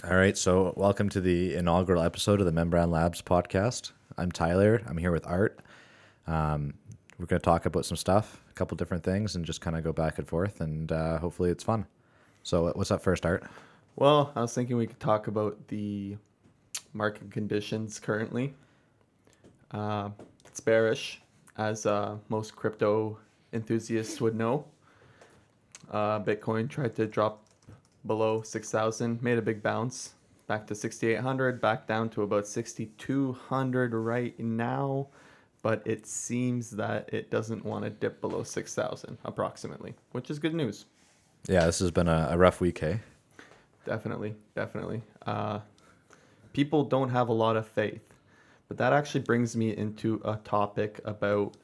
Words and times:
All 0.00 0.16
right, 0.16 0.36
so 0.36 0.72
welcome 0.76 1.08
to 1.10 1.20
the 1.20 1.54
inaugural 1.54 2.02
episode 2.02 2.40
of 2.40 2.46
the 2.46 2.52
Membran 2.52 2.90
Labs 2.90 3.22
podcast. 3.22 3.92
I'm 4.18 4.32
Tyler. 4.32 4.82
I'm 4.88 4.96
here 4.96 5.12
with 5.12 5.24
Art. 5.28 5.60
Um, 6.26 6.74
we're 7.18 7.26
going 7.26 7.38
to 7.38 7.44
talk 7.44 7.66
about 7.66 7.84
some 7.84 7.96
stuff, 7.96 8.42
a 8.50 8.52
couple 8.54 8.76
different 8.76 9.04
things, 9.04 9.36
and 9.36 9.44
just 9.44 9.60
kind 9.60 9.76
of 9.76 9.84
go 9.84 9.92
back 9.92 10.18
and 10.18 10.26
forth, 10.26 10.60
and 10.60 10.90
uh, 10.90 11.18
hopefully 11.18 11.50
it's 11.50 11.62
fun. 11.62 11.86
So, 12.42 12.72
what's 12.74 12.90
up 12.90 13.00
first, 13.02 13.24
Art? 13.24 13.44
Well, 13.94 14.32
I 14.34 14.40
was 14.40 14.52
thinking 14.52 14.76
we 14.76 14.88
could 14.88 14.98
talk 14.98 15.28
about 15.28 15.56
the 15.68 16.16
market 16.94 17.30
conditions 17.30 18.00
currently. 18.00 18.54
Uh, 19.70 20.10
it's 20.46 20.58
bearish, 20.58 21.20
as 21.58 21.86
uh, 21.86 22.16
most 22.28 22.56
crypto 22.56 23.18
enthusiasts 23.52 24.20
would 24.20 24.34
know. 24.34 24.64
Uh, 25.92 26.18
Bitcoin 26.18 26.68
tried 26.68 26.96
to 26.96 27.06
drop 27.06 27.41
below 28.06 28.42
6,000, 28.42 29.22
made 29.22 29.38
a 29.38 29.42
big 29.42 29.62
bounce 29.62 30.14
back 30.46 30.66
to 30.66 30.74
6,800, 30.74 31.60
back 31.60 31.86
down 31.86 32.10
to 32.10 32.22
about 32.22 32.46
6,200 32.46 33.94
right 33.94 34.38
now. 34.38 35.08
But 35.62 35.82
it 35.86 36.06
seems 36.06 36.70
that 36.72 37.08
it 37.12 37.30
doesn't 37.30 37.64
want 37.64 37.84
to 37.84 37.90
dip 37.90 38.20
below 38.20 38.42
6,000 38.42 39.18
approximately, 39.24 39.94
which 40.10 40.30
is 40.30 40.38
good 40.38 40.54
news. 40.54 40.86
Yeah, 41.48 41.66
this 41.66 41.78
has 41.78 41.90
been 41.90 42.08
a, 42.08 42.28
a 42.30 42.38
rough 42.38 42.60
week, 42.60 42.80
hey? 42.80 43.00
Definitely, 43.84 44.34
definitely. 44.54 45.02
Uh, 45.24 45.60
people 46.52 46.84
don't 46.84 47.10
have 47.10 47.28
a 47.28 47.32
lot 47.32 47.56
of 47.56 47.66
faith. 47.66 48.02
But 48.68 48.78
that 48.78 48.92
actually 48.92 49.20
brings 49.20 49.54
me 49.54 49.76
into 49.76 50.20
a 50.24 50.36
topic 50.44 51.00
about 51.04 51.56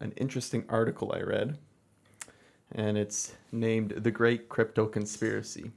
an 0.00 0.12
interesting 0.16 0.64
article 0.68 1.12
I 1.14 1.20
read. 1.22 1.58
And 2.72 2.98
it's 2.98 3.34
named 3.50 3.90
The 3.96 4.10
Great 4.10 4.48
Crypto 4.48 4.86
Conspiracy. 4.86 5.72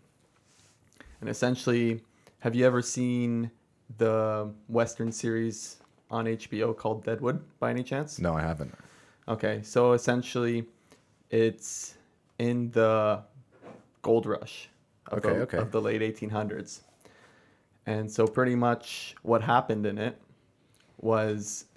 And 1.23 1.29
essentially, 1.29 2.01
have 2.39 2.53
you 2.53 2.65
ever 2.65 2.81
seen 2.81 3.49
the 3.97 4.51
Western 4.67 5.09
series 5.09 5.77
on 6.11 6.25
HBO 6.25 6.75
called 6.75 7.05
Deadwood 7.05 7.41
by 7.61 7.69
any 7.69 7.81
chance? 7.81 8.19
No, 8.19 8.33
I 8.33 8.41
haven't. 8.41 8.75
Okay, 9.29 9.61
so 9.63 9.93
essentially, 9.93 10.65
it's 11.29 11.93
in 12.39 12.71
the 12.71 13.21
gold 14.01 14.25
rush 14.25 14.67
of, 15.07 15.19
Okay, 15.19 15.29
the, 15.29 15.41
okay. 15.43 15.57
of 15.59 15.71
the 15.71 15.79
late 15.79 16.01
1800s. 16.01 16.81
And 17.85 18.11
so, 18.11 18.27
pretty 18.27 18.55
much 18.55 19.15
what 19.21 19.41
happened 19.41 19.85
in 19.85 19.97
it 19.97 20.19
was 20.99 21.67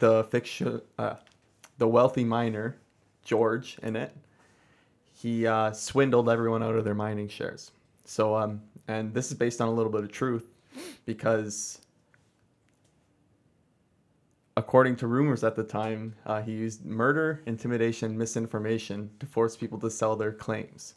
the 0.00 0.24
fiction, 0.24 0.82
uh, 0.98 1.14
the 1.78 1.86
wealthy 1.86 2.24
miner, 2.24 2.78
George, 3.24 3.78
in 3.84 3.94
it, 3.94 4.12
he 5.14 5.46
uh, 5.46 5.70
swindled 5.70 6.28
everyone 6.28 6.64
out 6.64 6.74
of 6.74 6.82
their 6.82 6.96
mining 6.96 7.28
shares. 7.28 7.70
So, 8.04 8.36
um, 8.36 8.60
and 8.88 9.14
this 9.14 9.30
is 9.30 9.34
based 9.34 9.60
on 9.60 9.68
a 9.68 9.72
little 9.72 9.92
bit 9.92 10.04
of 10.04 10.12
truth 10.12 10.48
because 11.04 11.80
according 14.56 14.96
to 14.96 15.06
rumors 15.06 15.44
at 15.44 15.56
the 15.56 15.64
time, 15.64 16.14
uh, 16.26 16.42
he 16.42 16.52
used 16.52 16.84
murder, 16.84 17.42
intimidation, 17.46 18.16
misinformation 18.16 19.10
to 19.18 19.26
force 19.26 19.56
people 19.56 19.78
to 19.78 19.90
sell 19.90 20.16
their 20.16 20.32
claims. 20.32 20.94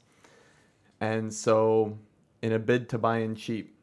And 1.00 1.34
so, 1.34 1.98
in 2.42 2.54
a 2.54 2.60
bid 2.60 2.90
to 2.90 2.98
buy 2.98 3.20
in 3.20 3.36
cheap, 3.36 3.76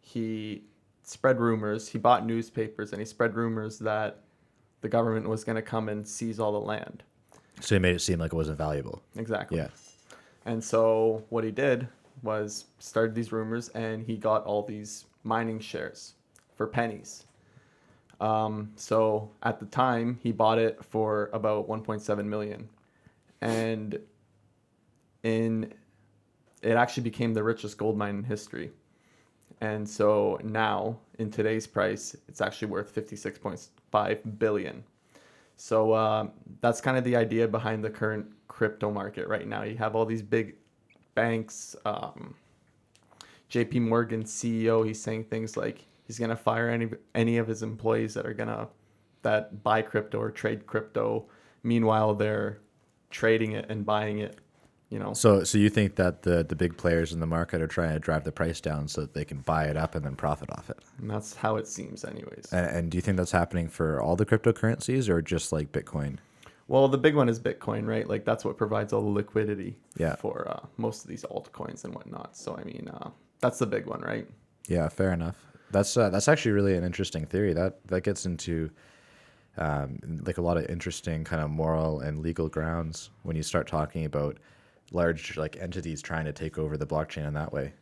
he 0.00 0.64
spread 1.02 1.40
rumors. 1.40 1.88
He 1.88 1.98
bought 1.98 2.26
newspapers 2.26 2.92
and 2.92 3.00
he 3.00 3.06
spread 3.06 3.34
rumors 3.34 3.78
that 3.80 4.20
the 4.80 4.88
government 4.88 5.28
was 5.28 5.44
going 5.44 5.56
to 5.56 5.62
come 5.62 5.88
and 5.88 6.06
seize 6.06 6.38
all 6.38 6.52
the 6.52 6.60
land. 6.60 7.02
So 7.60 7.74
he 7.74 7.78
made 7.78 7.96
it 7.96 8.00
seem 8.00 8.20
like 8.20 8.32
it 8.32 8.36
wasn't 8.36 8.58
valuable. 8.58 9.02
Exactly. 9.16 9.58
Yeah. 9.58 9.68
And 10.44 10.62
so 10.62 11.24
what 11.28 11.44
he 11.44 11.50
did 11.50 11.88
was 12.22 12.66
started 12.78 13.14
these 13.14 13.32
rumors, 13.32 13.68
and 13.70 14.04
he 14.04 14.16
got 14.16 14.44
all 14.44 14.62
these 14.62 15.06
mining 15.24 15.60
shares 15.60 16.14
for 16.56 16.66
pennies. 16.66 17.24
Um, 18.20 18.72
so 18.76 19.30
at 19.42 19.60
the 19.60 19.66
time, 19.66 20.18
he 20.22 20.32
bought 20.32 20.58
it 20.58 20.84
for 20.84 21.30
about 21.32 21.68
1.7 21.68 22.24
million, 22.24 22.68
and 23.40 23.98
in 25.22 25.72
it 26.62 26.72
actually 26.72 27.04
became 27.04 27.32
the 27.32 27.42
richest 27.42 27.78
gold 27.78 27.96
mine 27.96 28.16
in 28.16 28.24
history. 28.24 28.72
And 29.60 29.88
so 29.88 30.38
now, 30.42 30.98
in 31.18 31.30
today's 31.30 31.66
price, 31.66 32.16
it's 32.28 32.40
actually 32.40 32.68
worth 32.68 32.94
56.5 32.94 34.38
billion. 34.38 34.84
So 35.56 35.92
uh, 35.92 36.28
that's 36.60 36.80
kind 36.80 36.96
of 36.96 37.04
the 37.04 37.16
idea 37.16 37.48
behind 37.48 37.82
the 37.84 37.90
current 37.90 38.26
crypto 38.46 38.90
market 38.90 39.26
right 39.26 39.46
now. 39.46 39.62
You 39.64 39.76
have 39.76 39.96
all 39.96 40.04
these 40.04 40.22
big 40.22 40.54
banks. 41.18 41.74
Um, 41.84 42.34
J.P. 43.48 43.80
Morgan 43.80 44.24
CEO, 44.24 44.86
he's 44.86 45.00
saying 45.02 45.24
things 45.24 45.56
like 45.56 45.84
he's 46.06 46.18
gonna 46.18 46.36
fire 46.36 46.68
any 46.68 46.88
any 47.14 47.38
of 47.38 47.46
his 47.48 47.62
employees 47.62 48.14
that 48.14 48.26
are 48.26 48.34
gonna 48.34 48.68
that 49.22 49.62
buy 49.64 49.82
crypto 49.82 50.20
or 50.20 50.30
trade 50.30 50.66
crypto. 50.66 51.26
Meanwhile, 51.62 52.14
they're 52.14 52.58
trading 53.10 53.52
it 53.52 53.66
and 53.68 53.84
buying 53.84 54.18
it. 54.18 54.38
You 54.90 54.98
know, 54.98 55.12
So, 55.12 55.44
so 55.44 55.58
you 55.58 55.68
think 55.68 55.96
that 55.96 56.22
the 56.22 56.44
the 56.44 56.56
big 56.56 56.76
players 56.76 57.12
in 57.12 57.20
the 57.20 57.26
market 57.26 57.60
are 57.60 57.66
trying 57.66 57.92
to 57.92 57.98
drive 57.98 58.24
the 58.24 58.32
price 58.32 58.60
down 58.60 58.88
so 58.88 59.02
that 59.02 59.12
they 59.12 59.24
can 59.24 59.40
buy 59.40 59.64
it 59.64 59.76
up 59.76 59.94
and 59.94 60.02
then 60.04 60.16
profit 60.16 60.48
off 60.50 60.70
it? 60.70 60.78
and 60.98 61.10
that's 61.10 61.34
how 61.34 61.56
it 61.56 61.66
seems, 61.66 62.04
anyways. 62.04 62.46
And, 62.52 62.66
and 62.66 62.90
do 62.90 62.96
you 62.96 63.02
think 63.02 63.18
that's 63.18 63.32
happening 63.32 63.68
for 63.68 64.00
all 64.00 64.16
the 64.16 64.24
cryptocurrencies 64.24 65.08
or 65.10 65.20
just 65.20 65.52
like 65.52 65.72
Bitcoin? 65.72 66.18
Well, 66.68 66.86
the 66.86 66.98
big 66.98 67.14
one 67.14 67.28
is 67.30 67.40
Bitcoin, 67.40 67.86
right? 67.86 68.06
Like 68.06 68.24
that's 68.24 68.44
what 68.44 68.56
provides 68.58 68.92
all 68.92 69.00
the 69.02 69.08
liquidity 69.08 69.76
Yeah. 69.96 70.14
for 70.16 70.46
uh, 70.48 70.66
most 70.76 71.02
of 71.02 71.08
these 71.08 71.24
altcoins 71.24 71.84
and 71.84 71.94
whatnot. 71.94 72.36
So 72.36 72.56
I 72.56 72.62
mean, 72.64 72.88
uh, 72.92 73.10
that's 73.40 73.58
the 73.58 73.66
big 73.66 73.86
one, 73.86 74.00
right? 74.02 74.28
Yeah, 74.68 74.88
fair 74.88 75.12
enough. 75.12 75.36
That's 75.70 75.96
uh, 75.96 76.10
that's 76.10 76.28
actually 76.28 76.52
really 76.52 76.76
an 76.76 76.84
interesting 76.84 77.24
theory. 77.26 77.54
That 77.54 77.86
that 77.88 78.02
gets 78.02 78.26
into 78.26 78.70
um, 79.56 79.98
like 80.24 80.38
a 80.38 80.42
lot 80.42 80.56
of 80.58 80.66
interesting 80.66 81.24
kind 81.24 81.42
of 81.42 81.50
moral 81.50 82.00
and 82.00 82.18
legal 82.20 82.48
grounds 82.48 83.10
when 83.22 83.34
you 83.34 83.42
start 83.42 83.66
talking 83.66 84.04
about 84.04 84.36
large 84.92 85.36
like 85.36 85.56
entities 85.56 86.00
trying 86.00 86.24
to 86.26 86.32
take 86.32 86.58
over 86.58 86.76
the 86.76 86.86
blockchain 86.86 87.26
in 87.26 87.34
that 87.34 87.52
way. 87.52 87.72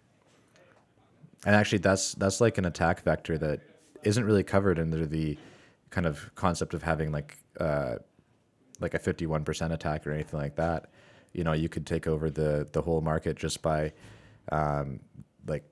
And 1.45 1.55
actually, 1.55 1.79
that's 1.79 2.15
that's 2.15 2.41
like 2.41 2.57
an 2.59 2.65
attack 2.67 3.03
vector 3.03 3.37
that 3.39 3.61
isn't 4.05 4.25
really 4.25 4.45
covered 4.45 4.79
under 4.79 5.07
the 5.07 5.37
kind 5.91 6.07
of 6.07 6.31
concept 6.37 6.73
of 6.75 6.83
having 6.85 7.11
like 7.13 7.37
uh, 7.59 7.97
like 8.81 8.95
a 8.95 8.99
fifty 8.99 9.27
one 9.27 9.45
percent 9.45 9.73
attack 9.73 10.07
or 10.07 10.13
anything 10.13 10.41
like 10.41 10.57
that. 10.57 10.91
You 11.33 11.45
know, 11.45 11.53
you 11.53 11.69
could 11.69 11.87
take 11.87 12.07
over 12.07 12.31
the 12.31 12.69
the 12.73 12.83
whole 12.83 13.01
market 13.01 13.37
just 13.37 13.63
by 13.63 13.93
um, 14.51 15.01
like 15.47 15.65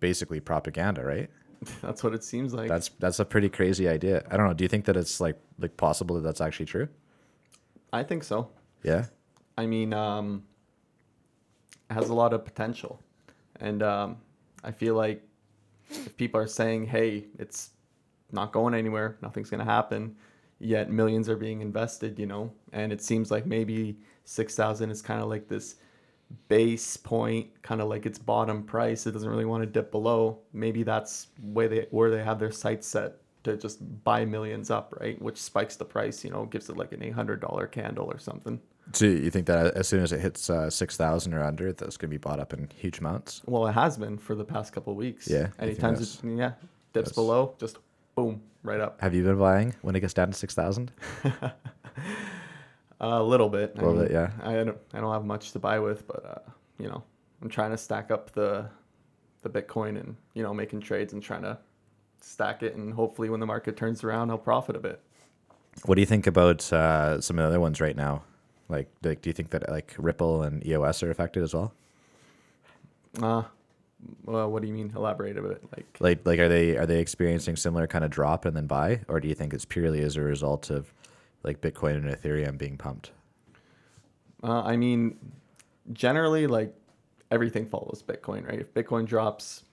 basically 0.00 0.40
propaganda, 0.40 1.04
right? 1.04 1.30
that's 1.82 2.02
what 2.02 2.14
it 2.14 2.24
seems 2.24 2.52
like. 2.52 2.68
That's 2.68 2.90
that's 2.98 3.18
a 3.18 3.24
pretty 3.24 3.48
crazy 3.48 3.88
idea. 3.88 4.24
I 4.30 4.36
don't 4.36 4.46
know. 4.46 4.54
Do 4.54 4.64
you 4.64 4.68
think 4.68 4.84
that 4.86 4.96
it's 4.96 5.20
like 5.20 5.38
like 5.58 5.76
possible 5.76 6.16
that 6.16 6.22
that's 6.22 6.40
actually 6.40 6.66
true? 6.66 6.88
I 7.92 8.02
think 8.02 8.24
so. 8.24 8.50
Yeah. 8.82 9.06
I 9.56 9.66
mean, 9.66 9.94
um, 9.94 10.42
it 11.88 11.94
has 11.94 12.08
a 12.08 12.14
lot 12.14 12.32
of 12.32 12.44
potential, 12.44 13.00
and 13.60 13.82
um, 13.82 14.16
I 14.64 14.72
feel 14.72 14.94
like 14.94 15.22
if 15.90 16.16
people 16.16 16.40
are 16.40 16.48
saying, 16.48 16.86
"Hey, 16.86 17.26
it's 17.38 17.70
not 18.32 18.52
going 18.52 18.74
anywhere, 18.74 19.16
nothing's 19.22 19.48
gonna 19.48 19.64
happen," 19.64 20.16
yet 20.64 20.90
millions 20.90 21.28
are 21.28 21.36
being 21.36 21.60
invested, 21.60 22.18
you 22.18 22.26
know, 22.26 22.50
and 22.72 22.92
it 22.92 23.02
seems 23.02 23.30
like 23.30 23.46
maybe 23.46 23.96
six 24.24 24.54
thousand 24.56 24.90
is 24.90 25.02
kind 25.02 25.20
of 25.22 25.28
like 25.28 25.48
this 25.48 25.76
base 26.48 26.96
point, 26.96 27.46
kind 27.62 27.80
of 27.80 27.88
like 27.88 28.06
its 28.06 28.18
bottom 28.18 28.62
price. 28.62 29.06
It 29.06 29.12
doesn't 29.12 29.28
really 29.28 29.44
want 29.44 29.62
to 29.62 29.66
dip 29.66 29.90
below. 29.90 30.38
Maybe 30.52 30.82
that's 30.82 31.28
where 31.42 31.68
they 31.68 31.86
where 31.90 32.10
they 32.10 32.22
have 32.24 32.38
their 32.38 32.50
sights 32.52 32.86
set 32.86 33.16
to 33.44 33.56
just 33.56 33.78
buy 34.04 34.24
millions 34.24 34.70
up, 34.70 34.94
right? 35.00 35.20
Which 35.20 35.40
spikes 35.40 35.76
the 35.76 35.84
price, 35.84 36.24
you 36.24 36.30
know, 36.30 36.46
gives 36.46 36.68
it 36.70 36.76
like 36.76 36.92
an 36.92 37.02
eight 37.02 37.12
hundred 37.14 37.40
dollar 37.40 37.66
candle 37.66 38.06
or 38.10 38.18
something. 38.18 38.60
So 38.92 39.06
you 39.06 39.30
think 39.30 39.46
that 39.46 39.74
as 39.74 39.88
soon 39.88 40.02
as 40.02 40.12
it 40.12 40.20
hits 40.20 40.50
uh, 40.50 40.68
six 40.70 40.96
thousand 40.96 41.34
or 41.34 41.42
under, 41.42 41.72
that's 41.72 41.96
going 41.96 42.10
to 42.10 42.14
be 42.14 42.18
bought 42.18 42.40
up 42.40 42.52
in 42.52 42.68
huge 42.74 42.98
amounts? 42.98 43.42
Well, 43.46 43.66
it 43.66 43.72
has 43.72 43.96
been 43.96 44.18
for 44.18 44.34
the 44.34 44.44
past 44.44 44.72
couple 44.72 44.92
of 44.92 44.96
weeks. 44.98 45.28
Yeah, 45.28 45.48
Anytime 45.58 45.94
it 45.94 46.18
yeah 46.24 46.52
dips 46.92 47.10
that's- 47.10 47.12
below, 47.14 47.54
just 47.58 47.78
boom, 48.14 48.42
right 48.62 48.80
up. 48.80 49.00
Have 49.00 49.14
you 49.14 49.22
been 49.22 49.38
buying 49.38 49.74
when 49.82 49.96
it 49.96 50.00
gets 50.00 50.14
down 50.14 50.28
to 50.28 50.34
six 50.34 50.54
thousand? 50.54 50.92
a 53.00 53.22
little 53.22 53.48
bit. 53.48 53.76
A 53.78 53.84
little 53.84 54.02
bit, 54.02 54.10
yeah. 54.10 54.30
I 54.42 54.52
don't 54.52 54.78
I 54.92 55.00
don't 55.00 55.12
have 55.12 55.24
much 55.24 55.52
to 55.52 55.58
buy 55.58 55.78
with, 55.78 56.06
but 56.06 56.24
uh, 56.24 56.50
you 56.78 56.88
know, 56.88 57.02
I'm 57.42 57.48
trying 57.48 57.70
to 57.70 57.78
stack 57.78 58.10
up 58.10 58.32
the 58.32 58.68
the 59.42 59.50
Bitcoin 59.50 60.00
and 60.00 60.16
you 60.34 60.42
know 60.42 60.54
making 60.54 60.80
trades 60.80 61.12
and 61.12 61.22
trying 61.22 61.42
to 61.42 61.58
stack 62.20 62.62
it 62.62 62.74
and 62.74 62.92
hopefully 62.94 63.28
when 63.28 63.40
the 63.40 63.46
market 63.46 63.76
turns 63.76 64.02
around, 64.02 64.30
I'll 64.30 64.38
profit 64.38 64.76
a 64.76 64.80
bit. 64.80 65.00
What 65.84 65.96
do 65.96 66.00
you 66.00 66.06
think 66.06 66.26
about 66.26 66.72
uh, 66.72 67.20
some 67.20 67.38
of 67.38 67.42
the 67.42 67.48
other 67.48 67.60
ones 67.60 67.80
right 67.80 67.96
now? 67.96 68.22
Like, 68.68 68.88
like, 69.02 69.20
do 69.20 69.28
you 69.28 69.34
think 69.34 69.50
that 69.50 69.68
like 69.68 69.94
Ripple 69.98 70.42
and 70.42 70.66
EOS 70.66 71.02
are 71.02 71.10
affected 71.10 71.42
as 71.42 71.52
well? 71.52 71.74
Uh, 73.20 73.42
well, 74.24 74.50
what 74.50 74.62
do 74.62 74.68
you 74.68 74.74
mean? 74.74 74.92
Elaborate 74.94 75.36
a 75.36 75.42
bit. 75.42 75.62
Like, 75.76 75.86
Like, 76.00 76.26
like, 76.26 76.38
are 76.38 76.48
they 76.48 76.76
are 76.76 76.86
they 76.86 77.00
experiencing 77.00 77.56
similar 77.56 77.86
kind 77.86 78.04
of 78.04 78.10
drop 78.10 78.44
and 78.44 78.56
then 78.56 78.66
buy, 78.66 79.00
or 79.08 79.20
do 79.20 79.28
you 79.28 79.34
think 79.34 79.52
it's 79.54 79.64
purely 79.64 80.00
as 80.02 80.16
a 80.16 80.20
result 80.22 80.70
of 80.70 80.92
like 81.42 81.60
Bitcoin 81.60 81.96
and 81.96 82.06
Ethereum 82.06 82.56
being 82.58 82.76
pumped? 82.76 83.10
uh, 84.42 84.62
I 84.62 84.76
mean, 84.76 85.18
generally, 85.92 86.46
like 86.46 86.74
everything 87.30 87.66
follows 87.66 88.02
Bitcoin, 88.06 88.46
right? 88.48 88.60
If 88.60 88.72
Bitcoin 88.74 89.06
drops, 89.06 89.64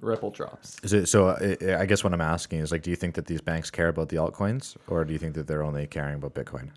Ripple 0.00 0.30
drops. 0.30 0.76
Is 0.82 0.92
it 0.92 1.06
so? 1.06 1.28
uh, 1.28 1.54
I 1.62 1.76
I 1.82 1.86
guess 1.86 2.04
what 2.04 2.12
I'm 2.12 2.20
asking 2.20 2.60
is 2.60 2.70
like, 2.72 2.82
do 2.82 2.90
you 2.90 2.96
think 2.96 3.14
that 3.14 3.26
these 3.26 3.40
banks 3.40 3.70
care 3.70 3.88
about 3.88 4.08
the 4.08 4.16
altcoins, 4.16 4.76
or 4.86 5.04
do 5.04 5.12
you 5.12 5.18
think 5.18 5.34
that 5.34 5.46
they're 5.46 5.62
only 5.64 5.86
caring 5.86 6.16
about 6.16 6.34
Bitcoin? 6.34 6.70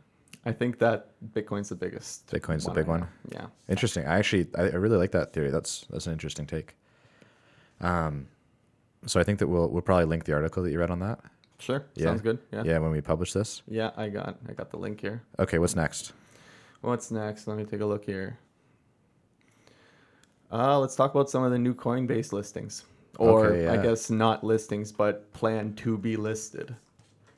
I 0.45 0.51
think 0.51 0.79
that 0.79 1.09
Bitcoin's 1.33 1.69
the 1.69 1.75
biggest. 1.75 2.27
Bitcoin's 2.27 2.65
the 2.65 2.71
big 2.71 2.87
right 2.87 2.99
one? 2.99 2.99
now. 3.01 3.07
Yeah. 3.29 3.45
Interesting. 3.67 4.05
I 4.05 4.17
actually 4.17 4.47
I, 4.57 4.63
I 4.63 4.75
really 4.75 4.97
like 4.97 5.11
that 5.11 5.33
theory. 5.33 5.51
That's 5.51 5.85
that's 5.89 6.07
an 6.07 6.13
interesting 6.13 6.45
take. 6.45 6.75
Um, 7.81 8.27
so 9.05 9.19
I 9.19 9.23
think 9.23 9.39
that 9.39 9.47
we'll 9.47 9.69
we'll 9.69 9.81
probably 9.81 10.05
link 10.05 10.23
the 10.23 10.33
article 10.33 10.63
that 10.63 10.71
you 10.71 10.79
read 10.79 10.91
on 10.91 10.99
that. 10.99 11.19
Sure. 11.59 11.85
Yeah. 11.95 12.05
Sounds 12.05 12.21
good. 12.21 12.39
Yeah. 12.53 12.63
Yeah, 12.63 12.77
when 12.79 12.91
we 12.91 13.01
publish 13.01 13.33
this. 13.33 13.63
Yeah, 13.67 13.91
I 13.97 14.09
got 14.09 14.37
I 14.47 14.53
got 14.53 14.69
the 14.69 14.77
link 14.77 15.01
here. 15.01 15.23
Okay, 15.39 15.59
what's 15.59 15.75
next? 15.75 16.13
What's 16.81 17.11
next? 17.11 17.47
Let 17.47 17.57
me 17.57 17.65
take 17.65 17.81
a 17.81 17.85
look 17.85 18.05
here. 18.05 18.37
Uh, 20.51 20.79
let's 20.79 20.95
talk 20.95 21.11
about 21.13 21.29
some 21.29 21.43
of 21.43 21.51
the 21.51 21.59
new 21.59 21.73
Coinbase 21.73 22.31
listings. 22.31 22.85
Or 23.17 23.47
Okay, 23.47 23.67
I 23.67 23.81
guess 23.81 24.09
not 24.09 24.43
listings, 24.43 24.91
but 24.91 25.33
plan 25.33 25.73
to 25.75 25.97
be 25.97 26.15
listed. 26.15 26.75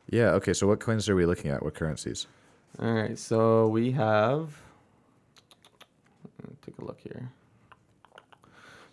Yeah. 0.09 0.31
Okay. 0.31 0.53
So 0.53 0.67
what 0.67 0.79
coins 0.79 1.07
are 1.07 1.15
we 1.15 1.25
looking 1.25 1.51
at? 1.51 1.63
What 1.63 1.73
currencies? 1.73 2.27
All 2.81 2.91
right, 2.93 3.17
so 3.17 3.67
we 3.67 3.91
have. 3.91 4.49
Take 6.65 6.77
a 6.79 6.85
look 6.85 6.99
here. 7.01 7.29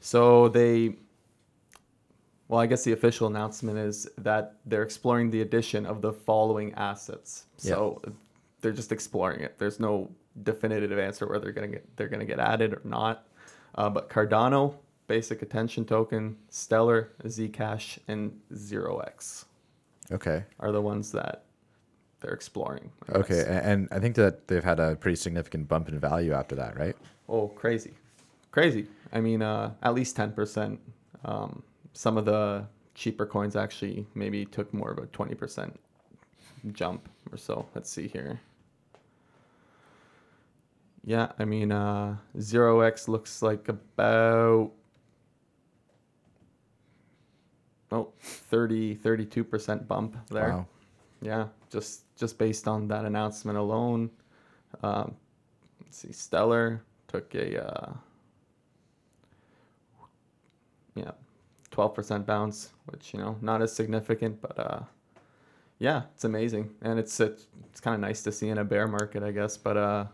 So 0.01 0.49
they. 0.49 0.97
Well, 2.49 2.61
I 2.61 2.67
guess 2.67 2.85
the 2.85 2.93
official 2.93 3.27
announcement 3.27 3.79
is 3.79 4.09
that 4.19 4.55
they're 4.67 4.83
exploring 4.85 5.31
the 5.31 5.41
addition 5.41 5.85
of 5.85 6.01
the 6.01 6.13
following 6.13 6.73
assets. 6.75 7.47
So 7.57 8.01
they're 8.61 8.73
just 8.73 8.93
exploring 8.93 9.41
it. 9.41 9.59
There's 9.59 9.81
no 9.81 10.11
definitive 10.43 10.97
answer 10.99 11.27
whether 11.27 11.41
they're 11.45 11.53
gonna 11.53 11.67
get 11.69 11.97
they're 11.97 12.09
gonna 12.09 12.25
get 12.25 12.39
added 12.39 12.73
or 12.75 12.81
not. 12.85 13.27
Uh, 13.75 13.91
but 13.91 14.09
Cardano, 14.09 14.75
Basic 15.09 15.43
Attention 15.43 15.85
Token, 15.85 16.37
Stellar, 16.51 17.11
Zcash, 17.25 17.99
and 18.09 18.39
Zero 18.55 18.99
X 19.01 19.45
Okay. 20.13 20.45
are 20.61 20.73
the 20.73 20.81
ones 20.81 21.11
that 21.13 21.46
they're 22.27 22.35
exploring. 22.35 22.91
Okay, 23.09 23.45
and 23.47 23.87
I 23.93 24.01
think 24.01 24.17
that 24.17 24.49
they've 24.49 24.65
had 24.65 24.81
a 24.81 24.97
pretty 24.97 25.15
significant 25.15 25.69
bump 25.69 25.89
in 25.89 25.99
value 26.01 26.33
after 26.33 26.57
that, 26.57 26.77
right? 26.77 26.97
Oh, 27.29 27.47
crazy, 27.47 27.95
crazy. 28.51 28.89
I 29.13 29.21
mean, 29.21 29.43
uh, 29.43 29.75
at 29.81 29.95
least 29.95 30.17
ten 30.17 30.33
percent. 30.33 30.81
Um, 31.25 31.63
some 31.93 32.19
of 32.19 32.25
the 32.25 32.67
cheaper 32.95 33.27
coins 33.27 33.55
actually 33.55 34.07
maybe 34.15 34.45
took 34.45 34.75
more 34.75 34.91
of 34.91 34.99
a 34.99 35.07
twenty 35.07 35.37
percent 35.37 35.79
jump 36.73 37.09
or 37.31 37.39
so. 37.39 37.67
Let's 37.77 37.91
see 37.91 38.09
here. 38.09 38.41
Yeah, 41.05 41.31
I 41.39 41.45
mean, 41.45 41.71
uh, 41.71 42.17
zero 42.41 42.81
X 42.81 43.07
looks 43.07 43.41
like 43.41 43.69
about 43.69 44.73
oh 47.93 48.09
30 48.21 48.97
32 48.97 49.45
percent 49.45 49.87
bump 49.87 50.17
there. 50.29 50.51
Wow. 50.51 50.67
Yeah, 51.23 51.49
just 51.71 52.03
just 52.17 52.39
based 52.39 52.69
on 52.69 52.89
that 52.89 53.05
announcement 53.05 53.59
alone. 53.59 54.11
Um, 54.83 55.15
let's 55.83 55.99
see, 55.99 56.13
Stellar 56.13 56.83
took 57.09 57.35
a 57.35 57.67
uh, 57.67 57.93
yeah, 60.95 61.13
twelve 61.71 61.95
percent 61.95 62.27
bounce, 62.27 62.73
which 62.87 63.15
you 63.15 63.21
know 63.21 63.37
not 63.41 63.63
as 63.63 63.75
significant, 63.75 64.41
but 64.41 64.59
uh, 64.59 64.81
yeah, 65.79 66.03
it's 66.15 66.25
amazing, 66.25 66.71
and 66.83 66.99
it's 66.99 67.19
it's, 67.21 67.47
it's 67.71 67.81
kind 67.81 67.95
of 67.95 68.01
nice 68.01 68.23
to 68.23 68.33
see 68.33 68.49
in 68.49 68.59
a 68.59 68.65
bear 68.65 68.87
market, 68.87 69.23
I 69.23 69.33
guess. 69.33 69.57
But 69.57 69.77
uh, 69.77 70.05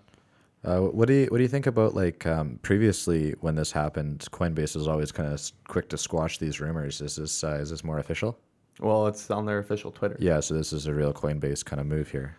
Uh, 0.65 0.79
what 0.79 1.09
do 1.09 1.15
you 1.15 1.27
what 1.27 1.39
do 1.39 1.43
you 1.43 1.49
think 1.49 1.67
about 1.67 1.95
like 1.95 2.25
um, 2.25 2.59
previously 2.63 3.35
when 3.41 3.57
this 3.57 3.73
happened? 3.73 4.25
Coinbase 4.31 4.77
was 4.77 4.87
always 4.87 5.11
kind 5.11 5.33
of 5.33 5.53
quick 5.67 5.89
to 5.89 5.99
squash 5.99 6.39
these 6.39 6.61
rumors. 6.61 7.01
Is 7.01 7.17
this 7.17 7.43
uh, 7.43 7.59
is 7.61 7.71
this 7.71 7.83
more 7.83 7.99
official? 7.99 8.39
Well, 8.81 9.07
it's 9.07 9.31
on 9.31 9.47
their 9.47 9.59
official 9.59 9.91
Twitter. 9.91 10.17
Yeah, 10.19 10.41
so 10.41 10.55
this 10.55 10.73
is 10.73 10.87
a 10.87 10.95
real 10.95 11.13
Coinbase 11.13 11.65
kind 11.65 11.81
of 11.81 11.87
move 11.87 12.11
here. 12.11 12.37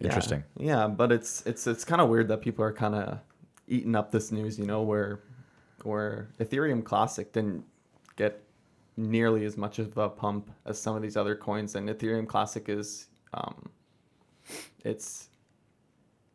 Interesting. 0.00 0.42
Yeah, 0.58 0.88
but 0.88 1.12
it's 1.12 1.44
it's 1.46 1.66
it's 1.66 1.84
kind 1.84 2.00
of 2.00 2.08
weird 2.08 2.28
that 2.28 2.40
people 2.40 2.64
are 2.64 2.72
kind 2.72 2.94
of 2.94 3.18
eating 3.68 3.94
up 3.94 4.10
this 4.10 4.32
news, 4.32 4.58
you 4.58 4.66
know, 4.66 4.82
where 4.82 5.20
where 5.84 6.28
Ethereum 6.40 6.82
Classic 6.84 7.32
didn't 7.32 7.64
get 8.16 8.42
nearly 8.96 9.44
as 9.44 9.56
much 9.56 9.78
of 9.78 9.96
a 9.96 10.08
pump 10.08 10.50
as 10.66 10.80
some 10.80 10.96
of 10.96 11.02
these 11.02 11.16
other 11.16 11.36
coins, 11.36 11.74
and 11.76 11.88
Ethereum 11.88 12.26
Classic 12.26 12.68
is 12.68 13.06
um, 13.34 13.70
it's 14.84 15.28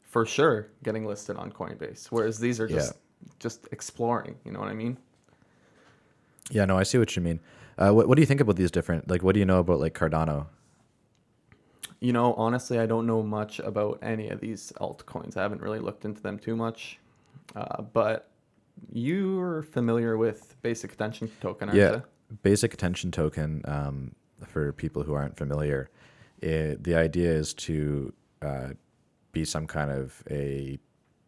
for 0.02 0.26
sure 0.26 0.70
getting 0.84 1.06
listed 1.06 1.36
on 1.36 1.52
Coinbase, 1.52 2.08
whereas 2.08 2.40
these 2.40 2.60
are 2.60 2.68
just 2.68 2.94
just 3.40 3.68
exploring. 3.72 4.36
You 4.46 4.54
know 4.54 4.60
what 4.60 4.70
I 4.70 4.74
mean? 4.74 4.98
Yeah, 6.50 6.66
no, 6.66 6.78
I 6.78 6.84
see 6.84 6.98
what 6.98 7.16
you 7.16 7.22
mean. 7.22 7.40
Uh, 7.80 7.92
what 7.92 8.08
what 8.08 8.16
do 8.16 8.22
you 8.22 8.26
think 8.26 8.42
about 8.42 8.58
these 8.58 8.72
different? 8.72 9.10
Like, 9.10 9.24
what 9.24 9.34
do 9.34 9.40
you 9.40 9.46
know 9.46 9.60
about 9.60 9.80
like 9.80 9.94
Cardano? 9.94 10.48
You 12.02 12.14
know, 12.14 12.34
honestly, 12.36 12.80
I 12.80 12.86
don't 12.86 13.08
know 13.08 13.24
much 13.24 13.60
about 13.60 14.00
any 14.02 14.30
of 14.30 14.40
these 14.40 14.72
altcoins. 14.80 15.36
I 15.38 15.42
haven't 15.42 15.62
really 15.62 15.80
looked 15.80 16.06
into 16.06 16.22
them 16.22 16.38
too 16.40 16.56
much. 16.56 17.00
Uh, 17.56 17.82
but 17.82 18.30
you're 18.92 19.64
familiar 19.64 20.18
with 20.18 20.56
Basic 20.62 20.94
Attention 20.94 21.32
Token, 21.42 21.70
aren't 21.70 21.80
yeah, 21.80 21.92
you? 21.96 22.04
basic 22.44 22.74
attention 22.74 23.12
token. 23.12 23.62
Um, 23.66 24.16
for 24.46 24.72
people 24.72 25.04
who 25.04 25.14
aren't 25.14 25.36
familiar, 25.36 25.90
it, 26.42 26.84
the 26.84 26.96
idea 26.96 27.30
is 27.32 27.54
to 27.56 28.14
uh, 28.42 28.70
be 29.34 29.44
some 29.44 29.68
kind 29.68 29.92
of 29.92 30.24
a 30.30 30.80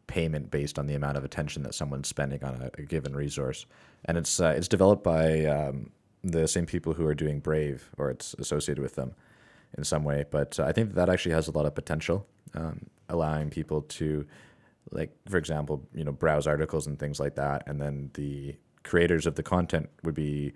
payment 0.07 0.51
based 0.51 0.79
on 0.79 0.87
the 0.87 0.95
amount 0.95 1.17
of 1.17 1.23
attention 1.25 1.63
that 1.63 1.73
someone's 1.73 2.07
spending 2.07 2.43
on 2.43 2.55
a, 2.61 2.81
a 2.81 2.83
given 2.83 3.15
resource, 3.15 3.65
and 4.05 4.17
it's 4.17 4.39
uh, 4.39 4.53
it's 4.55 4.67
developed 4.67 5.03
by 5.03 5.45
um, 5.45 5.91
the 6.23 6.47
same 6.47 6.65
people 6.65 6.93
who 6.93 7.05
are 7.05 7.15
doing 7.15 7.39
Brave, 7.39 7.89
or 7.97 8.09
it's 8.09 8.33
associated 8.35 8.81
with 8.81 8.95
them 8.95 9.13
in 9.77 9.83
some 9.83 10.03
way. 10.03 10.25
But 10.29 10.59
uh, 10.59 10.63
I 10.63 10.71
think 10.71 10.93
that, 10.93 11.09
actually 11.09 11.33
has 11.33 11.47
a 11.47 11.51
lot 11.51 11.65
of 11.65 11.75
potential, 11.75 12.27
um, 12.53 12.87
allowing 13.09 13.49
people 13.49 13.81
to, 13.83 14.25
like 14.91 15.11
for 15.27 15.37
example, 15.37 15.87
you 15.93 16.03
know, 16.03 16.11
browse 16.11 16.47
articles 16.47 16.87
and 16.87 16.99
things 16.99 17.19
like 17.19 17.35
that, 17.35 17.63
and 17.67 17.81
then 17.81 18.11
the 18.13 18.55
creators 18.83 19.25
of 19.25 19.35
the 19.35 19.43
content 19.43 19.89
would 20.03 20.15
be 20.15 20.53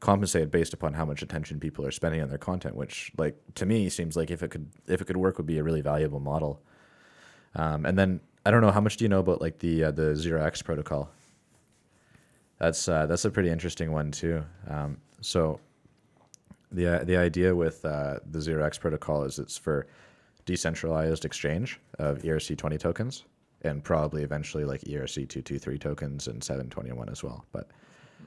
compensated 0.00 0.50
based 0.50 0.72
upon 0.72 0.94
how 0.94 1.04
much 1.04 1.22
attention 1.22 1.60
people 1.60 1.86
are 1.86 1.90
spending 1.90 2.20
on 2.20 2.28
their 2.28 2.38
content, 2.38 2.74
which 2.74 3.12
like 3.18 3.36
to 3.54 3.66
me 3.66 3.88
seems 3.88 4.16
like 4.16 4.30
if 4.30 4.42
it 4.42 4.50
could 4.50 4.70
if 4.86 5.00
it 5.00 5.06
could 5.06 5.16
work 5.16 5.36
would 5.36 5.46
be 5.46 5.58
a 5.58 5.62
really 5.62 5.82
valuable 5.82 6.20
model. 6.20 6.62
Um, 7.54 7.84
and 7.84 7.98
then 7.98 8.20
I 8.46 8.50
don't 8.50 8.62
know 8.62 8.70
how 8.70 8.80
much 8.80 8.96
do 8.96 9.04
you 9.04 9.08
know 9.08 9.20
about 9.20 9.40
like 9.40 9.58
the 9.58 9.84
uh, 9.84 9.90
the 9.90 10.16
zero 10.16 10.42
X 10.44 10.62
protocol. 10.62 11.10
That's 12.60 12.88
uh, 12.88 13.06
that's 13.06 13.24
a 13.24 13.30
pretty 13.30 13.48
interesting 13.48 13.90
one 13.90 14.10
too. 14.12 14.44
Um, 14.68 14.98
so 15.20 15.58
the 16.70 17.02
the 17.04 17.16
idea 17.16 17.54
with 17.54 17.84
uh, 17.84 18.18
the 18.30 18.40
zero 18.40 18.64
X 18.64 18.78
protocol 18.78 19.24
is 19.24 19.38
it's 19.38 19.56
for 19.58 19.86
decentralized 20.44 21.24
exchange 21.24 21.80
of 21.98 22.18
ERC 22.18 22.56
twenty 22.56 22.78
tokens 22.78 23.24
and 23.62 23.82
probably 23.84 24.22
eventually 24.22 24.64
like 24.64 24.80
ERC 24.82 25.28
two 25.28 25.42
two 25.42 25.58
three 25.58 25.78
tokens 25.78 26.28
and 26.28 26.44
seven 26.44 26.68
twenty 26.70 26.92
one 26.92 27.08
as 27.08 27.22
well. 27.24 27.44
But 27.52 27.68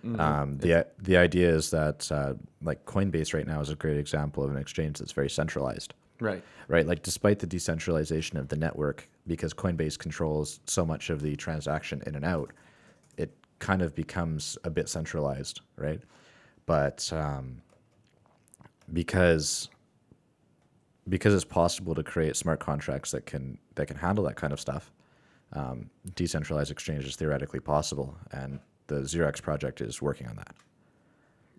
Mm-hmm. 0.04 0.20
um, 0.20 0.58
the 0.58 0.86
the 1.00 1.16
idea 1.16 1.48
is 1.50 1.70
that 1.70 2.12
uh, 2.12 2.34
like 2.62 2.84
Coinbase 2.86 3.34
right 3.34 3.48
now 3.48 3.62
is 3.62 3.70
a 3.70 3.75
great 3.75 3.96
example 3.96 4.44
of 4.44 4.50
an 4.52 4.58
exchange 4.58 4.98
that's 5.00 5.13
very 5.13 5.30
centralized, 5.30 5.94
Right. 6.20 6.44
right? 6.68 6.86
Like 6.86 7.04
despite 7.04 7.40
the 7.40 7.48
decentralization 7.48 8.38
of 8.38 8.50
the 8.50 8.58
network, 8.58 9.08
because 9.28 9.54
Coinbase 9.54 9.98
controls 9.98 10.60
so 10.66 10.84
much 10.86 11.10
of 11.10 11.22
the 11.22 11.38
transaction 11.38 12.02
in 12.06 12.16
and 12.16 12.25
out, 12.25 12.52
kind 13.63 13.82
of 13.82 13.96
becomes 13.96 14.58
a 14.65 14.70
bit 14.70 14.89
centralized, 14.89 15.62
right? 15.77 16.01
But 16.65 17.10
um, 17.13 17.62
because 18.91 19.70
because 21.08 21.34
it's 21.34 21.46
possible 21.46 21.96
to 21.96 22.03
create 22.03 22.36
smart 22.36 22.60
contracts 22.60 23.12
that 23.12 23.25
can 23.25 23.58
that 23.75 23.88
can 23.88 23.98
handle 23.98 24.25
that 24.25 24.36
kind 24.36 24.51
of 24.51 24.60
stuff, 24.60 24.91
um, 25.53 25.89
decentralized 26.15 26.72
exchange 26.72 27.05
is 27.05 27.15
theoretically 27.15 27.62
possible, 27.62 28.17
and 28.32 28.60
the 28.88 29.05
Zero 29.05 29.27
X 29.29 29.39
project 29.39 29.79
is 29.79 30.01
working 30.01 30.27
on 30.27 30.36
that. 30.36 30.55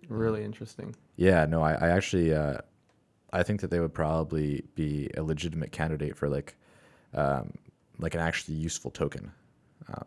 Really 0.07 0.43
interesting. 0.43 0.95
Yeah, 1.15 1.45
no, 1.45 1.63
I, 1.63 1.73
I 1.73 1.89
actually, 1.89 2.31
uh, 2.31 2.57
I 3.33 3.41
think 3.41 3.61
that 3.61 3.71
they 3.71 3.79
would 3.79 3.93
probably 3.93 4.63
be 4.75 5.09
a 5.17 5.23
legitimate 5.23 5.71
candidate 5.71 6.15
for 6.15 6.29
like, 6.29 6.55
um, 7.15 7.53
like 7.97 8.13
an 8.13 8.21
actually 8.21 8.55
useful 8.55 8.91
token. 8.91 9.31
Um, 9.91 10.05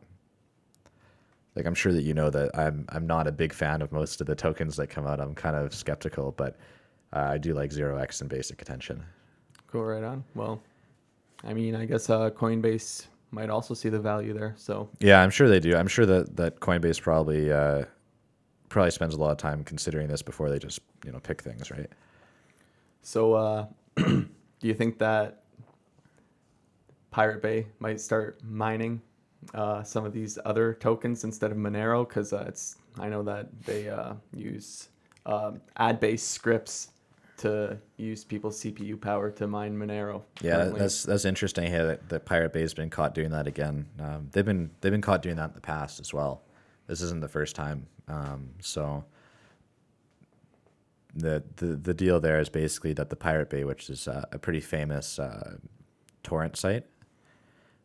like 1.59 1.67
I'm 1.67 1.75
sure 1.75 1.93
that 1.93 2.03
you 2.03 2.15
know 2.15 2.31
that 2.31 2.57
I'm 2.57 2.87
I'm 2.91 3.05
not 3.05 3.27
a 3.27 3.33
big 3.33 3.53
fan 3.53 3.83
of 3.83 3.91
most 3.91 4.21
of 4.21 4.29
the 4.29 4.35
tokens 4.37 4.77
that 4.77 4.87
come 4.87 5.09
out. 5.09 5.21
I'm 5.21 5.35
kind 5.35 5.57
of 5.57 5.75
skeptical, 5.75 6.33
but 6.37 6.57
uh, 7.13 7.31
I 7.33 7.39
do 7.39 7.53
like 7.53 7.73
Zero 7.73 7.99
X 7.99 8.21
and 8.21 8.31
Basic 8.31 8.63
Attention. 8.63 9.03
Cool. 9.67 9.85
Right 9.85 10.05
on. 10.05 10.23
Well, 10.37 10.63
I 11.45 11.53
mean, 11.53 11.75
I 11.75 11.85
guess 11.85 12.11
uh, 12.11 12.31
Coinbase 12.31 13.07
might 13.33 13.51
also 13.51 13.75
see 13.75 13.89
the 13.89 13.99
value 13.99 14.33
there. 14.33 14.55
So 14.57 14.89
Yeah, 15.01 15.21
I'm 15.21 15.31
sure 15.31 15.49
they 15.49 15.59
do. 15.59 15.77
I'm 15.77 15.89
sure 15.89 16.07
that 16.07 16.37
that 16.37 16.61
Coinbase 16.61 17.03
probably 17.03 17.53
uh, 17.53 17.87
probably 18.69 18.93
spends 18.93 19.17
a 19.17 19.19
lot 19.19 19.33
of 19.33 19.39
time 19.39 19.65
considering 19.65 20.07
this 20.07 20.23
before 20.23 20.51
they 20.51 20.61
just 20.61 20.79
you 21.05 21.11
know 21.11 21.19
pick 21.19 21.43
things, 21.43 21.73
right? 21.73 21.91
So, 23.03 23.35
uh, 23.35 23.67
do 23.97 24.29
you 24.61 24.75
think 24.75 24.99
that 25.01 25.43
Pirate 27.11 27.43
Bay 27.43 27.67
might 27.81 28.01
start 28.01 28.39
mining 28.45 29.03
uh, 29.55 29.83
some 29.83 30.05
of 30.05 30.13
these 30.13 30.39
other 30.45 30.75
tokens 30.75 31.25
instead 31.25 31.51
of 31.51 31.57
Monero 31.57 32.07
because 32.07 32.33
uh, 32.33 32.45
it's 32.49 32.77
I 32.99 33.09
know 33.09 33.23
that 33.23 33.49
they 33.65 33.89
uh, 33.89 34.15
use 34.35 34.89
um 35.27 35.61
ad-based 35.77 36.31
scripts 36.31 36.91
to 37.39 37.79
use 37.97 38.25
people's 38.25 38.61
CPU 38.61 39.01
power 39.01 39.31
to 39.31 39.47
mine 39.47 39.77
Monero. 39.77 40.23
Yeah, 40.41 40.57
currently. 40.57 40.81
that's 40.81 41.03
that's 41.05 41.25
interesting. 41.25 41.71
Here, 41.71 41.87
that 41.87 42.09
the 42.09 42.21
Pirate 42.21 42.53
Bay's 42.53 42.75
been 42.75 42.91
caught 42.91 43.15
doing 43.15 43.31
that 43.31 43.47
again. 43.47 43.87
Um, 43.99 44.29
they've 44.33 44.45
been 44.45 44.71
they've 44.81 44.93
been 44.93 45.01
caught 45.01 45.23
doing 45.23 45.37
that 45.37 45.51
in 45.51 45.55
the 45.55 45.61
past 45.61 46.01
as 46.01 46.13
well. 46.13 46.43
This 46.87 47.01
isn't 47.01 47.21
the 47.21 47.29
first 47.29 47.55
time. 47.55 47.87
Um, 48.09 48.51
so 48.61 49.05
the, 51.15 51.43
the 51.57 51.67
the 51.67 51.95
deal 51.95 52.21
there 52.21 52.41
is 52.41 52.49
basically 52.49 52.93
that 52.95 53.11
the 53.11 53.17
Pirate 53.17 53.51
Bay, 53.51 53.65
which 53.65 53.89
is 53.89 54.09
uh, 54.09 54.25
a 54.33 54.39
pretty 54.39 54.61
famous 54.61 55.19
uh, 55.19 55.57
torrent 56.23 56.57
site, 56.57 56.87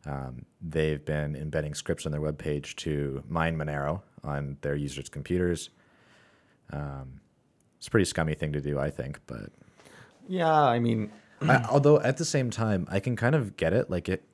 um, 0.06 0.44
they've 0.60 1.04
been 1.04 1.34
embedding 1.36 1.74
scripts 1.74 2.06
on 2.06 2.12
their 2.12 2.20
webpage 2.20 2.76
to 2.76 3.22
mine 3.28 3.56
Monero 3.56 4.02
on 4.22 4.56
their 4.60 4.74
users' 4.74 5.08
computers. 5.08 5.70
Um, 6.70 7.20
it's 7.78 7.86
a 7.86 7.90
pretty 7.90 8.04
scummy 8.04 8.34
thing 8.34 8.52
to 8.52 8.60
do, 8.60 8.78
I 8.78 8.90
think, 8.90 9.20
but 9.26 9.50
yeah. 10.28 10.52
I 10.52 10.78
mean, 10.78 11.10
I, 11.42 11.64
although 11.70 12.00
at 12.00 12.16
the 12.16 12.24
same 12.24 12.50
time, 12.50 12.86
I 12.90 13.00
can 13.00 13.16
kind 13.16 13.34
of 13.34 13.56
get 13.56 13.72
it. 13.72 13.90
Like 13.90 14.08
it, 14.08 14.24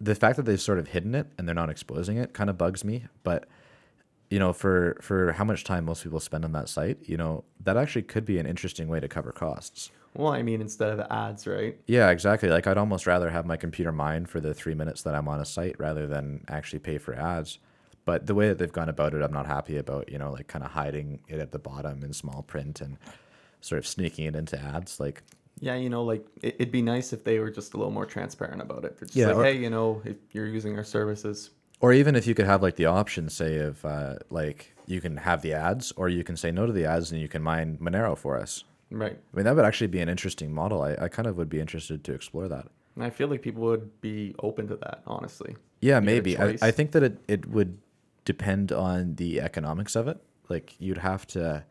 the 0.00 0.14
fact 0.14 0.36
that 0.36 0.44
they've 0.44 0.60
sort 0.60 0.78
of 0.78 0.88
hidden 0.88 1.14
it 1.14 1.26
and 1.38 1.46
they're 1.46 1.54
not 1.54 1.70
exposing 1.70 2.16
it 2.16 2.32
kind 2.32 2.50
of 2.50 2.58
bugs 2.58 2.84
me. 2.84 3.06
But 3.22 3.48
you 4.30 4.38
know, 4.38 4.52
for 4.52 4.98
for 5.00 5.32
how 5.32 5.44
much 5.44 5.64
time 5.64 5.84
most 5.84 6.02
people 6.02 6.20
spend 6.20 6.44
on 6.44 6.52
that 6.52 6.68
site, 6.68 6.98
you 7.02 7.16
know, 7.16 7.44
that 7.62 7.76
actually 7.76 8.02
could 8.02 8.24
be 8.24 8.38
an 8.38 8.46
interesting 8.46 8.88
way 8.88 9.00
to 9.00 9.08
cover 9.08 9.32
costs. 9.32 9.90
Well, 10.16 10.32
I 10.32 10.42
mean, 10.42 10.60
instead 10.60 10.90
of 10.98 11.00
ads, 11.10 11.46
right? 11.46 11.78
Yeah, 11.86 12.10
exactly. 12.10 12.48
Like 12.48 12.66
I'd 12.66 12.78
almost 12.78 13.06
rather 13.06 13.30
have 13.30 13.46
my 13.46 13.56
computer 13.56 13.92
mined 13.92 14.28
for 14.28 14.40
the 14.40 14.54
three 14.54 14.74
minutes 14.74 15.02
that 15.02 15.14
I'm 15.14 15.28
on 15.28 15.40
a 15.40 15.44
site 15.44 15.76
rather 15.78 16.06
than 16.06 16.44
actually 16.48 16.78
pay 16.80 16.98
for 16.98 17.14
ads. 17.14 17.58
But 18.04 18.26
the 18.26 18.34
way 18.34 18.48
that 18.48 18.58
they've 18.58 18.72
gone 18.72 18.88
about 18.88 19.14
it, 19.14 19.22
I'm 19.22 19.32
not 19.32 19.46
happy 19.46 19.76
about. 19.76 20.10
You 20.10 20.18
know, 20.18 20.32
like 20.32 20.46
kind 20.46 20.64
of 20.64 20.70
hiding 20.70 21.20
it 21.28 21.40
at 21.40 21.52
the 21.52 21.58
bottom 21.58 22.02
in 22.02 22.12
small 22.12 22.42
print 22.42 22.80
and 22.80 22.98
sort 23.60 23.78
of 23.78 23.86
sneaking 23.86 24.26
it 24.26 24.36
into 24.36 24.58
ads. 24.58 25.00
Like 25.00 25.22
Yeah, 25.60 25.74
you 25.76 25.90
know, 25.90 26.04
like 26.04 26.24
it, 26.42 26.54
it'd 26.58 26.72
be 26.72 26.82
nice 26.82 27.12
if 27.12 27.24
they 27.24 27.38
were 27.38 27.50
just 27.50 27.74
a 27.74 27.76
little 27.76 27.92
more 27.92 28.06
transparent 28.06 28.62
about 28.62 28.84
it. 28.84 28.96
They're 28.98 29.06
just 29.06 29.16
Yeah, 29.16 29.28
like, 29.28 29.36
or- 29.36 29.44
hey, 29.44 29.56
you 29.58 29.70
know, 29.70 30.02
if 30.04 30.16
you're 30.32 30.46
using 30.46 30.76
our 30.78 30.84
services, 30.84 31.50
or 31.80 31.92
even 31.92 32.14
if 32.16 32.26
you 32.26 32.34
could 32.34 32.46
have 32.46 32.62
like 32.62 32.76
the 32.76 32.86
option 32.86 33.28
say 33.28 33.58
of 33.58 33.84
uh, 33.84 34.14
like 34.30 34.72
you 34.86 35.00
can 35.00 35.16
have 35.18 35.42
the 35.42 35.52
ads 35.52 35.92
or 35.92 36.08
you 36.08 36.24
can 36.24 36.36
say 36.36 36.50
no 36.50 36.64
to 36.64 36.72
the 36.72 36.86
ads 36.86 37.12
and 37.12 37.20
you 37.20 37.28
can 37.28 37.42
mine 37.42 37.76
monero 37.82 38.16
for 38.16 38.38
us 38.38 38.64
right? 38.90 39.18
i 39.32 39.36
mean 39.36 39.44
that 39.44 39.54
would 39.56 39.64
actually 39.64 39.86
be 39.88 40.00
an 40.00 40.08
interesting 40.08 40.52
model 40.52 40.82
i, 40.82 40.94
I 40.98 41.08
kind 41.08 41.26
of 41.28 41.36
would 41.36 41.48
be 41.48 41.60
interested 41.60 42.04
to 42.04 42.12
explore 42.12 42.48
that 42.48 42.66
And 42.96 43.04
I 43.04 43.10
feel 43.10 43.28
like 43.28 43.42
people 43.42 43.62
would 43.62 44.00
be 44.00 44.34
open 44.42 44.68
to 44.68 44.76
that, 44.76 45.02
honestly. 45.06 45.56
yeah 45.80 46.00
maybe 46.00 46.36
I. 46.38 46.56
I 46.62 46.70
think 46.70 46.92
that 46.92 47.02
it, 47.02 47.18
it 47.28 47.46
would 47.48 47.78
depend 48.24 48.72
on 48.72 49.16
the 49.16 49.40
economics 49.40 49.94
of 49.96 50.08
it 50.08 50.18
like 50.48 50.74
you'd 50.78 50.98
have 50.98 51.26
to 51.28 51.64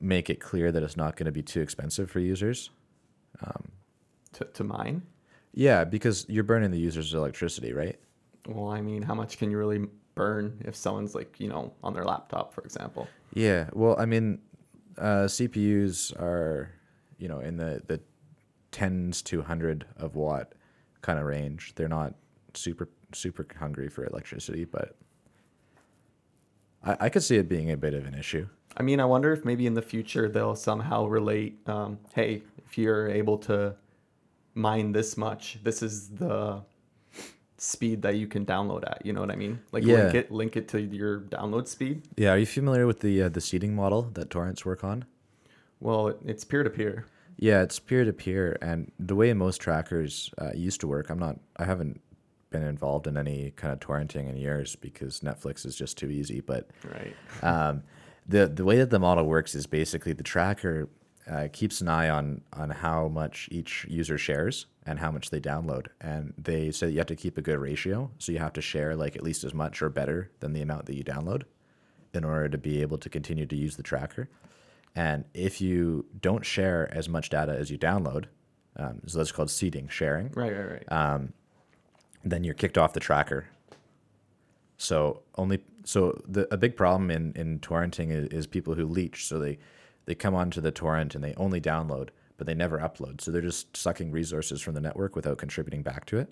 make 0.00 0.28
it 0.30 0.40
clear 0.40 0.72
that 0.72 0.82
it's 0.82 0.96
not 0.96 1.16
going 1.16 1.26
to 1.26 1.32
be 1.32 1.42
too 1.42 1.60
expensive 1.60 2.10
for 2.10 2.20
users 2.20 2.70
um, 3.46 3.64
To, 4.32 4.44
to 4.44 4.64
mine, 4.64 5.02
yeah 5.52 5.84
because 5.84 6.26
you're 6.28 6.44
burning 6.44 6.70
the 6.70 6.78
users 6.78 7.14
electricity 7.14 7.72
right 7.72 7.98
well, 8.48 8.70
I 8.70 8.80
mean, 8.80 9.02
how 9.02 9.14
much 9.14 9.38
can 9.38 9.52
you 9.52 9.58
really 9.58 9.86
burn 10.16 10.60
if 10.64 10.74
someone's 10.74 11.14
like, 11.14 11.38
you 11.38 11.46
know, 11.48 11.72
on 11.84 11.94
their 11.94 12.04
laptop, 12.04 12.52
for 12.52 12.62
example? 12.64 13.06
Yeah, 13.34 13.70
well, 13.72 13.94
I 14.00 14.04
mean, 14.04 14.40
uh, 14.98 15.26
CPUs 15.26 16.18
are, 16.20 16.72
you 17.18 17.28
know, 17.28 17.40
in 17.40 17.56
the 17.56 17.82
the 17.86 18.00
tens 18.70 19.22
to 19.22 19.42
hundred 19.42 19.86
of 19.96 20.16
watt 20.16 20.52
kind 21.02 21.18
of 21.18 21.26
range. 21.26 21.74
They're 21.74 21.88
not 21.88 22.14
super 22.54 22.88
super 23.12 23.46
hungry 23.58 23.88
for 23.88 24.04
electricity, 24.04 24.64
but 24.64 24.96
I, 26.84 26.96
I 27.00 27.08
could 27.08 27.22
see 27.22 27.36
it 27.36 27.48
being 27.48 27.70
a 27.70 27.76
bit 27.76 27.94
of 27.94 28.06
an 28.06 28.14
issue. 28.14 28.48
I 28.76 28.82
mean, 28.82 29.00
I 29.00 29.04
wonder 29.04 29.32
if 29.32 29.44
maybe 29.44 29.66
in 29.66 29.74
the 29.74 29.82
future 29.82 30.28
they'll 30.28 30.56
somehow 30.56 31.06
relate, 31.06 31.58
um, 31.66 31.98
hey, 32.14 32.42
if 32.66 32.78
you're 32.78 33.08
able 33.08 33.36
to 33.38 33.74
mine 34.54 34.92
this 34.92 35.16
much, 35.16 35.58
this 35.62 35.82
is 35.82 36.08
the 36.08 36.62
speed 37.62 38.02
that 38.02 38.16
you 38.16 38.26
can 38.26 38.44
download 38.44 38.82
at. 38.90 39.06
You 39.06 39.12
know 39.12 39.20
what 39.20 39.30
I 39.30 39.36
mean? 39.36 39.60
Like 39.70 39.84
Yeah. 39.84 39.94
link 40.02 40.14
it, 40.14 40.30
link 40.32 40.56
it 40.56 40.66
to 40.68 40.80
your 40.80 41.20
download 41.20 41.68
speed. 41.68 42.02
Yeah, 42.16 42.32
are 42.32 42.38
you 42.38 42.46
familiar 42.46 42.86
with 42.88 43.00
the 43.00 43.22
uh, 43.22 43.28
the 43.28 43.40
seeding 43.40 43.74
model 43.76 44.02
that 44.14 44.30
torrents 44.30 44.64
work 44.64 44.82
on? 44.82 45.04
Well, 45.78 46.14
it's 46.26 46.44
peer 46.44 46.64
to 46.64 46.70
peer. 46.70 47.06
Yeah, 47.36 47.62
it's 47.62 47.78
peer 47.78 48.04
to 48.04 48.12
peer, 48.12 48.58
and 48.60 48.90
the 48.98 49.14
way 49.14 49.32
most 49.32 49.60
trackers 49.60 50.30
uh, 50.40 50.50
used 50.54 50.80
to 50.80 50.86
work, 50.86 51.08
I'm 51.08 51.18
not, 51.18 51.38
I 51.56 51.64
haven't 51.64 52.00
been 52.50 52.62
involved 52.62 53.06
in 53.06 53.16
any 53.16 53.52
kind 53.56 53.72
of 53.72 53.80
torrenting 53.80 54.28
in 54.28 54.36
years 54.36 54.76
because 54.76 55.20
Netflix 55.20 55.64
is 55.64 55.74
just 55.74 55.96
too 55.96 56.10
easy. 56.10 56.40
But 56.40 56.68
Right. 56.84 57.14
um, 57.42 57.82
the 58.26 58.48
the 58.48 58.64
way 58.64 58.76
that 58.78 58.90
the 58.90 58.98
model 58.98 59.24
works 59.26 59.54
is 59.54 59.66
basically 59.66 60.12
the 60.12 60.22
tracker 60.24 60.88
uh, 61.30 61.48
keeps 61.52 61.80
an 61.80 61.88
eye 61.88 62.08
on 62.08 62.42
on 62.52 62.70
how 62.70 63.08
much 63.08 63.48
each 63.52 63.86
user 63.88 64.18
shares 64.18 64.66
and 64.84 64.98
how 64.98 65.10
much 65.12 65.30
they 65.30 65.40
download, 65.40 65.86
and 66.00 66.34
they 66.36 66.70
say 66.70 66.86
that 66.86 66.92
you 66.92 66.98
have 66.98 67.06
to 67.06 67.16
keep 67.16 67.38
a 67.38 67.42
good 67.42 67.58
ratio. 67.58 68.10
So 68.18 68.32
you 68.32 68.38
have 68.38 68.52
to 68.54 68.60
share 68.60 68.96
like 68.96 69.14
at 69.16 69.22
least 69.22 69.44
as 69.44 69.54
much 69.54 69.80
or 69.82 69.88
better 69.88 70.30
than 70.40 70.52
the 70.52 70.62
amount 70.62 70.86
that 70.86 70.96
you 70.96 71.04
download, 71.04 71.44
in 72.12 72.24
order 72.24 72.48
to 72.48 72.58
be 72.58 72.82
able 72.82 72.98
to 72.98 73.08
continue 73.08 73.46
to 73.46 73.56
use 73.56 73.76
the 73.76 73.82
tracker. 73.82 74.28
And 74.94 75.24
if 75.32 75.60
you 75.60 76.04
don't 76.20 76.44
share 76.44 76.92
as 76.92 77.08
much 77.08 77.30
data 77.30 77.52
as 77.52 77.70
you 77.70 77.78
download, 77.78 78.26
um, 78.76 79.00
so 79.06 79.18
that's 79.18 79.32
called 79.32 79.50
seeding 79.50 79.88
sharing 79.88 80.30
Right, 80.32 80.52
right, 80.52 80.70
right. 80.72 80.92
um, 80.92 81.32
then 82.24 82.44
you're 82.44 82.54
kicked 82.54 82.76
off 82.76 82.92
the 82.92 83.00
tracker. 83.00 83.46
So 84.76 85.22
only 85.36 85.62
so 85.84 86.20
the 86.26 86.52
a 86.52 86.56
big 86.56 86.76
problem 86.76 87.10
in 87.10 87.32
in 87.36 87.60
torrenting 87.60 88.10
is, 88.10 88.26
is 88.28 88.46
people 88.46 88.74
who 88.74 88.86
leech. 88.86 89.26
So 89.26 89.38
they 89.38 89.58
they 90.04 90.14
come 90.14 90.34
onto 90.34 90.60
the 90.60 90.72
torrent 90.72 91.14
and 91.14 91.22
they 91.22 91.34
only 91.36 91.60
download, 91.60 92.08
but 92.36 92.46
they 92.46 92.54
never 92.54 92.78
upload. 92.78 93.20
So 93.20 93.30
they're 93.30 93.40
just 93.40 93.76
sucking 93.76 94.10
resources 94.10 94.60
from 94.60 94.74
the 94.74 94.80
network 94.80 95.16
without 95.16 95.38
contributing 95.38 95.82
back 95.82 96.06
to 96.06 96.18
it. 96.18 96.30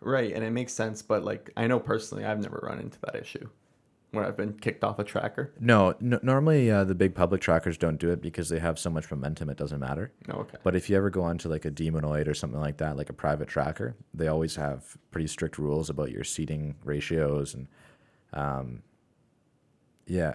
right, 0.00 0.32
and 0.32 0.44
it 0.44 0.50
makes 0.50 0.72
sense, 0.72 1.02
but 1.02 1.24
like 1.24 1.50
I 1.56 1.66
know 1.66 1.80
personally, 1.80 2.24
I've 2.24 2.40
never 2.40 2.60
run 2.62 2.78
into 2.78 2.98
that 3.00 3.16
issue 3.16 3.48
where 4.12 4.26
I've 4.26 4.36
been 4.36 4.52
kicked 4.52 4.84
off 4.84 4.98
a 4.98 5.04
tracker. 5.04 5.52
No, 5.58 5.94
no 5.98 6.20
normally 6.22 6.70
uh, 6.70 6.84
the 6.84 6.94
big 6.94 7.14
public 7.14 7.40
trackers 7.40 7.78
don't 7.78 7.98
do 7.98 8.10
it 8.10 8.20
because 8.20 8.50
they 8.50 8.58
have 8.58 8.78
so 8.78 8.90
much 8.90 9.10
momentum 9.10 9.48
it 9.48 9.56
doesn't 9.56 9.80
matter. 9.80 10.12
No, 10.28 10.34
okay. 10.34 10.58
But 10.62 10.76
if 10.76 10.90
you 10.90 10.96
ever 10.96 11.08
go 11.08 11.22
onto 11.22 11.48
like 11.48 11.64
a 11.64 11.70
demonoid 11.70 12.28
or 12.28 12.34
something 12.34 12.60
like 12.60 12.76
that, 12.76 12.96
like 12.96 13.08
a 13.08 13.14
private 13.14 13.48
tracker, 13.48 13.96
they 14.12 14.28
always 14.28 14.56
have 14.56 14.96
pretty 15.10 15.28
strict 15.28 15.58
rules 15.58 15.88
about 15.88 16.10
your 16.10 16.24
seeding 16.24 16.76
ratios 16.84 17.54
and, 17.54 17.68
um, 18.34 18.82
yeah, 20.06 20.34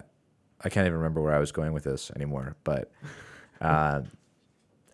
I 0.64 0.68
can't 0.68 0.86
even 0.86 0.98
remember 0.98 1.20
where 1.20 1.34
I 1.34 1.38
was 1.38 1.52
going 1.52 1.72
with 1.72 1.84
this 1.84 2.10
anymore. 2.16 2.56
But, 2.64 2.90
uh, 3.60 4.02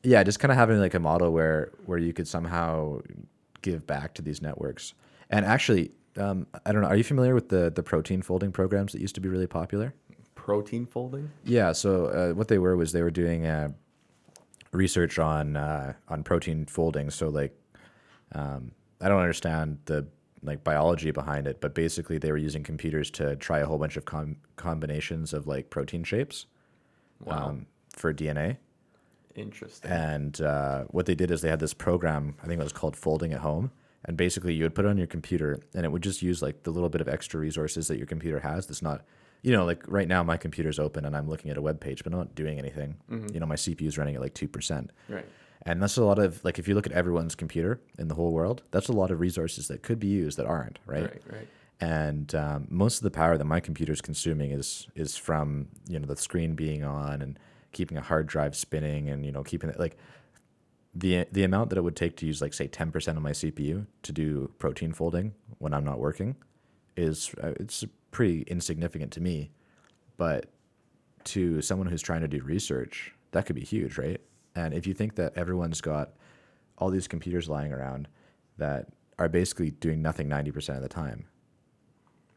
yeah, 0.02 0.22
just 0.22 0.38
kind 0.38 0.52
of 0.52 0.58
having 0.58 0.78
like 0.78 0.94
a 0.94 1.00
model 1.00 1.32
where 1.32 1.72
where 1.86 1.98
you 1.98 2.12
could 2.12 2.28
somehow 2.28 3.00
give 3.62 3.86
back 3.86 4.14
to 4.14 4.22
these 4.22 4.42
networks. 4.42 4.94
And 5.30 5.44
actually, 5.46 5.92
um, 6.18 6.46
I 6.66 6.72
don't 6.72 6.82
know. 6.82 6.88
Are 6.88 6.96
you 6.96 7.04
familiar 7.04 7.34
with 7.34 7.48
the 7.48 7.72
the 7.74 7.82
protein 7.82 8.22
folding 8.22 8.52
programs 8.52 8.92
that 8.92 9.00
used 9.00 9.14
to 9.14 9.20
be 9.20 9.28
really 9.28 9.46
popular? 9.46 9.94
Protein 10.34 10.86
folding. 10.86 11.30
Yeah. 11.44 11.72
So 11.72 12.06
uh, 12.06 12.34
what 12.34 12.48
they 12.48 12.58
were 12.58 12.76
was 12.76 12.92
they 12.92 13.02
were 13.02 13.10
doing 13.10 13.46
uh, 13.46 13.68
research 14.72 15.18
on 15.18 15.56
uh, 15.56 15.94
on 16.08 16.22
protein 16.22 16.66
folding. 16.66 17.10
So 17.10 17.30
like, 17.30 17.56
um, 18.32 18.72
I 19.00 19.08
don't 19.08 19.20
understand 19.20 19.78
the 19.86 20.06
like 20.44 20.62
biology 20.64 21.10
behind 21.10 21.46
it, 21.46 21.60
but 21.60 21.74
basically 21.74 22.18
they 22.18 22.30
were 22.30 22.36
using 22.38 22.62
computers 22.62 23.10
to 23.12 23.36
try 23.36 23.58
a 23.60 23.66
whole 23.66 23.78
bunch 23.78 23.96
of 23.96 24.04
com- 24.04 24.36
combinations 24.56 25.32
of 25.32 25.46
like 25.46 25.70
protein 25.70 26.04
shapes 26.04 26.46
Wow. 27.24 27.48
um, 27.48 27.66
for 27.96 28.12
DNA. 28.12 28.58
Interesting. 29.34 29.90
And 29.90 30.40
uh, 30.40 30.84
what 30.90 31.06
they 31.06 31.14
did 31.14 31.30
is 31.30 31.40
they 31.40 31.48
had 31.48 31.60
this 31.60 31.74
program, 31.74 32.36
I 32.42 32.46
think 32.46 32.60
it 32.60 32.64
was 32.64 32.72
called 32.72 32.96
Folding 32.96 33.32
at 33.32 33.40
Home. 33.40 33.70
And 34.04 34.16
basically, 34.16 34.52
you 34.54 34.64
would 34.64 34.74
put 34.74 34.84
it 34.84 34.88
on 34.88 34.98
your 34.98 35.06
computer, 35.06 35.58
and 35.74 35.86
it 35.86 35.90
would 35.90 36.02
just 36.02 36.20
use 36.20 36.42
like 36.42 36.62
the 36.64 36.70
little 36.70 36.90
bit 36.90 37.00
of 37.00 37.08
extra 37.08 37.40
resources 37.40 37.88
that 37.88 37.96
your 37.96 38.06
computer 38.06 38.38
has. 38.40 38.66
That's 38.66 38.82
not, 38.82 39.02
you 39.40 39.50
know, 39.50 39.64
like 39.64 39.82
right 39.88 40.06
now 40.06 40.22
my 40.22 40.36
computer's 40.36 40.78
open 40.78 41.06
and 41.06 41.16
I'm 41.16 41.26
looking 41.28 41.50
at 41.50 41.56
a 41.56 41.62
web 41.62 41.80
page, 41.80 42.04
but 42.04 42.12
I'm 42.12 42.18
not 42.18 42.34
doing 42.34 42.58
anything. 42.58 42.96
You 43.32 43.40
know, 43.40 43.46
my 43.46 43.54
CPU 43.56 43.86
is 43.86 43.96
running 43.96 44.14
at 44.14 44.20
like 44.20 44.34
two 44.34 44.46
percent, 44.48 44.90
right. 45.08 45.24
And 45.62 45.82
that's 45.82 45.96
a 45.96 46.04
lot 46.04 46.18
of 46.18 46.44
like 46.44 46.58
if 46.58 46.68
you 46.68 46.74
look 46.74 46.86
at 46.86 46.92
everyone's 46.92 47.34
computer 47.34 47.80
in 47.98 48.08
the 48.08 48.14
whole 48.14 48.32
world, 48.32 48.62
that's 48.70 48.88
a 48.88 48.92
lot 48.92 49.10
of 49.10 49.20
resources 49.20 49.68
that 49.68 49.82
could 49.82 49.98
be 49.98 50.08
used 50.08 50.36
that 50.38 50.46
aren't, 50.46 50.78
right? 50.86 51.02
Right. 51.04 51.22
Right. 51.30 51.48
and 51.80 52.34
um, 52.34 52.66
most 52.70 52.98
of 52.98 53.02
the 53.02 53.10
power 53.10 53.36
that 53.38 53.44
my 53.44 53.60
computer 53.60 53.92
is 53.92 54.00
consuming 54.00 54.50
is 54.50 54.88
is 54.94 55.16
from 55.16 55.68
you 55.88 55.98
know 55.98 56.06
the 56.06 56.16
screen 56.16 56.54
being 56.54 56.84
on 56.84 57.20
and 57.22 57.38
keeping 57.72 57.98
a 57.98 58.02
hard 58.02 58.26
drive 58.26 58.54
spinning 58.54 59.08
and 59.08 59.24
you 59.26 59.32
know 59.32 59.42
keeping 59.42 59.68
it 59.70 59.78
like 59.80 59.96
the 60.94 61.26
the 61.32 61.42
amount 61.42 61.70
that 61.70 61.78
it 61.78 61.82
would 61.82 61.96
take 61.96 62.16
to 62.18 62.26
use 62.26 62.40
like 62.40 62.54
say 62.54 62.68
10% 62.68 63.08
of 63.16 63.22
my 63.22 63.32
CPU 63.32 63.86
to 64.02 64.12
do 64.12 64.50
protein 64.58 64.92
folding 64.92 65.34
when 65.58 65.74
I'm 65.74 65.84
not 65.84 65.98
working 65.98 66.36
is 66.96 67.34
uh, 67.42 67.52
it's 67.58 67.84
pretty 68.12 68.42
insignificant 68.42 69.10
to 69.12 69.20
me 69.20 69.50
but 70.16 70.46
to 71.24 71.60
someone 71.62 71.88
who's 71.88 72.02
trying 72.02 72.20
to 72.20 72.28
do 72.28 72.40
research 72.42 73.12
that 73.32 73.44
could 73.46 73.56
be 73.56 73.64
huge 73.64 73.98
right 73.98 74.20
and 74.54 74.74
if 74.74 74.86
you 74.86 74.94
think 74.94 75.16
that 75.16 75.36
everyone's 75.36 75.80
got 75.80 76.10
all 76.78 76.90
these 76.90 77.08
computers 77.08 77.48
lying 77.48 77.72
around 77.72 78.08
that 78.58 78.88
are 79.18 79.28
basically 79.28 79.70
doing 79.70 80.02
nothing 80.02 80.28
90% 80.28 80.76
of 80.76 80.82
the 80.82 80.88
time. 80.88 81.26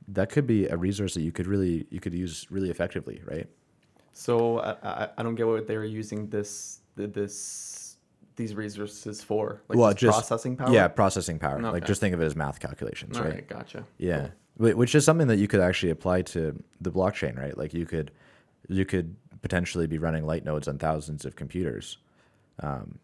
That 0.07 0.29
could 0.29 0.47
be 0.47 0.67
a 0.67 0.77
resource 0.77 1.13
that 1.15 1.21
you 1.21 1.31
could 1.31 1.47
really 1.47 1.85
you 1.89 1.99
could 1.99 2.13
use 2.13 2.47
really 2.49 2.69
effectively, 2.69 3.21
right? 3.25 3.47
So 4.13 4.59
I, 4.59 4.71
I, 4.83 5.09
I 5.17 5.23
don't 5.23 5.35
get 5.35 5.47
what 5.47 5.67
they 5.67 5.75
were 5.75 5.85
using 5.85 6.29
this 6.29 6.79
this 6.95 7.97
these 8.37 8.55
resources 8.55 9.21
for. 9.21 9.61
Like 9.67 9.77
well, 9.77 9.89
just, 9.89 9.99
just 9.99 10.17
processing 10.17 10.55
power. 10.55 10.71
Yeah, 10.71 10.87
processing 10.87 11.39
power. 11.39 11.59
Like 11.59 11.85
just 11.85 11.99
think 11.99 12.13
of 12.13 12.21
it 12.21 12.25
as 12.25 12.35
math 12.35 12.59
calculations, 12.59 13.19
right? 13.19 13.33
right, 13.33 13.47
gotcha. 13.47 13.83
Yeah, 13.97 14.29
Wh- 14.55 14.77
which 14.77 14.95
is 14.95 15.03
something 15.03 15.27
that 15.27 15.37
you 15.37 15.47
could 15.47 15.59
actually 15.59 15.89
apply 15.89 16.21
to 16.21 16.63
the 16.79 16.91
blockchain, 16.91 17.37
right? 17.37 17.57
Like 17.57 17.73
you 17.73 17.85
could, 17.85 18.11
you 18.69 18.85
could 18.85 19.15
potentially 19.41 19.87
be 19.87 19.97
running 19.97 20.25
light 20.25 20.45
nodes 20.45 20.67
on 20.67 20.77
thousands 20.77 21.25
of 21.25 21.35
computers, 21.35 21.97
um, 22.61 22.99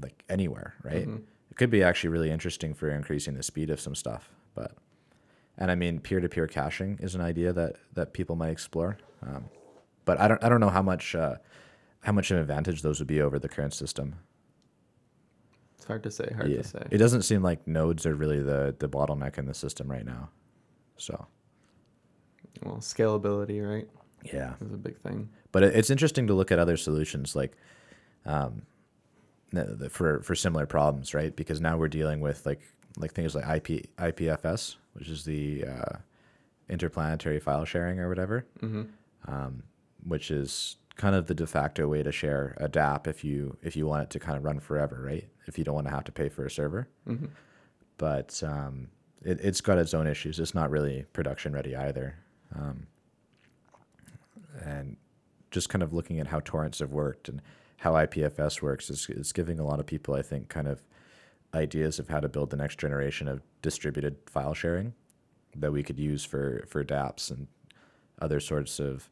like 0.00 0.24
anywhere, 0.28 0.74
right? 0.82 1.06
Mhm. 1.06 1.22
It 1.50 1.56
could 1.56 1.70
be 1.70 1.82
actually 1.82 2.10
really 2.10 2.30
interesting 2.30 2.74
for 2.74 2.88
increasing 2.90 3.34
the 3.34 3.42
speed 3.42 3.70
of 3.70 3.80
some 3.80 3.94
stuff, 3.94 4.30
but, 4.54 4.72
and 5.56 5.70
I 5.70 5.74
mean, 5.74 5.98
peer-to-peer 6.00 6.46
caching 6.46 6.98
is 7.02 7.14
an 7.14 7.20
idea 7.20 7.52
that 7.52 7.76
that 7.94 8.12
people 8.12 8.36
might 8.36 8.50
explore, 8.50 8.98
um, 9.22 9.48
but 10.04 10.20
I 10.20 10.28
don't, 10.28 10.42
I 10.44 10.48
don't 10.48 10.60
know 10.60 10.70
how 10.70 10.82
much, 10.82 11.14
uh, 11.14 11.36
how 12.00 12.12
much 12.12 12.30
of 12.30 12.36
an 12.36 12.42
advantage 12.42 12.82
those 12.82 13.00
would 13.00 13.08
be 13.08 13.20
over 13.20 13.38
the 13.38 13.48
current 13.48 13.74
system. 13.74 14.14
It's 15.76 15.84
hard 15.86 16.02
to 16.04 16.10
say. 16.10 16.32
Hard 16.34 16.50
yeah, 16.50 16.58
to 16.62 16.64
say. 16.68 16.86
it 16.90 16.98
doesn't 16.98 17.22
seem 17.22 17.42
like 17.42 17.66
nodes 17.66 18.06
are 18.06 18.14
really 18.14 18.42
the 18.42 18.74
the 18.78 18.88
bottleneck 18.88 19.36
in 19.38 19.46
the 19.46 19.54
system 19.54 19.90
right 19.90 20.04
now, 20.06 20.30
so. 20.96 21.26
well, 22.62 22.76
scalability, 22.76 23.66
right, 23.68 23.88
Yeah, 24.24 24.54
is 24.64 24.72
a 24.72 24.76
big 24.76 24.98
thing. 25.00 25.28
but 25.52 25.62
it, 25.64 25.74
it's 25.76 25.90
interesting 25.90 26.26
to 26.28 26.34
look 26.34 26.50
at 26.52 26.58
other 26.58 26.76
solutions 26.76 27.34
like 27.36 27.56
um, 28.26 28.62
for 29.90 30.20
for 30.22 30.34
similar 30.34 30.66
problems, 30.66 31.14
right? 31.14 31.34
Because 31.34 31.60
now 31.60 31.76
we're 31.76 31.88
dealing 31.88 32.20
with 32.20 32.44
like 32.46 32.60
like 32.96 33.12
things 33.12 33.34
like 33.34 33.44
IP 33.44 33.86
IPFS, 33.96 34.76
which 34.94 35.08
is 35.08 35.24
the 35.24 35.64
uh, 35.64 35.96
interplanetary 36.68 37.40
file 37.40 37.64
sharing 37.64 37.98
or 38.00 38.08
whatever, 38.08 38.46
hmm 38.60 38.82
um, 39.26 39.62
which 40.04 40.30
is 40.30 40.76
kind 40.96 41.14
of 41.14 41.26
the 41.26 41.34
de 41.34 41.46
facto 41.46 41.86
way 41.86 42.02
to 42.02 42.10
share 42.10 42.56
a 42.58 42.68
DApp 42.68 43.06
if 43.06 43.24
you 43.24 43.56
if 43.62 43.76
you 43.76 43.86
want 43.86 44.02
it 44.02 44.10
to 44.10 44.18
kind 44.18 44.36
of 44.36 44.44
run 44.44 44.60
forever, 44.60 45.00
right? 45.04 45.28
If 45.46 45.58
you 45.58 45.64
don't 45.64 45.74
want 45.74 45.86
to 45.86 45.92
have 45.92 46.04
to 46.04 46.12
pay 46.12 46.28
for 46.28 46.44
a 46.44 46.50
server, 46.50 46.88
hmm 47.06 47.26
but 47.96 48.40
um, 48.46 48.88
it, 49.22 49.40
it's 49.42 49.60
got 49.60 49.76
its 49.78 49.92
own 49.92 50.06
issues. 50.06 50.38
It's 50.38 50.54
not 50.54 50.70
really 50.70 51.04
production 51.12 51.52
ready 51.52 51.74
either. 51.74 52.14
Um, 52.54 52.86
and 54.64 54.96
just 55.50 55.68
kind 55.68 55.82
of 55.82 55.92
looking 55.92 56.20
at 56.20 56.26
how 56.28 56.40
torrents 56.44 56.78
have 56.78 56.92
worked 56.92 57.28
and 57.28 57.40
how 57.78 57.92
IPFS 57.92 58.60
works 58.60 58.90
is, 58.90 59.08
is 59.08 59.32
giving 59.32 59.58
a 59.58 59.64
lot 59.64 59.80
of 59.80 59.86
people, 59.86 60.14
I 60.14 60.22
think, 60.22 60.48
kind 60.48 60.68
of 60.68 60.82
ideas 61.54 61.98
of 61.98 62.08
how 62.08 62.20
to 62.20 62.28
build 62.28 62.50
the 62.50 62.56
next 62.56 62.78
generation 62.78 63.28
of 63.28 63.42
distributed 63.62 64.16
file 64.26 64.54
sharing 64.54 64.94
that 65.56 65.72
we 65.72 65.82
could 65.82 65.98
use 65.98 66.24
for, 66.24 66.64
for 66.68 66.84
dApps 66.84 67.30
and 67.30 67.46
other 68.20 68.40
sorts 68.40 68.78
of 68.78 69.08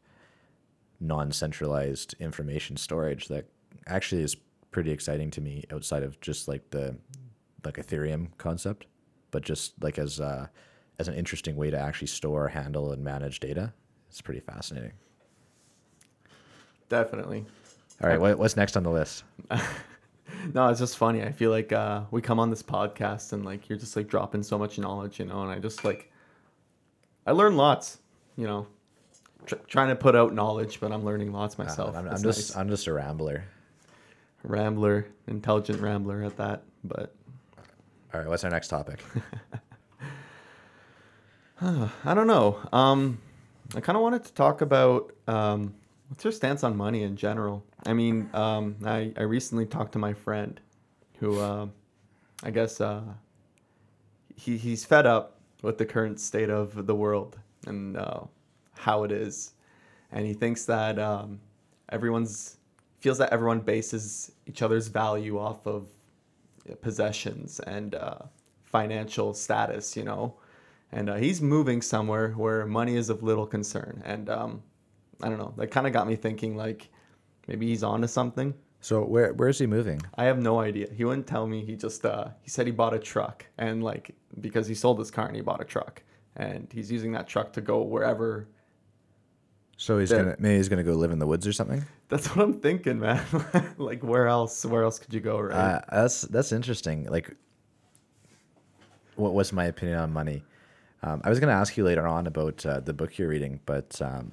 non-centralized 1.01 2.15
information 2.19 2.77
storage 2.77 3.29
that 3.29 3.47
actually 3.87 4.23
is 4.23 4.37
pretty 4.71 4.91
exciting 4.91 5.31
to 5.31 5.41
me 5.41 5.65
outside 5.73 6.03
of 6.03 6.21
just 6.21 6.49
like 6.49 6.71
the 6.71 6.97
like 7.65 7.77
Ethereum 7.77 8.29
concept, 8.39 8.87
but 9.31 9.43
just 9.43 9.73
like 9.83 9.99
as 9.99 10.21
uh, 10.21 10.47
as 10.99 11.09
an 11.09 11.15
interesting 11.15 11.57
way 11.57 11.71
to 11.71 11.79
actually 11.79 12.07
store, 12.09 12.49
handle, 12.49 12.93
and 12.93 13.03
manage 13.03 13.41
data. 13.41 13.73
It's 14.09 14.21
pretty 14.21 14.41
fascinating. 14.41 14.93
Definitely. 16.89 17.45
All 18.03 18.11
right, 18.11 18.21
what, 18.21 18.39
what's 18.39 18.57
next 18.57 18.77
on 18.77 18.83
the 18.83 18.91
list? 18.91 19.25
No, 20.55 20.69
it's 20.69 20.81
just 20.81 20.97
funny. 20.97 21.23
I 21.23 21.33
feel 21.33 21.51
like 21.51 21.73
uh, 21.73 22.03
we 22.11 22.21
come 22.21 22.39
on 22.39 22.51
this 22.51 22.63
podcast 22.63 23.33
and 23.33 23.45
like 23.45 23.69
you're 23.69 23.79
just 23.79 23.97
like 23.97 24.09
dropping 24.09 24.43
so 24.43 24.59
much 24.59 24.79
knowledge, 24.79 25.19
you 25.19 25.25
know, 25.25 25.43
and 25.43 25.51
I 25.51 25.59
just 25.59 25.85
like 25.85 26.11
I 27.27 27.33
learn 27.33 27.57
lots, 27.57 27.99
you 28.37 28.47
know, 28.47 28.67
tr- 29.45 29.57
trying 29.67 29.89
to 29.89 29.97
put 29.97 30.15
out 30.15 30.35
knowledge, 30.35 30.81
but 30.81 30.93
I'm 30.93 31.05
learning 31.05 31.33
lots 31.33 31.59
myself. 31.59 31.95
Uh, 31.95 32.01
I'm, 32.01 32.09
I'm 32.09 32.23
just 32.23 32.51
nice. 32.51 32.57
I'm 32.57 32.69
just 32.69 32.87
a 32.87 32.93
rambler. 32.93 33.45
rambler, 34.43 35.07
intelligent 35.27 35.81
rambler 35.81 36.23
at 36.23 36.37
that. 36.37 36.63
But 36.85 37.15
All 38.15 38.21
right, 38.21 38.29
what's 38.29 38.45
our 38.45 38.51
next 38.51 38.69
topic? 38.69 39.03
I 41.61 42.15
don't 42.15 42.27
know. 42.27 42.59
Um, 42.73 43.19
I 43.75 43.81
kind 43.81 43.97
of 43.97 44.03
wanted 44.03 44.25
to 44.25 44.33
talk 44.33 44.61
about 44.61 45.13
um, 45.27 45.75
what's 46.09 46.25
your 46.25 46.33
stance 46.33 46.63
on 46.65 46.77
money 46.77 47.03
in 47.03 47.17
general. 47.17 47.65
I 47.85 47.93
mean, 47.93 48.31
um, 48.33 48.77
I 48.85 49.13
I 49.17 49.23
recently 49.23 49.67
talked 49.67 49.93
to 49.93 49.99
my 49.99 50.13
friend, 50.13 50.61
who 51.19 51.39
uh, 51.39 51.67
I 52.43 52.51
guess 52.51 52.81
uh, 52.81 53.03
he 54.35 54.57
he's 54.57 54.85
fed 54.85 55.07
up 55.07 55.41
with 55.63 55.79
the 55.79 55.87
current 55.87 56.21
state 56.21 56.51
of 56.51 56.87
the 56.87 56.95
world 56.95 57.39
and 57.67 57.97
uh, 57.97 58.21
how 58.75 59.05
it 59.05 59.13
is, 59.13 59.53
and 60.13 60.27
he 60.27 60.35
thinks 60.35 60.65
that 60.67 60.99
um, 60.99 61.41
everyone's 61.91 62.57
feels 63.01 63.19
that 63.19 63.33
everyone 63.33 63.61
bases 63.61 64.33
each 64.47 64.63
other's 64.63 64.89
value 64.89 65.39
off 65.39 65.67
of 65.67 65.87
possessions 66.81 67.61
and 67.61 67.95
uh, 67.95 68.19
financial 68.65 69.35
status, 69.35 69.97
you 69.97 70.05
know. 70.05 70.35
And 70.93 71.11
uh, 71.11 71.17
he's 71.17 71.43
moving 71.43 71.83
somewhere 71.83 72.31
where 72.33 72.67
money 72.67 72.97
is 72.97 73.11
of 73.11 73.23
little 73.23 73.47
concern. 73.47 74.03
And 74.05 74.29
um, 74.29 74.63
I 75.23 75.29
don't 75.29 75.39
know, 75.39 75.55
that 75.57 75.69
kind 75.69 75.87
of 75.87 75.93
got 75.93 76.07
me 76.07 76.17
thinking 76.17 76.57
like 76.57 76.89
maybe 77.49 77.67
he's 77.67 77.83
on 77.83 78.01
to 78.03 78.09
something. 78.09 78.55
So 78.81 79.03
where 79.05 79.33
where 79.35 79.49
is 79.49 79.59
he 79.59 79.67
moving? 79.67 80.01
I 80.17 80.25
have 80.25 80.39
no 80.39 80.61
idea. 80.61 80.89
He 80.95 81.05
wouldn't 81.05 81.27
tell 81.27 81.47
me. 81.47 81.65
He 81.65 81.75
just 81.77 82.05
uh, 82.05 82.29
he 82.43 82.51
said 82.51 82.67
he 82.67 82.73
bought 82.73 82.95
a 82.95 82.99
truck 82.99 83.45
and 83.59 83.83
like 83.83 84.15
because 84.41 84.67
he 84.67 84.75
sold 84.75 84.99
his 84.99 85.11
car 85.11 85.27
and 85.27 85.35
he 85.35 85.43
bought 85.43 85.61
a 85.61 85.65
truck 85.65 86.03
and 86.37 86.69
he's 86.73 86.93
using 86.93 87.13
that 87.13 87.27
truck 87.27 87.53
to 87.55 87.61
go 87.61 87.83
wherever. 87.83 88.49
So 89.79 89.99
he's 89.99 90.11
Then- 90.11 90.25
gonna 90.25 90.37
maybe 90.39 90.57
he's 90.57 90.69
gonna 90.69 90.83
go 90.85 90.93
live 90.93 91.11
in 91.11 91.19
the 91.19 91.27
woods 91.27 91.47
or 91.47 91.53
something. 91.53 91.85
That's 92.09 92.29
what 92.37 92.45
I'm 92.45 92.61
thinking, 92.61 93.01
man. 93.01 93.25
like 93.79 94.03
where 94.05 94.29
else? 94.29 94.65
Where 94.65 94.85
else 94.85 94.99
could 94.99 95.13
you 95.13 95.21
go, 95.21 95.41
right? 95.41 95.55
Uh, 95.57 95.81
that's 95.91 96.23
that's 96.23 96.53
interesting. 96.53 97.07
Like, 97.11 97.35
what 99.17 99.33
was 99.35 99.53
my 99.53 99.65
opinion 99.65 99.99
on 99.99 100.13
money? 100.13 100.45
Um, 101.03 101.21
I 101.25 101.29
was 101.31 101.41
going 101.41 101.49
to 101.49 101.55
ask 101.55 101.77
you 101.77 101.85
later 101.85 102.07
on 102.07 102.27
about 102.27 102.65
uh, 102.65 102.81
the 102.81 102.93
book 102.93 103.19
you're 103.19 103.29
reading, 103.29 103.61
but 103.67 104.01
um, 104.03 104.33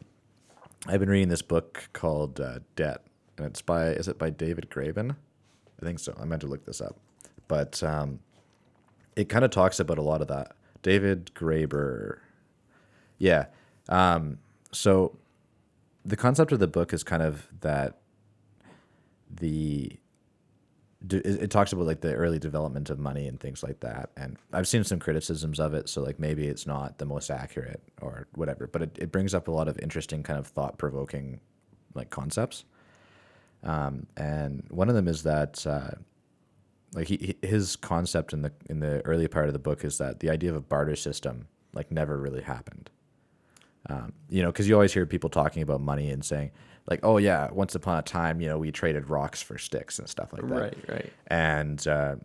I've 0.85 0.99
been 0.99 1.09
reading 1.09 1.29
this 1.29 1.41
book 1.41 1.89
called 1.93 2.41
uh, 2.41 2.59
Debt, 2.75 3.01
and 3.37 3.47
it's 3.47 3.61
by 3.61 3.87
is 3.87 4.09
it 4.09 4.17
by 4.17 4.29
David 4.29 4.69
Graeber? 4.69 5.15
I 5.81 5.85
think 5.85 5.99
so. 5.99 6.13
I 6.19 6.25
meant 6.25 6.41
to 6.41 6.47
look 6.47 6.65
this 6.65 6.81
up, 6.81 6.97
but 7.47 7.81
um, 7.81 8.19
it 9.15 9.29
kind 9.29 9.45
of 9.45 9.51
talks 9.51 9.79
about 9.79 9.97
a 9.97 10.01
lot 10.01 10.21
of 10.21 10.27
that. 10.27 10.55
David 10.81 11.31
Graeber, 11.33 12.17
yeah. 13.17 13.45
Um, 13.87 14.39
so 14.73 15.17
the 16.03 16.17
concept 16.17 16.51
of 16.51 16.59
the 16.59 16.67
book 16.67 16.91
is 16.91 17.03
kind 17.03 17.23
of 17.23 17.47
that 17.61 17.99
the 19.29 19.97
it, 21.09 21.51
talks 21.51 21.73
about 21.73 21.85
like 21.85 22.01
the 22.01 22.13
early 22.13 22.39
development 22.39 22.89
of 22.89 22.99
money 22.99 23.27
and 23.27 23.39
things 23.39 23.63
like 23.63 23.79
that. 23.81 24.11
And 24.15 24.37
i've 24.53 24.67
seen 24.67 24.83
some 24.83 24.99
criticisms 24.99 25.59
of 25.59 25.73
it 25.73 25.89
so 25.89 26.01
like 26.01 26.19
maybe 26.19 26.47
it's 26.47 26.65
not 26.65 26.97
the 26.97 27.05
most 27.05 27.29
accurate 27.29 27.81
or 28.01 28.27
whatever 28.35 28.67
but 28.67 28.81
it, 28.81 28.97
it 28.99 29.11
brings 29.11 29.33
up 29.33 29.47
a 29.47 29.51
lot 29.51 29.67
of 29.67 29.77
interesting 29.79 30.23
kind 30.23 30.39
of 30.39 30.47
thought-provoking 30.47 31.39
like 31.93 32.09
concepts. 32.09 32.65
Um, 33.63 34.07
and 34.17 34.65
one 34.69 34.89
of 34.89 34.95
them 34.95 35.07
is 35.07 35.23
that 35.23 35.65
uh, 35.65 35.91
like 36.93 37.07
he- 37.07 37.37
his 37.41 37.75
concept 37.75 38.33
in 38.33 38.41
the 38.41 38.51
in 38.69 38.79
the 38.79 39.01
early 39.05 39.27
part 39.27 39.47
of 39.47 39.53
the 39.53 39.59
book 39.59 39.83
is 39.83 39.97
that 39.99 40.19
the 40.19 40.29
idea 40.29 40.49
of 40.49 40.55
a 40.55 40.61
barter 40.61 40.95
system 40.95 41.47
like 41.73 41.91
never 41.91 42.17
really 42.17 42.41
happened. 42.41 42.89
Um, 43.89 44.13
you 44.29 44.41
know, 44.41 44.49
because 44.49 44.67
you 44.67 44.75
always 44.75 44.93
hear 44.93 45.05
people 45.05 45.29
talking 45.29 45.61
about 45.61 45.81
money 45.81 46.09
and 46.09 46.23
saying, 46.23 46.51
like, 46.87 46.99
oh 47.03 47.17
yeah, 47.17 47.49
once 47.51 47.75
upon 47.75 47.99
a 47.99 48.01
time, 48.01 48.41
you 48.41 48.47
know, 48.47 48.57
we 48.57 48.71
traded 48.71 49.09
rocks 49.09 49.41
for 49.41 49.57
sticks 49.57 49.99
and 49.99 50.09
stuff 50.09 50.33
like 50.33 50.47
that. 50.47 50.61
right, 50.61 50.77
right. 50.89 51.13
And 51.27 51.87
uh, 51.87 52.15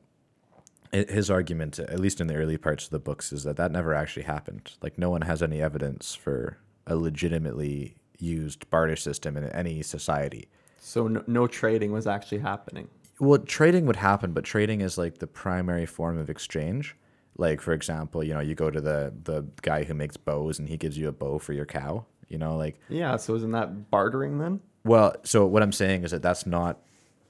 his 0.93 1.31
argument, 1.31 1.79
at 1.79 2.01
least 2.01 2.21
in 2.21 2.27
the 2.27 2.35
early 2.35 2.57
parts 2.57 2.85
of 2.85 2.91
the 2.91 2.99
books, 2.99 3.33
is 3.33 3.45
that 3.45 3.57
that 3.57 3.71
never 3.71 3.95
actually 3.95 4.25
happened. 4.25 4.73
Like, 4.83 4.99
no 4.99 5.11
one 5.11 5.23
has 5.23 5.43
any 5.43 5.61
evidence 5.63 6.15
for 6.15 6.59
a 6.87 6.97
legitimately 6.97 7.97
used 8.19 8.69
barter 8.71 8.97
system 8.97 9.37
in 9.37 9.45
any 9.51 9.83
society. 9.83 10.49
So 10.81 11.07
no, 11.07 11.23
no 11.27 11.47
trading 11.47 11.93
was 11.93 12.07
actually 12.07 12.39
happening. 12.39 12.89
Well, 13.21 13.39
trading 13.39 13.87
would 13.87 13.97
happen, 13.97 14.33
but 14.33 14.45
trading 14.45 14.81
is 14.81 14.97
like 14.97 15.19
the 15.19 15.27
primary 15.27 15.87
form 15.87 16.19
of 16.19 16.31
exchange. 16.31 16.97
Like, 17.37 17.61
for 17.61 17.73
example, 17.73 18.25
you 18.25 18.35
know, 18.35 18.41
you 18.41 18.55
go 18.55 18.71
to 18.71 18.81
the 18.81 19.13
the 19.25 19.47
guy 19.63 19.85
who 19.85 19.95
makes 19.95 20.17
bows 20.17 20.59
and 20.59 20.69
he 20.69 20.77
gives 20.77 20.97
you 20.97 21.09
a 21.09 21.13
bow 21.13 21.39
for 21.39 21.53
your 21.53 21.67
cow. 21.67 22.07
You 22.29 22.39
know, 22.39 22.57
like 22.57 22.79
Yeah. 22.89 23.17
So 23.17 23.35
isn't 23.35 23.53
that 23.53 23.91
bartering 23.91 24.39
then? 24.39 24.61
Well, 24.85 25.15
so 25.25 25.47
what 25.47 25.63
I'm 25.63 25.73
saying 25.73 26.05
is 26.05 26.11
that 26.13 26.23
that's 26.23 26.47
not. 26.47 26.79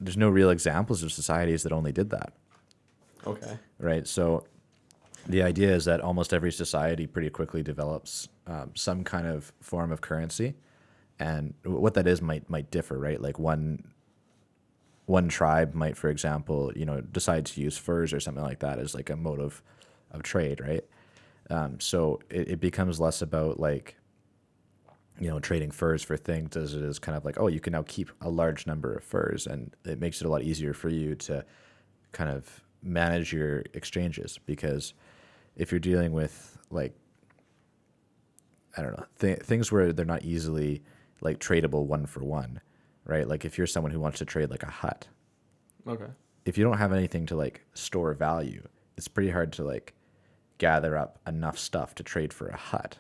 There's 0.01 0.17
no 0.17 0.29
real 0.29 0.51
examples 0.51 1.03
of 1.03 1.11
societies 1.11 1.65
that 1.65 1.73
only 1.73 1.91
did 1.91 2.11
that, 2.11 2.33
Okay. 3.27 3.59
right? 3.81 4.07
So, 4.07 4.45
the 5.27 5.43
idea 5.43 5.75
is 5.75 5.85
that 5.87 6.01
almost 6.01 6.33
every 6.33 6.53
society 6.53 7.05
pretty 7.09 7.31
quickly 7.31 7.65
develops 7.65 8.29
um, 8.47 8.71
some 8.75 9.03
kind 9.03 9.27
of 9.27 9.53
form 9.61 9.91
of 9.91 10.01
currency, 10.01 10.55
and 11.19 11.53
what 11.65 11.95
that 11.95 12.07
is 12.07 12.23
might 12.23 12.49
might 12.49 12.71
differ, 12.71 12.97
right? 12.97 13.21
Like 13.21 13.39
one 13.41 13.93
one 15.07 15.29
tribe 15.29 15.75
might, 15.75 15.97
for 15.97 16.11
example, 16.11 16.71
you 16.77 16.85
know, 16.85 17.01
decide 17.01 17.47
to 17.47 17.61
use 17.61 17.77
furs 17.77 18.13
or 18.13 18.21
something 18.21 18.45
like 18.45 18.61
that 18.61 18.79
as 18.79 18.95
like 18.95 19.11
a 19.11 19.17
mode 19.17 19.41
of 19.41 19.63
of 20.13 20.23
trade, 20.23 20.61
right? 20.61 20.85
Um, 21.51 21.81
so 21.81 22.21
it, 22.31 22.49
it 22.53 22.61
becomes 22.61 23.01
less 23.01 23.21
about 23.21 23.59
like 23.59 23.97
you 25.21 25.29
know 25.29 25.41
trading 25.41 25.71
furs 25.71 26.03
for 26.03 26.17
things 26.17 26.57
as 26.57 26.75
it 26.75 26.83
is 26.83 26.99
kind 26.99 27.17
of 27.17 27.25
like 27.25 27.39
oh 27.41 27.49
you 27.49 27.61
can 27.61 27.73
now 27.73 27.85
keep 27.89 28.11
a 28.21 28.29
large 28.31 28.67
number 28.67 28.95
of 28.95 29.03
furs 29.03 29.47
and 29.47 29.75
it 29.85 29.99
makes 30.01 30.21
it 30.21 30.27
a 30.27 30.31
lot 30.31 30.43
easier 30.43 30.73
for 30.73 30.89
you 30.89 31.15
to 31.15 31.45
kind 32.13 32.31
of 32.31 32.63
manage 32.83 33.33
your 33.33 33.65
exchanges 33.75 34.39
because 34.47 34.95
if 35.57 35.73
you're 35.73 35.81
dealing 35.81 36.13
with 36.13 36.57
like 36.71 36.95
I 38.77 38.83
don't 38.83 38.97
know 38.97 39.07
th- 39.19 39.41
things 39.41 39.73
where 39.73 39.93
they're 39.93 40.05
not 40.05 40.23
easily 40.25 40.83
like 41.21 41.41
tradable 41.41 41.85
one 41.87 42.07
for 42.07 42.23
one, 42.23 42.61
right? 43.05 43.27
Like 43.27 43.45
if 43.45 43.59
you're 43.59 43.67
someone 43.67 43.91
who 43.91 43.99
wants 43.99 44.19
to 44.19 44.25
trade 44.25 44.51
like 44.51 44.63
a 44.63 44.71
hut, 44.71 45.09
Okay. 45.87 46.07
if 46.45 46.57
you 46.57 46.63
don't 46.65 46.79
have 46.79 46.93
anything 46.93 47.27
to 47.27 47.35
like 47.35 47.65
store 47.75 48.15
value, 48.15 48.63
it's 48.97 49.09
pretty 49.09 49.31
hard 49.31 49.53
to 49.55 49.65
like 49.65 49.95
gather 50.59 50.97
up 50.97 51.19
enough 51.27 51.59
stuff 51.59 51.95
to 51.97 52.03
trade 52.05 52.33
for 52.33 52.47
a 52.49 52.57
hut. 52.57 52.99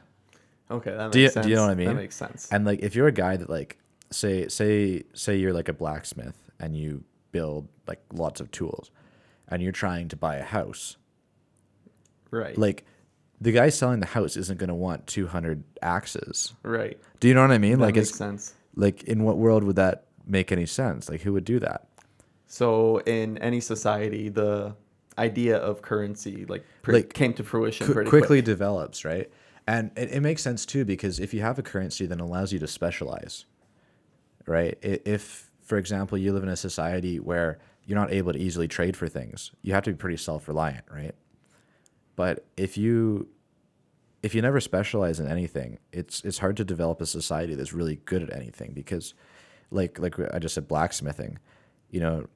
Okay, 0.70 0.90
that 0.90 1.04
makes 1.06 1.12
Do 1.12 1.20
you, 1.20 1.28
sense. 1.30 1.44
do 1.46 1.50
you 1.50 1.56
know 1.56 1.62
what 1.62 1.70
I 1.70 1.74
mean? 1.74 1.88
That 1.88 1.94
makes 1.96 2.16
sense. 2.16 2.48
And 2.50 2.64
like 2.64 2.80
if 2.80 2.94
you're 2.94 3.06
a 3.06 3.12
guy 3.12 3.36
that 3.36 3.48
like 3.48 3.78
say 4.10 4.48
say 4.48 5.02
say 5.14 5.36
you're 5.36 5.52
like 5.52 5.68
a 5.68 5.72
blacksmith 5.72 6.50
and 6.60 6.76
you 6.76 7.04
build 7.32 7.68
like 7.86 8.00
lots 8.12 8.40
of 8.40 8.50
tools 8.50 8.90
and 9.48 9.62
you're 9.62 9.72
trying 9.72 10.08
to 10.08 10.16
buy 10.16 10.36
a 10.36 10.42
house, 10.44 10.96
right. 12.30 12.56
like 12.58 12.84
the 13.40 13.52
guy 13.52 13.68
selling 13.68 14.00
the 14.00 14.06
house 14.06 14.36
isn't 14.36 14.58
going 14.58 14.68
to 14.68 14.74
want 14.74 15.06
200 15.06 15.62
axes. 15.82 16.54
right. 16.62 16.98
Do 17.20 17.28
you 17.28 17.34
know 17.34 17.42
what 17.42 17.50
I 17.52 17.58
mean? 17.58 17.78
That 17.78 17.86
like 17.86 17.94
makes 17.94 18.08
it's 18.10 18.18
sense. 18.18 18.54
like 18.74 19.04
in 19.04 19.24
what 19.24 19.38
world 19.38 19.64
would 19.64 19.76
that 19.76 20.04
make 20.26 20.52
any 20.52 20.66
sense? 20.66 21.08
Like 21.08 21.20
who 21.22 21.32
would 21.32 21.44
do 21.44 21.58
that? 21.60 21.86
So 22.46 22.98
in 22.98 23.38
any 23.38 23.60
society, 23.60 24.28
the 24.28 24.74
idea 25.18 25.56
of 25.58 25.82
currency 25.82 26.46
like, 26.46 26.64
pre- 26.82 26.94
Like, 26.94 27.12
came 27.12 27.32
to 27.34 27.44
fruition 27.44 27.86
Qu- 27.86 27.92
pretty 27.92 28.08
quickly 28.10 28.38
quick. 28.38 28.44
develops, 28.46 29.04
right? 29.04 29.30
And 29.68 29.90
it, 29.96 30.12
it 30.12 30.20
makes 30.20 30.40
sense 30.40 30.64
too 30.64 30.86
because 30.86 31.20
if 31.20 31.34
you 31.34 31.42
have 31.42 31.58
a 31.58 31.62
currency, 31.62 32.06
then 32.06 32.20
it 32.20 32.22
allows 32.22 32.54
you 32.54 32.58
to 32.60 32.66
specialize, 32.66 33.44
right? 34.46 34.78
If, 34.80 35.50
for 35.60 35.76
example, 35.76 36.16
you 36.16 36.32
live 36.32 36.42
in 36.42 36.48
a 36.48 36.56
society 36.56 37.20
where 37.20 37.58
you're 37.84 37.98
not 37.98 38.10
able 38.10 38.32
to 38.32 38.38
easily 38.38 38.66
trade 38.66 38.96
for 38.96 39.08
things, 39.08 39.52
you 39.60 39.74
have 39.74 39.84
to 39.84 39.90
be 39.90 39.96
pretty 39.98 40.16
self-reliant, 40.16 40.86
right? 40.90 41.14
But 42.16 42.46
if 42.56 42.78
you 42.78 43.28
if 44.22 44.34
you 44.34 44.40
never 44.40 44.58
specialize 44.58 45.20
in 45.20 45.28
anything, 45.28 45.78
it's 45.92 46.24
it's 46.24 46.38
hard 46.38 46.56
to 46.56 46.64
develop 46.64 47.02
a 47.02 47.06
society 47.06 47.54
that's 47.54 47.74
really 47.74 47.96
good 48.06 48.22
at 48.22 48.34
anything 48.34 48.72
because, 48.72 49.12
like 49.70 49.98
like 49.98 50.18
I 50.32 50.38
just 50.38 50.54
said, 50.54 50.66
blacksmithing, 50.66 51.38
you 51.90 52.00
know, 52.00 52.26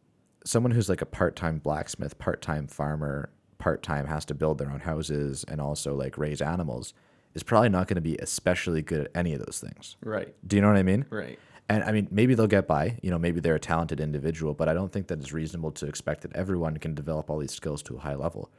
someone 0.45 0.71
who's 0.71 0.90
like 0.90 1.01
a 1.01 1.07
part-time 1.07 1.61
blacksmith, 1.61 2.18
part-time 2.18 2.66
farmer, 2.66 3.31
part-time 3.57 4.07
has 4.07 4.27
to 4.27 4.35
build 4.35 4.59
their 4.59 4.71
own 4.71 4.81
houses 4.81 5.47
and 5.49 5.62
also 5.62 5.95
like 5.95 6.18
raise 6.18 6.42
animals 6.42 6.92
is 7.35 7.42
probably 7.42 7.68
not 7.68 7.88
going 7.88 7.97
to 7.97 8.01
be 8.01 8.16
especially 8.16 8.83
good 8.83 9.03
at 9.07 9.11
any 9.14 9.35
of 9.35 9.45
those 9.45 9.61
things. 9.61 9.97
right. 10.03 10.35
Do 10.47 10.57
you 10.57 10.62
know 10.62 10.68
what 10.68 10.77
I 10.77 10.83
mean? 10.83 11.07
Right. 11.11 11.38
And 11.68 11.85
I 11.85 11.92
mean, 11.92 12.09
maybe 12.11 12.35
they'll 12.35 12.47
get 12.47 12.66
by. 12.66 12.99
You 13.03 13.11
know, 13.11 13.18
maybe 13.18 13.40
they're 13.40 13.55
a 13.55 13.61
talented 13.61 14.01
individual, 14.01 14.53
but 14.53 14.68
I 14.68 14.75
don't 14.75 14.92
think 14.92 15.07
that 15.07 15.18
it's 15.21 15.33
reasonable 15.33 15.71
to 15.73 15.87
expect 15.87 16.23
that 16.23 16.35
everyone 16.35 16.77
can 16.77 16.95
develop 16.95 17.31
all 17.31 17.38
these 17.38 17.53
skills 17.53 17.83
to 17.85 17.97
a 17.97 18.01
high 18.01 18.14
level. 18.16 18.51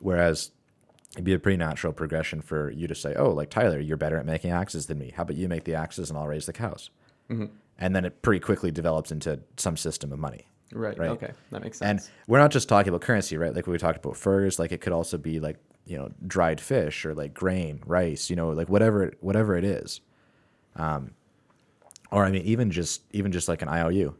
Whereas 0.00 0.50
it'd 1.14 1.24
be 1.24 1.32
a 1.32 1.38
pretty 1.38 1.56
natural 1.56 1.92
progression 1.92 2.42
for 2.42 2.70
you 2.70 2.86
to 2.88 2.94
say, 2.94 3.14
"Oh, 3.14 3.30
like 3.30 3.48
Tyler, 3.48 3.78
you're 3.80 3.96
better 3.96 4.18
at 4.18 4.26
making 4.26 4.50
axes 4.50 4.86
than 4.86 4.98
me. 4.98 5.12
How 5.16 5.22
about 5.22 5.36
you 5.36 5.48
make 5.48 5.64
the 5.64 5.74
axes 5.74 6.10
and 6.10 6.18
I'll 6.18 6.26
raise 6.26 6.46
the 6.46 6.52
cows?" 6.52 6.90
Mm-hmm. 7.30 7.46
And 7.78 7.96
then 7.96 8.04
it 8.04 8.22
pretty 8.22 8.40
quickly 8.40 8.70
develops 8.70 9.10
into 9.12 9.40
some 9.56 9.76
system 9.76 10.12
of 10.12 10.18
money. 10.18 10.46
Right. 10.72 10.98
Right. 10.98 11.10
Okay. 11.10 11.32
That 11.52 11.62
makes 11.62 11.78
sense. 11.78 12.06
And 12.06 12.10
we're 12.26 12.38
not 12.38 12.50
just 12.50 12.68
talking 12.68 12.88
about 12.88 13.02
currency, 13.02 13.36
right? 13.36 13.54
Like 13.54 13.66
we 13.66 13.78
talked 13.78 14.04
about 14.04 14.16
furs. 14.16 14.58
Like 14.58 14.72
it 14.72 14.80
could 14.80 14.92
also 14.92 15.16
be 15.16 15.40
like 15.40 15.56
you 15.86 15.96
know 15.96 16.10
dried 16.26 16.60
fish 16.60 17.04
or 17.06 17.14
like 17.14 17.32
grain, 17.34 17.80
rice. 17.86 18.28
You 18.30 18.36
know, 18.36 18.50
like 18.50 18.68
whatever 18.68 19.12
whatever 19.20 19.56
it 19.56 19.64
is. 19.64 20.00
Um, 20.76 21.12
or 22.12 22.24
I 22.24 22.30
mean, 22.30 22.42
even 22.42 22.70
just 22.70 23.02
even 23.12 23.32
just 23.32 23.48
like 23.48 23.62
an 23.62 23.68
IOU. 23.68 24.14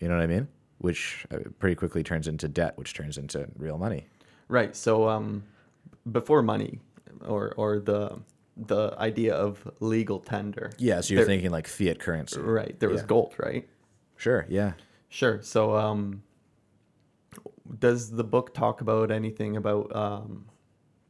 You 0.00 0.08
know 0.08 0.14
what 0.16 0.22
I 0.22 0.26
mean? 0.26 0.48
Which 0.78 1.24
uh, 1.32 1.38
pretty 1.58 1.76
quickly 1.76 2.02
turns 2.02 2.26
into 2.28 2.48
debt, 2.48 2.76
which 2.76 2.92
turns 2.94 3.16
into 3.18 3.46
real 3.56 3.78
money. 3.78 4.06
Right. 4.48 4.74
So 4.76 5.08
um, 5.08 5.44
before 6.10 6.42
money, 6.42 6.80
or 7.24 7.52
or 7.56 7.78
the 7.78 8.18
the 8.56 8.94
idea 8.98 9.34
of 9.34 9.66
legal 9.80 10.18
tender. 10.18 10.72
Yeah. 10.78 11.00
So 11.00 11.14
you're 11.14 11.24
There- 11.24 11.34
thinking 11.34 11.50
like 11.50 11.66
fiat 11.66 11.98
currency. 12.00 12.40
Right. 12.40 12.78
There 12.80 12.88
was 12.90 13.00
Yeah. 13.02 13.06
gold. 13.06 13.34
Right. 13.38 13.68
Sure. 14.16 14.44
Yeah. 14.48 14.72
Sure. 15.08 15.40
So 15.42 15.74
um, 15.76 16.22
does 17.78 18.10
the 18.10 18.24
book 18.24 18.52
talk 18.54 18.80
about 18.80 19.10
anything 19.10 19.56
about 19.56 19.94
um, 19.94 20.44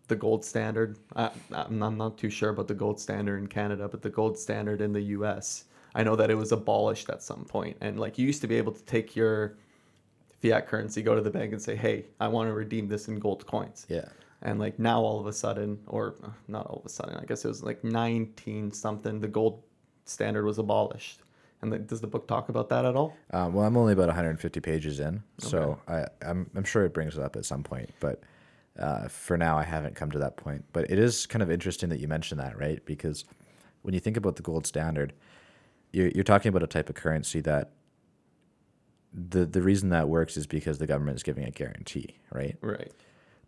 the 0.08 0.16
gold 0.16 0.44
standard? 0.44 0.98
I, 1.16 1.30
I'm 1.52 1.82
I'm 1.82 1.96
not 1.96 2.18
too 2.18 2.30
sure 2.30 2.50
about 2.50 2.68
the 2.68 2.74
gold 2.74 3.00
standard 3.00 3.38
in 3.38 3.46
Canada, 3.46 3.88
but 3.88 4.02
the 4.02 4.10
gold 4.10 4.38
standard 4.38 4.80
in 4.80 4.92
the 4.92 5.02
U.S. 5.16 5.64
I 5.94 6.02
know 6.02 6.16
that 6.16 6.30
it 6.30 6.34
was 6.34 6.52
abolished 6.52 7.10
at 7.10 7.22
some 7.22 7.44
point, 7.44 7.76
and 7.80 7.98
like 7.98 8.18
you 8.18 8.26
used 8.26 8.40
to 8.42 8.48
be 8.48 8.56
able 8.56 8.72
to 8.72 8.82
take 8.84 9.14
your 9.14 9.56
fiat 10.40 10.66
currency, 10.66 11.02
go 11.02 11.14
to 11.14 11.20
the 11.20 11.30
bank, 11.30 11.52
and 11.52 11.60
say, 11.60 11.76
"Hey, 11.76 12.06
I 12.20 12.28
want 12.28 12.48
to 12.48 12.54
redeem 12.54 12.88
this 12.88 13.08
in 13.08 13.18
gold 13.18 13.46
coins." 13.46 13.86
Yeah. 13.88 14.06
And 14.42 14.58
like 14.58 14.78
now, 14.78 15.00
all 15.00 15.20
of 15.20 15.26
a 15.26 15.32
sudden, 15.32 15.78
or 15.86 16.16
uh, 16.24 16.28
not 16.48 16.66
all 16.66 16.78
of 16.80 16.86
a 16.86 16.88
sudden, 16.88 17.16
I 17.16 17.24
guess 17.24 17.44
it 17.44 17.48
was 17.48 17.62
like 17.62 17.84
19 17.84 18.72
something, 18.72 19.20
the 19.20 19.28
gold 19.28 19.62
standard 20.04 20.44
was 20.44 20.58
abolished. 20.58 21.20
And 21.62 21.70
like, 21.70 21.86
does 21.86 22.00
the 22.00 22.08
book 22.08 22.26
talk 22.26 22.48
about 22.48 22.68
that 22.70 22.84
at 22.84 22.96
all? 22.96 23.16
Um, 23.30 23.54
well, 23.54 23.64
I'm 23.64 23.76
only 23.76 23.92
about 23.92 24.08
150 24.08 24.58
pages 24.58 24.98
in, 24.98 25.22
so 25.38 25.78
I, 25.86 26.06
I'm 26.20 26.50
I'm 26.56 26.64
sure 26.64 26.84
it 26.84 26.92
brings 26.92 27.16
it 27.16 27.22
up 27.22 27.36
at 27.36 27.44
some 27.44 27.62
point, 27.62 27.90
but 28.00 28.20
uh, 28.78 29.08
for 29.08 29.36
now 29.36 29.58
I 29.58 29.64
haven't 29.64 29.96
come 29.96 30.10
to 30.12 30.18
that 30.18 30.36
point. 30.36 30.64
But 30.72 30.90
it 30.90 30.98
is 30.98 31.26
kind 31.26 31.42
of 31.42 31.50
interesting 31.50 31.88
that 31.90 32.00
you 32.00 32.08
mentioned 32.08 32.40
that, 32.40 32.58
right? 32.58 32.84
Because 32.84 33.24
when 33.82 33.94
you 33.94 34.00
think 34.00 34.16
about 34.16 34.36
the 34.36 34.42
gold 34.42 34.66
standard, 34.66 35.12
you're 35.92 36.08
you're 36.08 36.24
talking 36.24 36.48
about 36.48 36.62
a 36.62 36.66
type 36.66 36.88
of 36.88 36.94
currency 36.94 37.40
that 37.40 37.72
the 39.12 39.44
the 39.44 39.62
reason 39.62 39.90
that 39.90 40.08
works 40.08 40.36
is 40.36 40.46
because 40.46 40.78
the 40.78 40.86
government 40.86 41.16
is 41.16 41.22
giving 41.22 41.44
a 41.44 41.50
guarantee, 41.50 42.18
right? 42.32 42.56
Right. 42.60 42.92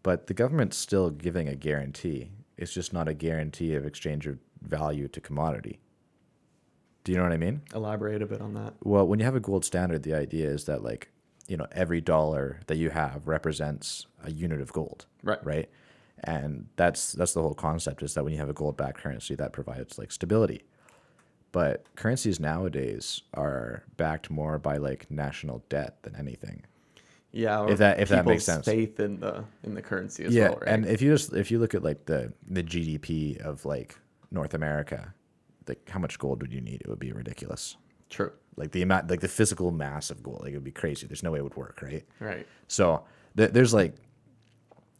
But 0.03 0.27
the 0.27 0.35
government's 0.35 0.77
still 0.77 1.11
giving 1.11 1.49
a 1.49 1.55
guarantee. 1.55 2.31
It's 2.59 2.73
just 2.73 2.93
not 2.93 3.09
a 3.09 3.15
guarantee 3.15 3.75
of 3.75 3.87
exchange 3.87 4.27
of 4.27 4.39
value 4.61 5.09
to 5.09 5.21
commodity. 5.21 5.81
Do 7.05 7.13
you 7.13 7.19
know 7.19 7.25
what 7.25 7.33
I 7.33 7.39
mean? 7.39 7.63
Elaborate 7.75 8.23
a 8.23 8.27
bit 8.27 8.41
on 8.41 8.55
that. 8.55 8.75
Well, 8.83 9.07
when 9.07 9.19
you 9.19 9.25
have 9.25 9.35
a 9.35 9.41
gold 9.41 9.65
standard, 9.65 10.03
the 10.03 10.15
idea 10.15 10.49
is 10.49 10.65
that 10.65 10.83
like, 10.83 11.11
you 11.49 11.57
know, 11.57 11.67
every 11.73 12.01
dollar 12.01 12.61
that 12.69 12.77
you 12.77 12.91
have 12.91 13.27
represents 13.29 14.07
a 14.23 14.31
unit 14.31 14.61
of 14.61 14.73
gold, 14.73 15.07
Right. 15.23 15.45
right? 15.45 15.71
And 16.23 16.69
that's 16.77 17.13
that's 17.13 17.35
the 17.35 17.43
whole 17.43 17.55
concept 17.55 18.03
is 18.03 18.15
that 18.15 18.25
when 18.25 18.33
you 18.33 18.39
have 18.39 18.49
a 18.49 18.55
gold 18.55 18.77
backed 18.77 18.99
currency 18.99 19.35
that 19.35 19.53
provides 19.53 19.99
like 19.99 20.11
stability. 20.13 20.63
But 21.53 21.85
currencies 21.97 22.41
nowadays 22.41 23.23
are 23.35 23.85
backed 23.97 24.31
more 24.31 24.59
by 24.59 24.79
like 24.79 25.11
national 25.11 25.63
debt 25.69 26.03
than 26.03 26.17
anything. 26.17 26.65
Yeah. 27.31 27.67
If 27.69 27.79
that- 27.79 28.01
if 28.01 28.09
that 28.09 28.25
makes 28.27 28.45
sense. 28.45 28.65
Faith 28.65 28.99
in 29.01 29.21
the 29.21 29.45
in 29.65 29.75
the 29.75 29.83
currency 29.83 30.25
as 30.25 30.35
yeah, 30.35 30.49
well, 30.51 30.59
right? 30.61 30.69
and 30.69 30.87
if 30.87 31.03
you 31.03 31.11
just 31.13 31.33
if 31.35 31.51
you 31.51 31.59
look 31.59 31.75
at 31.75 31.83
like 31.83 32.07
the 32.07 32.33
the 32.49 32.63
GDP 32.63 33.39
of 33.41 33.65
like 33.67 33.99
North 34.31 34.55
America, 34.55 35.13
like 35.69 35.89
how 35.89 35.99
much 35.99 36.19
gold 36.19 36.41
would 36.43 36.53
you 36.53 36.61
need? 36.61 36.81
It 36.81 36.89
would 36.89 36.99
be 37.01 37.13
ridiculous. 37.13 37.77
True. 38.11 38.33
Like 38.57 38.71
the 38.71 38.83
amount, 38.83 39.11
like 39.11 39.21
the 39.21 39.29
physical 39.29 39.71
mass 39.71 40.11
of 40.11 40.23
gold, 40.23 40.43
like 40.43 40.53
it 40.53 40.57
would 40.57 40.65
be 40.65 40.71
crazy. 40.71 41.07
There's 41.07 41.23
no 41.23 41.33
way 41.33 41.39
it 41.39 41.43
would 41.43 41.57
work, 41.57 41.81
right? 41.83 42.05
Right. 42.21 42.47
So 42.69 43.05
th- 43.37 43.51
there's 43.51 43.75
like 43.75 43.95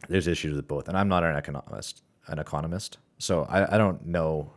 there's 0.09 0.27
issues 0.27 0.55
with 0.55 0.67
both, 0.67 0.87
and 0.87 0.97
I'm 0.97 1.07
not 1.07 1.23
an 1.23 1.35
economist, 1.35 2.03
an 2.27 2.39
economist, 2.39 2.97
so 3.17 3.45
I, 3.49 3.75
I 3.75 3.77
don't 3.77 4.05
know 4.05 4.51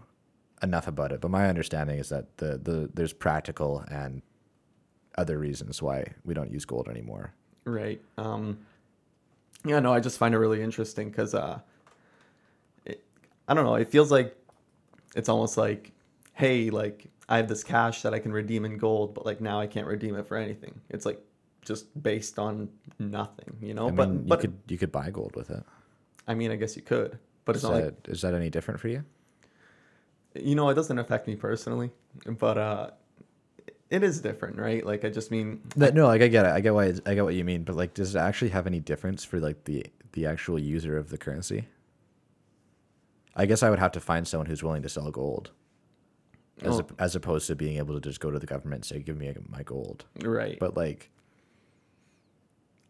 enough 0.62 0.88
about 0.88 1.12
it. 1.12 1.20
But 1.20 1.30
my 1.30 1.48
understanding 1.48 1.98
is 1.98 2.08
that 2.08 2.37
the 2.38 2.58
the 2.58 2.90
there's 2.92 3.12
practical 3.12 3.84
and 3.90 4.22
other 5.16 5.38
reasons 5.38 5.82
why 5.82 6.14
we 6.24 6.34
don't 6.34 6.50
use 6.50 6.64
gold 6.64 6.88
anymore. 6.88 7.34
Right. 7.64 8.00
Um, 8.16 8.58
yeah, 9.64 9.80
no, 9.80 9.92
I 9.92 10.00
just 10.00 10.18
find 10.18 10.34
it 10.34 10.38
really 10.38 10.62
interesting 10.62 11.11
because 11.11 11.34
uh, 11.34 11.61
it, 12.84 13.04
I 13.46 13.54
don't 13.54 13.64
know. 13.64 13.74
It 13.74 13.90
feels 13.90 14.11
like 14.11 14.37
it's 15.16 15.28
almost 15.28 15.56
like, 15.56 15.92
hey, 16.32 16.70
like 16.70 17.06
I 17.29 17.37
have 17.37 17.49
this 17.49 17.62
cash 17.62 18.03
that 18.03 18.14
I 18.14 18.19
can 18.19 18.33
redeem 18.33 18.64
in 18.64 18.79
gold, 18.79 19.14
but 19.14 19.27
like 19.27 19.41
now 19.41 19.61
I 19.61 19.67
can't 19.67 19.87
redeem 19.87 20.14
it 20.17 20.27
for 20.27 20.37
anything. 20.37 20.81
It's 20.88 21.05
like 21.05 21.21
just 21.62 22.01
based 22.03 22.38
on 22.38 22.69
nothing, 22.99 23.57
you 23.61 23.75
know. 23.75 23.88
I 23.88 23.91
but 23.91 24.09
you 24.09 24.14
but 24.27 24.41
could 24.41 24.59
you 24.69 24.79
could 24.79 24.93
buy 24.93 25.11
gold 25.11 25.37
with 25.37 25.51
it. 25.51 25.62
I 26.27 26.35
mean, 26.35 26.51
I 26.51 26.57
guess 26.57 26.77
you 26.77 26.83
could, 26.83 27.19
but 27.45 27.57
Is 27.57 27.62
it's 27.62 27.71
not 27.71 27.77
that 27.77 27.85
like 27.85 28.09
is 28.09 28.23
that 28.23 28.35
any 28.35 28.51
different 28.51 28.81
for 28.81 28.88
you? 28.88 29.05
you 30.35 30.55
know, 30.55 30.69
it 30.69 30.75
doesn't 30.75 30.99
affect 30.99 31.27
me 31.27 31.35
personally, 31.35 31.91
but 32.38 32.57
uh, 32.59 32.91
it 33.91 34.03
is 34.03 34.21
different, 34.21 34.57
right? 34.57 34.85
Like 34.85 35.05
I 35.05 35.11
just 35.11 35.31
mean, 35.31 35.61
That, 35.77 35.95
no, 35.95 36.07
like 36.07 36.23
I 36.23 36.29
get 36.29 36.47
it. 36.47 36.53
I 36.53 36.61
get 36.61 36.75
why 36.75 36.85
it's- 36.87 37.01
I 37.07 37.14
get 37.14 37.25
what 37.25 37.35
you 37.35 37.45
mean, 37.45 37.64
but 37.64 37.77
like, 37.77 37.95
does 37.95 38.14
it 38.14 38.19
actually 38.19 38.51
have 38.51 38.67
any 38.67 38.79
difference 38.81 39.25
for 39.25 39.41
like 39.41 39.64
the 39.64 39.87
the 40.12 40.27
actual 40.27 40.59
user 40.59 40.97
of 40.97 41.11
the 41.11 41.19
currency? 41.19 41.67
I 43.35 43.47
guess 43.47 43.62
I 43.62 43.71
would 43.71 43.79
have 43.79 43.93
to 43.93 44.01
find 44.01 44.27
someone 44.27 44.47
who's 44.47 44.62
willing 44.62 44.83
to 44.83 44.88
sell 44.88 45.11
gold, 45.11 45.51
as 46.62 46.77
Oh. 46.77 46.79
op- 46.81 46.92
as 47.01 47.14
opposed 47.16 47.47
to 47.49 47.55
being 47.57 47.79
able 47.79 47.94
to 47.94 48.01
just 48.01 48.21
go 48.21 48.31
to 48.31 48.38
the 48.38 48.47
government 48.47 48.81
and 48.81 48.85
say, 48.85 48.99
"Give 49.03 49.16
me 49.16 49.33
my 49.49 49.62
gold." 49.62 50.05
right? 50.23 50.59
But 50.59 50.77
like, 50.77 51.11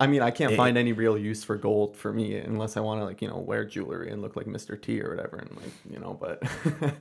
I 0.01 0.07
mean, 0.07 0.23
I 0.23 0.31
can't 0.31 0.53
It- 0.53 0.57
find 0.57 0.79
any 0.79 0.93
real 0.93 1.19
use 1.19 1.43
for 1.45 1.57
gold 1.57 1.97
for 1.97 2.13
me 2.13 2.37
unless 2.37 2.77
I 2.77 2.81
want 2.81 3.01
to 3.01 3.05
like 3.05 3.21
you 3.21 3.29
know 3.29 3.39
wear 3.39 3.65
jewelry 3.65 4.11
and 4.11 4.23
look 4.23 4.37
like 4.37 4.47
Mr. 4.47 4.81
T 4.81 5.01
or 5.03 5.11
whatever, 5.11 5.37
and 5.39 5.51
like 5.57 5.73
you 5.91 5.99
know. 5.99 6.15
But 6.15 6.43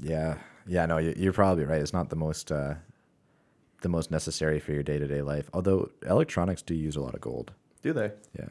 Yeah, 0.00 0.38
yeah, 0.66 0.86
no, 0.86 0.98
you- 0.98 1.14
you're 1.16 1.32
probably 1.32 1.64
right. 1.64 1.80
It's 1.80 1.92
not 1.92 2.10
the 2.10 2.16
most 2.16 2.52
uh, 2.52 2.74
the 3.82 3.88
most 3.88 4.10
necessary 4.10 4.60
for 4.60 4.72
your 4.72 4.82
day 4.82 4.98
to 4.98 5.06
day 5.06 5.22
life. 5.22 5.50
Although 5.52 5.90
electronics 6.02 6.62
do 6.62 6.74
use 6.74 6.96
a 6.96 7.00
lot 7.00 7.14
of 7.14 7.20
gold. 7.20 7.52
do 7.82 7.92
they? 7.92 8.12
Yeah, 8.38 8.48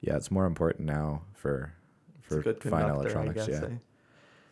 yeah, 0.00 0.16
it's 0.16 0.30
more 0.30 0.46
important 0.46 0.86
now 0.86 1.22
for 1.34 1.72
for 2.20 2.42
fine 2.42 2.54
conductor, 2.60 2.92
electronics. 2.94 3.42
I 3.42 3.46
guess. 3.50 3.60
yeah, 3.62 3.68
eh? 3.68 3.76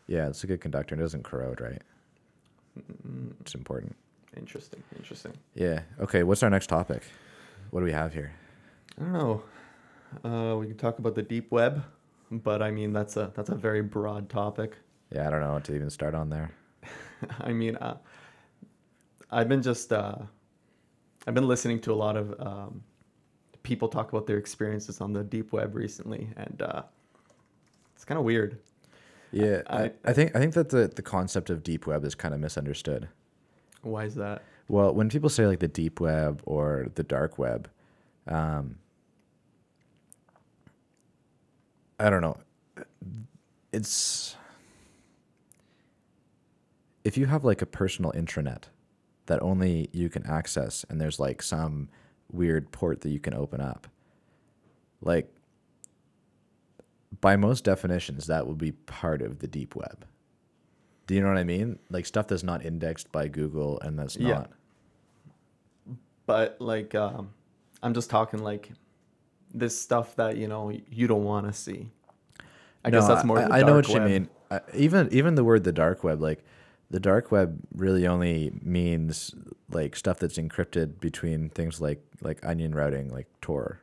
Yeah, 0.09 0.27
it's 0.29 0.42
a 0.42 0.47
good 0.49 0.61
conductor. 0.61 0.94
and 0.94 1.01
It 1.01 1.05
doesn't 1.05 1.23
corrode, 1.23 1.61
right? 1.61 1.81
Mm, 3.07 3.33
It's 3.40 3.55
important. 3.55 3.94
Interesting. 4.37 4.83
Interesting. 4.97 5.33
Yeah. 5.55 5.81
Okay. 6.01 6.23
What's 6.25 6.42
our 6.42 6.51
next 6.51 6.66
topic? 6.68 7.03
What 7.71 7.81
do 7.81 7.87
we 7.87 7.92
have 7.92 8.12
here? 8.12 8.33
I 8.99 9.03
don't 9.03 9.12
know. 9.12 9.42
Uh, 10.25 10.57
we 10.57 10.66
can 10.66 10.77
talk 10.77 10.99
about 10.99 11.14
the 11.14 11.23
deep 11.23 11.51
web, 11.53 11.83
but 12.31 12.62
I 12.62 12.71
mean 12.71 12.92
that's 12.92 13.16
a 13.16 13.31
that's 13.35 13.51
a 13.51 13.55
very 13.55 13.83
broad 13.83 14.29
topic. 14.29 14.77
Yeah, 15.12 15.27
I 15.27 15.31
don't 15.31 15.40
know 15.40 15.53
what 15.53 15.64
to 15.64 15.75
even 15.75 15.90
start 15.90 16.14
on 16.14 16.29
there. 16.31 16.51
I 17.40 17.53
mean, 17.53 17.77
uh, 17.77 17.97
I've 19.31 19.49
been 19.49 19.62
just 19.62 19.92
uh, 19.92 20.16
I've 21.27 21.35
been 21.35 21.49
listening 21.49 21.81
to 21.81 21.92
a 21.92 21.94
lot 22.07 22.16
of 22.16 22.35
um, 22.40 22.83
people 23.62 23.88
talk 23.88 24.11
about 24.12 24.27
their 24.27 24.38
experiences 24.38 25.01
on 25.01 25.12
the 25.12 25.23
deep 25.25 25.53
web 25.53 25.75
recently, 25.75 26.29
and 26.37 26.62
uh, 26.62 26.83
it's 27.94 28.05
kind 28.05 28.18
of 28.18 28.25
weird. 28.25 28.59
Yeah, 29.33 29.62
I, 29.69 29.93
I- 30.05 30.12
think 30.12 30.35
I 30.35 30.38
think 30.38 30.55
that 30.55 30.71
the 30.71 30.88
the 30.88 31.03
concept 31.03 31.51
of 31.51 31.62
deep 31.62 31.87
web 31.87 32.05
is 32.05 32.14
kind 32.14 32.35
of 32.35 32.41
misunderstood. 32.41 33.09
Why 33.83 34.05
is 34.05 34.14
that? 34.17 34.43
Well, 34.69 34.93
when 34.95 35.09
people 35.09 35.29
say 35.31 35.47
like 35.47 35.61
the 35.61 35.69
deep 35.69 36.01
web 36.01 36.43
or 36.45 36.88
the 36.95 37.03
dark 37.03 37.38
web, 37.38 37.69
um, 38.27 38.77
I 42.01 42.11
don't 42.11 42.23
know. 42.23 42.37
It's 43.73 44.37
if 47.05 47.17
you 47.17 47.27
have 47.27 47.45
like 47.45 47.62
a 47.62 47.67
personal 47.67 48.12
intranet 48.12 48.64
that 49.27 49.43
only 49.43 49.88
you 49.93 50.09
can 50.09 50.27
access, 50.27 50.85
and 50.88 51.01
there's 51.01 51.19
like 51.21 51.43
some 51.43 51.88
weird 52.33 52.71
port 52.73 53.01
that 53.03 53.11
you 53.11 53.21
can 53.21 53.35
open 53.35 53.61
up, 53.61 53.87
like 55.01 55.31
by 57.20 57.37
most 57.37 57.64
definitions, 57.64 58.26
that 58.26 58.46
would 58.46 58.59
be 58.59 58.72
part 58.72 59.22
of 59.22 59.40
the 59.40 59.46
deep 59.46 59.74
web. 59.74 60.04
Do 61.07 61.14
you 61.14 61.22
know 61.22 61.28
what 61.28 61.38
I 61.38 61.44
mean? 61.44 61.78
Like 61.90 62.07
stuff 62.07 62.28
that's 62.28 62.42
not 62.42 62.64
indexed 62.64 63.11
by 63.11 63.28
Google 63.28 63.81
and 63.81 63.98
that's 63.98 64.16
Yeah. 64.16 64.35
not. 64.35 64.50
But 66.26 66.61
like, 66.61 66.94
um, 66.94 67.31
I'm 67.83 67.94
just 67.94 68.11
talking 68.11 68.40
like 68.40 68.70
this 69.54 69.81
stuff 69.81 70.14
that 70.16 70.37
you 70.37 70.46
know 70.46 70.70
you 70.90 71.07
don't 71.07 71.24
want 71.24 71.46
to 71.46 71.52
see. 71.52 71.88
I 72.85 72.90
guess 72.90 73.09
that's 73.09 73.24
more. 73.24 73.38
I, 73.38 73.61
I 73.61 73.62
know 73.62 73.76
what 73.76 73.88
you 73.88 74.00
mean. 74.00 74.28
Uh, 74.50 74.61
even 74.74 75.09
even 75.11 75.35
the 75.35 75.44
word 75.44 75.64
the 75.64 75.72
dark 75.72 76.04
web, 76.04 76.20
like 76.20 76.44
the 76.90 77.00
dark 77.00 77.33
web, 77.33 77.59
really 77.74 78.07
only 78.07 78.52
means 78.62 79.35
like 79.70 79.96
stuff 79.96 80.18
that's 80.18 80.38
encrypted 80.38 81.00
between 81.00 81.48
things 81.50 81.81
like 81.81 82.02
like 82.20 82.44
onion 82.44 82.74
routing, 82.74 83.09
like 83.09 83.26
Tor. 83.40 83.81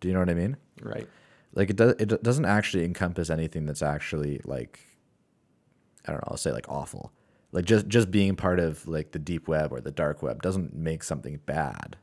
Do 0.00 0.08
you 0.08 0.14
know 0.14 0.20
what 0.20 0.30
I 0.30 0.34
mean? 0.34 0.56
Right. 0.82 1.08
Like 1.54 1.70
it 1.70 1.76
does. 1.76 1.94
It 1.98 2.22
doesn't 2.22 2.44
actually 2.46 2.84
encompass 2.84 3.28
anything 3.30 3.66
that's 3.66 3.82
actually 3.82 4.40
like 4.44 4.80
I 6.06 6.12
don't 6.12 6.20
know. 6.22 6.28
I'll 6.30 6.36
say 6.36 6.52
like 6.52 6.68
awful. 6.68 7.12
Like 7.52 7.64
just 7.66 7.88
just 7.88 8.10
being 8.10 8.36
part 8.36 8.58
of 8.58 8.86
like 8.88 9.12
the 9.12 9.18
deep 9.18 9.48
web 9.48 9.72
or 9.72 9.80
the 9.80 9.90
dark 9.90 10.22
web 10.22 10.42
doesn't 10.42 10.74
make 10.74 11.02
something 11.02 11.38
bad. 11.46 11.96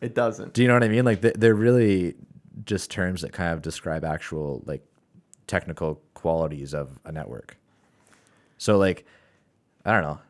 It 0.00 0.14
doesn't. 0.14 0.52
Do 0.54 0.62
you 0.62 0.68
know 0.68 0.74
what 0.74 0.84
I 0.84 0.88
mean? 0.88 1.04
Like 1.04 1.20
they- 1.20 1.32
they're 1.36 1.54
really 1.54 2.14
just 2.64 2.90
terms 2.90 3.22
that 3.22 3.32
kind 3.32 3.52
of 3.52 3.62
describe 3.62 4.04
actual 4.04 4.62
like 4.66 4.84
technical 5.46 6.00
qualities 6.14 6.72
of 6.74 6.98
a 7.04 7.10
network. 7.12 7.56
So 8.58 8.78
like 8.78 9.04
I 9.84 9.92
don't 9.92 10.02
know. 10.02 10.20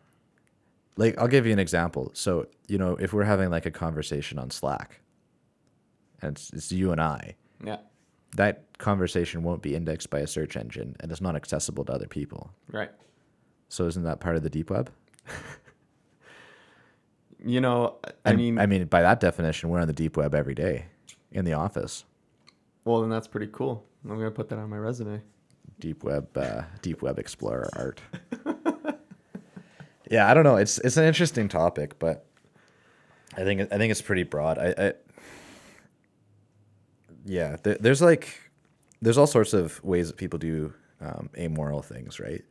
Like 0.96 1.18
I'll 1.18 1.28
give 1.28 1.44
you 1.46 1.52
an 1.52 1.58
example. 1.58 2.10
So, 2.14 2.46
you 2.68 2.78
know, 2.78 2.96
if 2.96 3.12
we're 3.12 3.24
having 3.24 3.50
like 3.50 3.66
a 3.66 3.70
conversation 3.70 4.38
on 4.38 4.50
Slack 4.50 5.00
and 6.22 6.36
it's, 6.36 6.50
it's 6.52 6.72
you 6.72 6.92
and 6.92 7.00
I, 7.00 7.34
Yeah. 7.64 7.78
That 8.36 8.64
conversation 8.78 9.42
won't 9.42 9.62
be 9.62 9.74
indexed 9.74 10.10
by 10.10 10.20
a 10.20 10.26
search 10.26 10.56
engine 10.56 10.96
and 11.00 11.10
it's 11.12 11.20
not 11.20 11.36
accessible 11.36 11.84
to 11.84 11.92
other 11.92 12.06
people. 12.08 12.50
Right. 12.70 12.90
So 13.68 13.86
isn't 13.86 14.02
that 14.04 14.20
part 14.20 14.36
of 14.36 14.42
the 14.42 14.50
deep 14.50 14.70
web? 14.70 14.90
You 17.44 17.60
know, 17.60 17.96
I 18.24 18.30
And- 18.30 18.38
mean, 18.38 18.58
I 18.58 18.66
mean 18.66 18.84
by 18.86 19.02
that 19.02 19.18
definition, 19.20 19.68
we're 19.68 19.80
on 19.80 19.88
the 19.88 19.92
deep 19.92 20.16
web 20.16 20.34
every 20.34 20.54
day 20.54 20.86
in 21.32 21.44
the 21.44 21.54
office. 21.54 22.04
well, 22.84 23.00
then 23.00 23.10
that's 23.10 23.26
pretty 23.28 23.48
cool. 23.52 23.84
I'm 24.04 24.16
gonna 24.18 24.30
put 24.30 24.48
that 24.50 24.58
on 24.58 24.68
my 24.70 24.76
resume. 24.78 25.22
deep 25.80 26.04
web 26.04 26.28
uh, 26.36 26.62
deep 26.82 27.02
web 27.02 27.18
explorer 27.18 27.68
art 27.74 28.00
yeah 30.10 30.30
i 30.30 30.34
don't 30.34 30.44
know 30.44 30.54
it's 30.56 30.78
it's 30.78 30.96
an 30.96 31.02
interesting 31.04 31.48
topic 31.48 31.98
but 31.98 32.24
i 33.36 33.42
think 33.42 33.60
i 33.72 33.78
think 33.78 33.90
it's 33.90 34.02
pretty 34.02 34.22
broad 34.22 34.58
i, 34.58 34.74
I 34.78 34.92
yeah 37.24 37.56
there, 37.62 37.76
there's 37.80 38.02
like 38.02 38.38
there's 39.00 39.18
all 39.18 39.26
sorts 39.26 39.52
of 39.52 39.82
ways 39.84 40.08
that 40.08 40.16
people 40.16 40.38
do 40.38 40.72
um, 41.00 41.28
amoral 41.36 41.82
things 41.82 42.18
right 42.20 42.44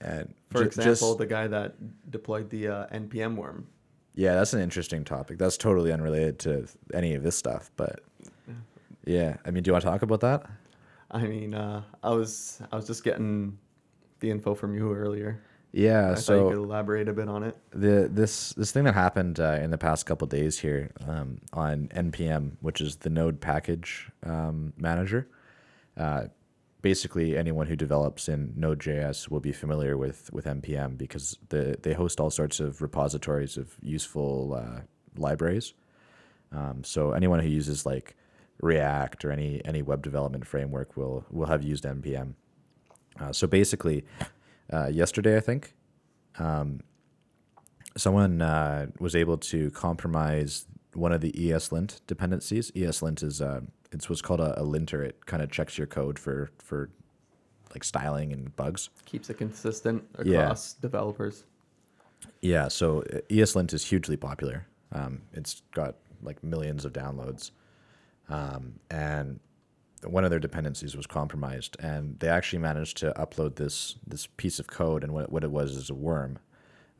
and 0.00 0.34
For 0.50 0.58
ju- 0.60 0.64
example, 0.66 0.92
just- 0.92 1.18
the 1.18 1.26
guy 1.26 1.46
that 1.48 1.74
deployed 2.10 2.50
the 2.50 2.68
uh, 2.68 2.86
npm 2.88 3.36
worm. 3.36 3.66
yeah 4.14 4.34
that's 4.34 4.52
an 4.52 4.60
interesting 4.60 5.04
topic 5.04 5.38
that's 5.38 5.56
totally 5.56 5.92
unrelated 5.92 6.38
to 6.40 6.66
any 6.94 7.14
of 7.14 7.22
this 7.22 7.36
stuff 7.36 7.70
but 7.76 8.00
yeah 9.04 9.36
i 9.44 9.50
mean 9.50 9.62
do 9.62 9.68
you 9.68 9.72
want 9.72 9.82
to 9.84 9.90
talk 9.90 10.02
about 10.02 10.20
that 10.20 10.44
I 11.14 11.24
mean, 11.26 11.52
uh, 11.52 11.82
I 12.02 12.08
was 12.14 12.62
I 12.72 12.76
was 12.76 12.86
just 12.86 13.04
getting 13.04 13.58
the 14.20 14.30
info 14.30 14.54
from 14.54 14.74
you 14.74 14.94
earlier. 14.94 15.42
Yeah 15.72 16.12
I 16.12 16.14
so 16.14 16.38
thought 16.38 16.44
you 16.44 16.56
could 16.56 16.64
elaborate 16.64 17.08
a 17.08 17.12
bit 17.12 17.28
on 17.28 17.42
it. 17.42 17.56
the 17.70 18.08
this 18.12 18.52
this 18.52 18.72
thing 18.72 18.84
that 18.84 18.94
happened 18.94 19.40
uh, 19.40 19.58
in 19.60 19.70
the 19.70 19.78
past 19.78 20.06
couple 20.06 20.26
days 20.26 20.58
here 20.58 20.90
um, 21.06 21.40
on 21.52 21.88
npm 21.88 22.52
which 22.60 22.80
is 22.80 22.96
the 22.96 23.10
node 23.10 23.40
package 23.40 24.10
um, 24.24 24.72
manager 24.76 25.28
uh, 25.96 26.24
basically 26.82 27.36
anyone 27.36 27.66
who 27.66 27.76
develops 27.76 28.28
in 28.28 28.52
node.js 28.56 29.30
will 29.30 29.40
be 29.40 29.52
familiar 29.52 29.96
with 29.96 30.30
with 30.32 30.44
npm 30.44 30.98
because 30.98 31.38
the, 31.48 31.76
they 31.82 31.94
host 31.94 32.20
all 32.20 32.30
sorts 32.30 32.60
of 32.60 32.82
repositories 32.82 33.56
of 33.56 33.76
useful 33.80 34.54
uh, 34.54 34.80
libraries 35.16 35.72
um, 36.52 36.84
so 36.84 37.12
anyone 37.12 37.40
who 37.40 37.48
uses 37.48 37.86
like 37.86 38.14
react 38.60 39.24
or 39.24 39.32
any 39.32 39.64
any 39.64 39.80
web 39.80 40.02
development 40.02 40.46
framework 40.46 40.96
will 40.96 41.24
will 41.30 41.46
have 41.46 41.62
used 41.62 41.84
npm 41.84 42.34
uh, 43.20 43.32
so 43.32 43.46
basically 43.46 44.04
uh, 44.72 44.88
yesterday 44.88 45.36
i 45.36 45.40
think 45.40 45.74
someone 47.96 48.40
uh, 48.42 48.86
was 48.98 49.14
able 49.14 49.36
to 49.36 49.70
compromise 49.72 50.66
one 50.94 51.12
of 51.12 51.20
the 51.20 51.32
ESLint 51.32 52.00
dependencies. 52.06 52.70
ESLint 52.72 53.22
is 53.22 53.40
uh, 53.40 53.60
it's 53.92 54.08
what's 54.08 54.22
called 54.22 54.40
a, 54.40 54.60
a 54.60 54.64
linter. 54.64 55.02
It 55.02 55.26
kind 55.26 55.42
of 55.42 55.50
checks 55.50 55.76
your 55.78 55.86
code 55.86 56.18
for 56.18 56.50
for 56.58 56.90
like 57.74 57.84
styling 57.84 58.32
and 58.32 58.54
bugs. 58.56 58.90
Keeps 59.06 59.30
it 59.30 59.38
consistent 59.38 60.04
Yeah. 60.24 60.40
across 60.42 60.74
developers. 60.74 61.44
Yeah, 62.40 62.68
so 62.68 63.00
uh, 63.02 63.18
ESLint 63.30 63.72
is 63.72 63.84
hugely 63.84 64.16
popular. 64.16 64.66
Um, 64.92 65.22
it's 65.32 65.62
got 65.74 65.96
like 66.22 66.42
millions 66.44 66.84
of 66.84 66.92
downloads, 66.92 67.50
um, 68.28 68.74
and 68.90 69.40
one 70.04 70.24
of 70.24 70.30
their 70.30 70.40
dependencies 70.40 70.96
was 70.96 71.06
compromised, 71.06 71.76
and 71.80 72.18
they 72.18 72.28
actually 72.28 72.58
managed 72.58 72.96
to 72.98 73.12
upload 73.16 73.56
this 73.56 73.96
this 74.06 74.26
piece 74.26 74.58
of 74.58 74.66
code, 74.66 75.04
and 75.04 75.12
what 75.12 75.30
what 75.30 75.44
it 75.44 75.50
was 75.50 75.76
is 75.76 75.90
a 75.90 75.94
worm 75.94 76.38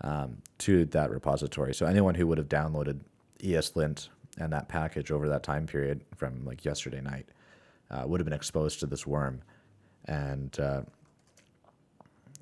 um, 0.03 0.39
to 0.59 0.85
that 0.87 1.11
repository. 1.11 1.75
So 1.75 1.87
anyone 1.87 2.15
who 2.15 2.27
would 2.27 2.39
have 2.39 2.49
downloaded 2.49 3.01
ESLint 3.41 4.09
and 4.39 4.53
that 4.53 4.69
package 4.69 5.11
over 5.11 5.29
that 5.29 5.43
time 5.43 5.67
period 5.67 6.05
from 6.17 6.45
like 6.45 6.65
yesterday 6.65 7.01
night 7.01 7.29
uh, 7.91 8.05
would 8.07 8.21
have 8.21 8.25
been 8.25 8.33
exposed 8.33 8.81
to 8.81 8.87
this 8.87 9.07
worm, 9.07 9.43
and 10.07 10.59
uh, 10.61 10.83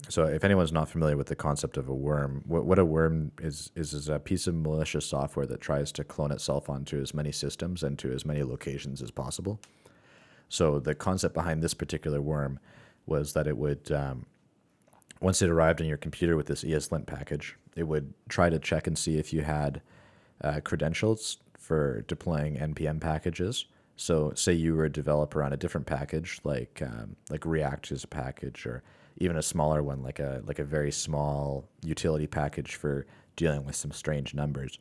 so, 0.09 0.25
if 0.25 0.45
anyone's 0.45 0.73
not 0.73 0.89
familiar 0.89 1.17
with 1.17 1.29
the 1.29 1.37
concept 1.37 1.77
of 1.77 1.89
a 1.89 1.95
worm, 1.95 2.43
what, 2.47 2.65
what 2.65 2.79
a 2.79 2.85
worm 2.85 3.33
is, 3.41 3.71
is 3.77 3.93
is 3.93 4.09
a 4.09 4.19
piece 4.19 4.47
of 4.47 4.55
malicious 4.55 5.07
software 5.07 5.47
that 5.47 5.61
tries 5.61 5.93
to 5.93 6.05
clone 6.05 6.33
itself 6.33 6.69
onto 6.69 7.01
as 7.01 7.15
many 7.15 7.31
systems 7.31 7.83
and 7.83 7.99
to 7.99 8.11
as 8.11 8.25
many 8.25 8.43
locations 8.43 9.03
as 9.03 9.11
possible. 9.11 9.61
So, 10.51 10.79
the 10.79 10.95
concept 10.95 11.33
behind 11.33 11.63
this 11.63 11.73
particular 11.75 12.21
worm 12.21 12.59
was 13.07 13.33
that 13.33 13.47
it 13.47 13.57
would, 13.57 13.91
um, 13.93 14.27
once 15.21 15.41
it 15.41 15.49
arrived 15.49 15.81
on 15.81 15.87
your 15.87 15.97
computer 15.97 16.37
with 16.37 16.47
this 16.47 16.65
ESLint 16.65 17.07
package, 17.07 17.57
it 17.77 17.85
would 17.85 18.13
try 18.29 18.51
to 18.51 18.59
check 18.59 18.87
and 18.87 18.99
see 18.99 19.17
if 19.17 19.33
you 19.33 19.41
had 19.43 19.81
uh, 20.43 20.61
credentials 20.63 21.39
for 21.59 22.03
deploying 22.09 22.57
npm 22.57 23.01
packages. 23.01 23.67
So, 23.97 24.33
say 24.35 24.53
you 24.53 24.75
were 24.75 24.85
a 24.87 24.93
developer 24.93 25.43
on 25.43 25.53
a 25.53 25.57
different 25.57 25.87
package, 25.87 26.41
like 26.45 26.83
um, 26.85 27.17
like 27.31 27.47
React 27.47 27.93
is 27.93 28.05
a 28.05 28.09
package, 28.09 28.67
or 28.67 28.83
even 29.19 29.37
a 29.37 29.43
smaller 29.43 29.83
one, 29.83 30.03
like 30.03 30.19
a 30.19 30.43
like 30.47 30.59
a 30.59 30.65
very 30.65 30.91
small 30.93 31.69
utility 31.85 32.27
package 32.27 32.75
for 32.77 33.07
dealing 33.37 33.65
with 33.65 33.77
some 33.77 33.93
strange 33.93 34.35
numbers. 34.35 34.79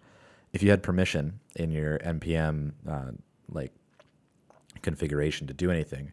if 0.54 0.64
you 0.64 0.70
had 0.72 0.82
permission 0.82 1.40
in 1.56 1.72
your 1.72 2.00
npm 2.00 2.72
uh, 2.90 3.12
like 3.52 3.72
configuration 4.82 5.48
to 5.48 5.54
do 5.54 5.72
anything, 5.72 6.12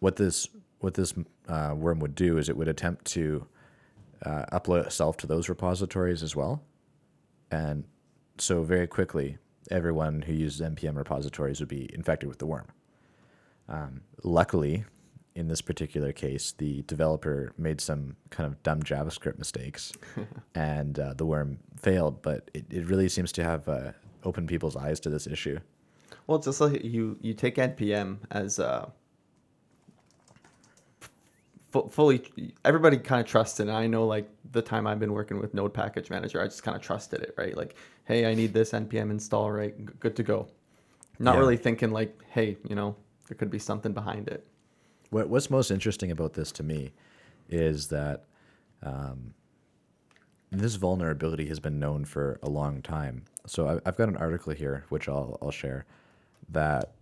what 0.00 0.16
this 0.16 0.48
what 0.80 0.94
this 0.94 1.14
uh, 1.48 1.74
worm 1.76 1.98
would 2.00 2.14
do 2.14 2.38
is 2.38 2.48
it 2.48 2.56
would 2.56 2.68
attempt 2.68 3.06
to 3.06 3.46
uh, 4.24 4.44
upload 4.52 4.84
itself 4.84 5.16
to 5.16 5.26
those 5.26 5.48
repositories 5.48 6.22
as 6.22 6.36
well, 6.36 6.62
and 7.50 7.84
so 8.38 8.62
very 8.62 8.86
quickly 8.86 9.38
everyone 9.70 10.22
who 10.22 10.32
uses 10.32 10.60
npm 10.60 10.96
repositories 10.96 11.58
would 11.58 11.68
be 11.68 11.90
infected 11.94 12.28
with 12.28 12.38
the 12.38 12.46
worm. 12.46 12.66
Um, 13.68 14.02
luckily, 14.22 14.84
in 15.36 15.48
this 15.48 15.60
particular 15.60 16.12
case, 16.12 16.52
the 16.52 16.82
developer 16.82 17.52
made 17.58 17.80
some 17.80 18.16
kind 18.30 18.46
of 18.46 18.62
dumb 18.62 18.82
JavaScript 18.82 19.38
mistakes, 19.38 19.92
and 20.54 20.98
uh, 20.98 21.14
the 21.14 21.26
worm 21.26 21.58
failed. 21.76 22.22
But 22.22 22.50
it, 22.54 22.64
it 22.70 22.86
really 22.86 23.08
seems 23.08 23.32
to 23.32 23.44
have 23.44 23.68
uh, 23.68 23.92
opened 24.24 24.48
people's 24.48 24.76
eyes 24.76 24.98
to 25.00 25.10
this 25.10 25.26
issue. 25.26 25.60
Well, 26.26 26.38
just 26.38 26.60
like 26.60 26.84
you 26.84 27.16
you 27.20 27.34
take 27.34 27.56
npm 27.56 28.18
as 28.30 28.58
uh, 28.58 28.88
fu- 31.70 31.88
fully 31.88 32.22
everybody 32.64 32.96
kind 32.98 33.20
of 33.20 33.26
trusts 33.26 33.60
it. 33.60 33.64
And 33.64 33.72
I 33.72 33.86
know 33.86 34.06
like 34.06 34.28
the 34.52 34.62
time 34.62 34.86
I've 34.86 34.98
been 35.00 35.12
working 35.12 35.38
with 35.38 35.54
Node 35.54 35.74
Package 35.74 36.10
Manager, 36.10 36.40
I 36.40 36.44
just 36.44 36.62
kind 36.62 36.76
of 36.76 36.82
trusted 36.82 37.20
it, 37.22 37.34
right? 37.36 37.56
Like, 37.56 37.76
hey, 38.04 38.26
I 38.30 38.34
need 38.34 38.52
this 38.52 38.72
npm 38.72 39.10
install, 39.10 39.50
right? 39.50 39.76
G- 39.78 39.92
Good 40.00 40.16
to 40.16 40.22
go. 40.22 40.48
Not 41.18 41.34
Yeah. 41.34 41.40
really 41.40 41.56
thinking 41.56 41.90
like, 41.92 42.22
hey, 42.30 42.56
you 42.68 42.74
know, 42.74 42.96
there 43.28 43.36
could 43.36 43.50
be 43.50 43.58
something 43.58 43.92
behind 43.92 44.28
it. 44.28 44.46
What, 45.10 45.28
what's 45.28 45.50
most 45.50 45.70
interesting 45.70 46.10
about 46.10 46.34
this 46.34 46.52
to 46.52 46.62
me 46.62 46.92
is 47.48 47.88
that 47.88 48.24
um, 48.82 49.34
this 50.58 50.76
vulnerability 50.76 51.46
has 51.46 51.60
been 51.60 51.78
known 51.78 52.04
for 52.04 52.38
a 52.42 52.48
long 52.48 52.82
time. 52.82 53.24
So 53.46 53.80
I've 53.84 53.96
got 53.96 54.08
an 54.08 54.16
article 54.16 54.52
here, 54.52 54.84
which 54.88 55.08
I'll, 55.08 55.38
I'll 55.40 55.50
share, 55.50 55.86
that 56.50 56.92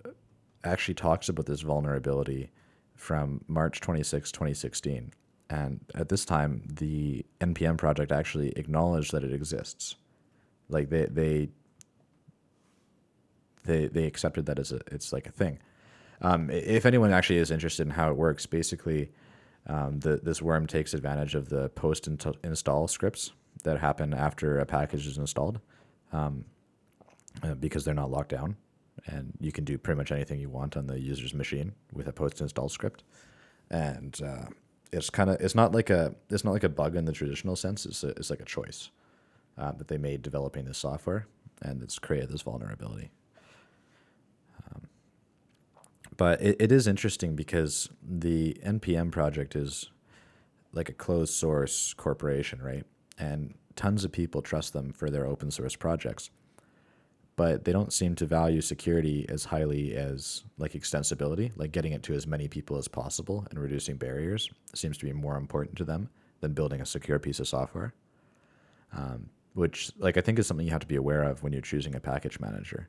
actually 0.63 0.95
talks 0.95 1.29
about 1.29 1.47
this 1.47 1.61
vulnerability 1.61 2.51
from 2.95 3.45
March 3.49 3.81
26, 3.81 4.33
2016. 4.33 5.13
And 5.51 5.81
at 5.95 6.09
this 6.09 6.25
time, 6.25 6.63
the 6.67 7.25
NPM 7.41 7.77
project 7.77 8.13
actually 8.13 8.51
acknowledged 8.57 9.13
that 9.13 9.25
it 9.25 9.33
exists. 9.33 9.97
Like 10.69 10.89
they, 10.91 11.07
they, 11.07 11.49
they, 13.65 13.87
they 13.87 14.05
accepted 14.05 14.47
that 14.47 14.59
as 14.59 14.73
a, 14.73 14.81
it's 14.91 15.13
like 15.13 15.27
a 15.27 15.33
thing. 15.33 15.59
Um, 16.23 16.51
if 16.51 16.87
anyone 16.87 17.13
actually 17.13 17.39
is 17.39 17.51
interested 17.51 17.87
in 17.87 17.93
how 17.93 18.11
it 18.11 18.17
works, 18.17 18.47
basically, 18.47 19.11
um, 19.67 20.01
the, 20.01 20.17
this 20.17 20.41
worm 20.41 20.67
takes 20.67 20.95
advantage 20.95 21.35
of 21.35 21.49
the 21.49 21.69
post 21.71 22.09
install 22.43 22.89
scripts 22.89 23.33
that 23.63 23.79
happen 23.79 24.13
after 24.13 24.59
a 24.59 24.67
package 24.67 25.07
is 25.07 25.19
installed 25.19 25.61
um, 26.13 26.45
uh, 27.43 27.55
because 27.55 27.85
they're 27.85 27.95
not 27.95 28.11
locked 28.11 28.31
down. 28.31 28.57
And 29.07 29.33
you 29.41 29.53
can 29.53 29.65
do 29.65 29.77
pretty 29.77 29.99
much 29.99 30.13
anything 30.13 30.41
you 30.41 30.49
want 30.49 30.77
on 30.77 30.87
the 30.87 30.99
user's 30.99 31.35
machine 31.35 31.73
with 31.93 32.09
a 32.09 32.13
post 32.13 32.41
install 32.41 32.69
script. 32.69 33.05
And 33.71 34.19
uh, 34.23 34.47
it's 34.93 35.11
kind 35.11 35.31
of 35.31 35.41
it's 35.41 35.55
not 35.55 35.73
like 35.73 35.91
a 35.91 36.15
it's 36.31 36.45
not 36.45 36.53
like 36.53 36.65
a 36.65 36.69
bug 36.69 36.97
in 36.97 37.05
the 37.05 37.13
traditional 37.13 37.57
sense. 37.57 37.87
It's 37.87 38.05
a, 38.05 38.09
it's 38.09 38.31
like 38.31 38.41
a 38.41 38.45
choice 38.45 38.91
uh, 39.59 39.73
that 39.73 39.89
they 39.89 39.99
made 39.99 40.23
developing 40.23 40.65
this 40.65 40.79
software, 40.79 41.27
and 41.61 41.83
it's 41.83 41.99
created 41.99 42.31
this 42.31 42.43
vulnerability 42.43 43.11
but 46.17 46.41
it, 46.41 46.57
it 46.61 46.73
is 46.73 46.87
interesting 46.87 47.35
because 47.35 47.89
the 48.03 48.55
npm 48.65 49.11
project 49.11 49.57
is 49.57 49.91
like 50.73 50.89
a 50.89 50.93
closed 50.93 51.35
source 51.35 51.95
corporation 51.95 52.63
right 52.63 52.85
and 53.19 53.55
tons 53.77 54.05
of 54.05 54.13
people 54.13 54.43
trust 54.43 54.73
them 54.73 54.93
for 54.93 55.11
their 55.11 55.27
open 55.27 55.51
source 55.51 55.77
projects 55.77 56.31
but 57.37 57.65
they 57.65 57.73
don't 57.73 57.93
seem 57.93 58.15
to 58.15 58.27
value 58.27 58.61
security 58.61 59.27
as 59.29 59.45
highly 59.45 59.97
as 59.97 60.45
like 60.57 60.73
extensibility. 60.75 61.51
Like 61.57 61.73
getting 61.73 61.93
it 61.93 62.05
to 62.05 62.15
as 62.15 62.29
many 62.29 62.47
people 62.47 62.77
as 62.77 62.87
possible 62.87 63.45
and 63.51 63.59
reducing 63.59 63.97
barriers 63.97 64.51
seems 64.73 64.97
to 64.99 65.05
be 65.05 65.13
more 65.13 65.37
important 65.37 65.77
to 65.79 65.85
them 65.85 66.11
than 66.41 66.53
building 66.53 66.81
a 66.81 66.87
secure 66.87 67.19
piece 67.19 67.41
of 67.41 67.49
software 67.49 67.93
um, 68.93 69.31
which 69.55 69.91
like 69.99 70.17
i 70.17 70.21
think 70.21 70.39
is 70.39 70.47
something 70.47 70.67
you 70.67 70.73
have 70.73 70.81
to 70.81 70.87
be 70.87 70.97
aware 70.97 71.23
of 71.23 71.43
when 71.43 71.53
you're 71.53 71.63
choosing 71.63 71.95
a 71.95 72.01
package 72.01 72.39
manager 72.41 72.89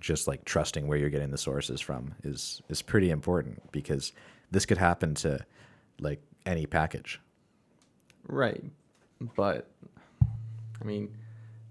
just 0.00 0.28
like 0.28 0.44
trusting 0.44 0.86
where 0.86 0.98
you're 0.98 1.10
getting 1.10 1.30
the 1.30 1.38
sources 1.38 1.80
from 1.80 2.14
is 2.24 2.60
is 2.68 2.82
pretty 2.82 3.10
important 3.10 3.60
because 3.72 4.12
this 4.50 4.66
could 4.66 4.78
happen 4.78 5.14
to 5.14 5.38
like 6.00 6.20
any 6.46 6.66
package. 6.66 7.20
Right. 8.26 8.64
But 9.36 9.70
I 10.80 10.84
mean, 10.84 11.16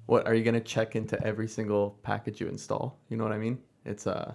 what 0.05 0.27
are 0.27 0.33
you 0.33 0.43
going 0.43 0.53
to 0.55 0.59
check 0.61 0.95
into 0.95 1.21
every 1.25 1.47
single 1.47 1.97
package 2.03 2.41
you 2.41 2.47
install? 2.47 2.99
You 3.09 3.17
know 3.17 3.23
what 3.23 3.33
I 3.33 3.37
mean? 3.37 3.59
It's 3.85 4.07
uh 4.07 4.33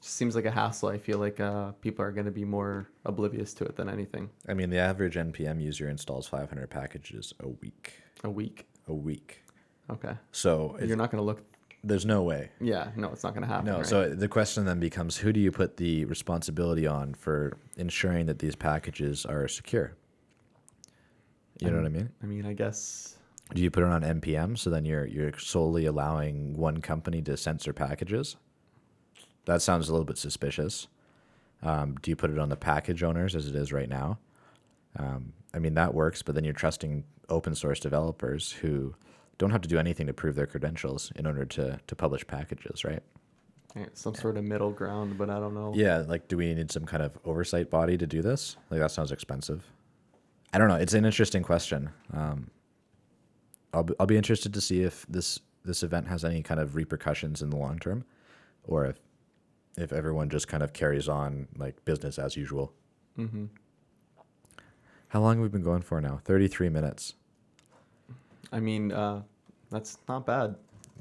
just 0.00 0.16
seems 0.16 0.34
like 0.34 0.44
a 0.44 0.50
hassle. 0.50 0.88
I 0.88 0.98
feel 0.98 1.18
like 1.18 1.40
uh 1.40 1.72
people 1.80 2.04
are 2.04 2.12
going 2.12 2.26
to 2.26 2.32
be 2.32 2.44
more 2.44 2.88
oblivious 3.04 3.54
to 3.54 3.64
it 3.64 3.76
than 3.76 3.88
anything. 3.88 4.30
I 4.48 4.54
mean, 4.54 4.70
the 4.70 4.78
average 4.78 5.14
npm 5.14 5.60
user 5.60 5.88
installs 5.88 6.26
500 6.26 6.68
packages 6.70 7.32
a 7.40 7.48
week. 7.48 7.94
A 8.24 8.30
week. 8.30 8.66
A 8.88 8.94
week. 8.94 9.42
Okay. 9.90 10.14
So 10.32 10.76
You're 10.80 10.96
not 10.96 11.10
going 11.10 11.20
to 11.20 11.26
look 11.26 11.42
there's 11.84 12.06
no 12.06 12.22
way. 12.22 12.50
Yeah, 12.60 12.90
no, 12.96 13.08
it's 13.08 13.24
not 13.24 13.34
going 13.34 13.42
to 13.42 13.48
happen. 13.48 13.66
No. 13.66 13.78
right? 13.78 13.86
So 13.86 14.08
the 14.14 14.28
question 14.28 14.64
then 14.64 14.78
becomes, 14.80 15.16
who 15.16 15.32
do 15.32 15.40
you 15.40 15.50
put 15.50 15.76
the 15.76 16.04
responsibility 16.04 16.86
on 16.86 17.14
for 17.14 17.56
ensuring 17.76 18.26
that 18.26 18.38
these 18.38 18.54
packages 18.54 19.26
are 19.26 19.48
secure? 19.48 19.94
You 21.60 21.70
know 21.70 21.76
what 21.76 21.86
I 21.86 21.90
mean? 21.90 22.10
I 22.22 22.26
mean, 22.26 22.46
I 22.46 22.54
guess 22.54 23.16
Do 23.54 23.62
you 23.62 23.70
put 23.70 23.84
it 23.84 23.88
on 23.88 24.02
npm 24.02 24.58
so 24.58 24.68
then 24.70 24.84
you're 24.84 25.06
you're 25.06 25.32
solely 25.38 25.86
allowing 25.86 26.56
one 26.56 26.80
company 26.80 27.22
to 27.22 27.36
censor 27.36 27.72
packages? 27.72 28.36
That 29.44 29.62
sounds 29.62 29.88
a 29.88 29.92
little 29.92 30.04
bit 30.04 30.18
suspicious. 30.18 30.88
Um, 31.62 31.96
do 32.02 32.10
you 32.10 32.16
put 32.16 32.30
it 32.30 32.38
on 32.38 32.48
the 32.48 32.56
package 32.56 33.02
owners 33.04 33.36
as 33.36 33.46
it 33.46 33.54
is 33.54 33.72
right 33.72 33.88
now? 33.88 34.18
Um, 34.96 35.34
I 35.54 35.58
mean 35.60 35.74
that 35.74 35.94
works, 35.94 36.22
but 36.22 36.34
then 36.34 36.42
you're 36.44 36.52
trusting 36.52 37.04
open 37.28 37.54
source 37.54 37.78
developers 37.78 38.50
who 38.50 38.94
don't 39.42 39.50
have 39.50 39.60
to 39.62 39.68
do 39.68 39.78
anything 39.78 40.06
to 40.06 40.12
prove 40.12 40.36
their 40.36 40.46
credentials 40.46 41.10
in 41.16 41.26
order 41.26 41.44
to 41.44 41.80
to 41.86 41.96
publish 41.96 42.24
packages, 42.26 42.84
right? 42.84 43.02
some 43.94 44.14
sort 44.14 44.36
of 44.36 44.44
middle 44.44 44.70
ground, 44.70 45.16
but 45.16 45.30
I 45.30 45.40
don't 45.40 45.54
know. 45.54 45.72
Yeah, 45.74 46.04
like 46.06 46.28
do 46.28 46.36
we 46.36 46.52
need 46.54 46.70
some 46.70 46.84
kind 46.84 47.02
of 47.02 47.18
oversight 47.24 47.70
body 47.70 47.96
to 47.96 48.06
do 48.06 48.20
this? 48.22 48.56
Like 48.70 48.80
that 48.80 48.90
sounds 48.90 49.10
expensive. 49.10 49.64
I 50.52 50.58
don't 50.58 50.68
know. 50.68 50.76
It's 50.76 50.92
an 50.92 51.04
interesting 51.06 51.42
question. 51.42 51.88
Um, 52.12 52.50
I'll 53.72 53.82
be, 53.82 53.94
I'll 53.98 54.06
be 54.06 54.18
interested 54.18 54.52
to 54.54 54.60
see 54.60 54.82
if 54.82 55.06
this 55.08 55.40
this 55.64 55.82
event 55.82 56.06
has 56.08 56.24
any 56.24 56.42
kind 56.42 56.60
of 56.60 56.76
repercussions 56.76 57.40
in 57.42 57.50
the 57.50 57.56
long 57.56 57.78
term, 57.78 58.04
or 58.64 58.84
if 58.86 58.96
if 59.76 59.92
everyone 59.92 60.28
just 60.28 60.46
kind 60.48 60.62
of 60.62 60.72
carries 60.72 61.08
on 61.08 61.48
like 61.56 61.82
business 61.84 62.18
as 62.18 62.36
usual. 62.36 62.72
hmm 63.16 63.46
How 65.08 65.20
long 65.20 65.36
have 65.36 65.42
we 65.42 65.48
been 65.48 65.62
going 65.64 65.82
for 65.82 66.00
now? 66.00 66.20
Thirty 66.24 66.46
three 66.46 66.68
minutes. 66.68 67.14
I 68.52 68.60
mean, 68.60 68.92
uh, 68.92 69.22
that's 69.72 69.98
not 70.08 70.26
bad. 70.26 70.54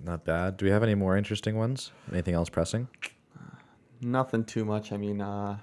Not 0.03 0.25
bad. 0.25 0.57
Do 0.57 0.65
we 0.65 0.71
have 0.71 0.81
any 0.81 0.95
more 0.95 1.17
interesting 1.17 1.57
ones? 1.57 1.91
Anything 2.11 2.33
else 2.33 2.49
pressing? 2.49 2.87
Nothing 4.01 4.43
too 4.43 4.65
much. 4.65 4.91
I 4.91 4.97
mean, 4.97 5.21
uh, 5.21 5.57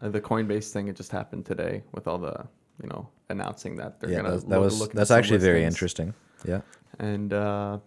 the 0.00 0.20
Coinbase 0.20 0.70
thing 0.70 0.88
it 0.88 0.96
just 0.96 1.12
happened 1.12 1.44
today 1.44 1.82
with 1.92 2.06
all 2.06 2.18
the 2.18 2.46
you 2.82 2.88
know 2.88 3.08
announcing 3.28 3.76
that 3.76 4.00
they're 4.00 4.10
yeah, 4.10 4.16
gonna 4.22 4.38
that, 4.38 4.48
that 4.48 4.60
was 4.60 4.78
look 4.80 4.90
into 4.90 4.98
that's 4.98 5.08
some 5.08 5.18
actually 5.18 5.38
very 5.38 5.64
interesting. 5.64 6.14
Yeah. 6.46 6.60
and 6.98 7.32
uh, 7.32 7.78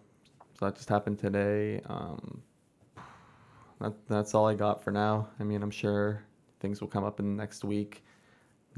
so 0.58 0.66
that 0.66 0.76
just 0.76 0.88
happened 0.88 1.18
today. 1.18 1.80
Um, 1.86 2.42
that, 3.80 3.94
that's 4.08 4.34
all 4.34 4.46
I 4.46 4.54
got 4.54 4.82
for 4.82 4.90
now. 4.90 5.28
I 5.38 5.44
mean, 5.44 5.62
I'm 5.62 5.70
sure 5.70 6.24
things 6.60 6.80
will 6.80 6.88
come 6.88 7.04
up 7.04 7.20
in 7.20 7.36
the 7.36 7.40
next 7.40 7.64
week. 7.64 8.04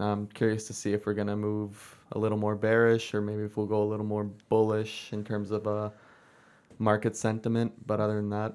I'm 0.02 0.26
curious 0.28 0.66
to 0.68 0.72
see 0.72 0.92
if 0.92 1.06
we're 1.06 1.14
gonna 1.14 1.36
move 1.36 1.96
a 2.12 2.18
little 2.18 2.38
more 2.38 2.56
bearish 2.56 3.14
or 3.14 3.20
maybe 3.20 3.42
if 3.42 3.56
we'll 3.56 3.66
go 3.66 3.82
a 3.82 3.88
little 3.88 4.04
more 4.06 4.24
bullish 4.24 5.12
in 5.12 5.24
terms 5.24 5.50
of 5.50 5.66
uh, 5.66 5.90
market 6.78 7.16
sentiment. 7.16 7.72
But 7.86 8.00
other 8.00 8.16
than 8.16 8.30
that, 8.30 8.54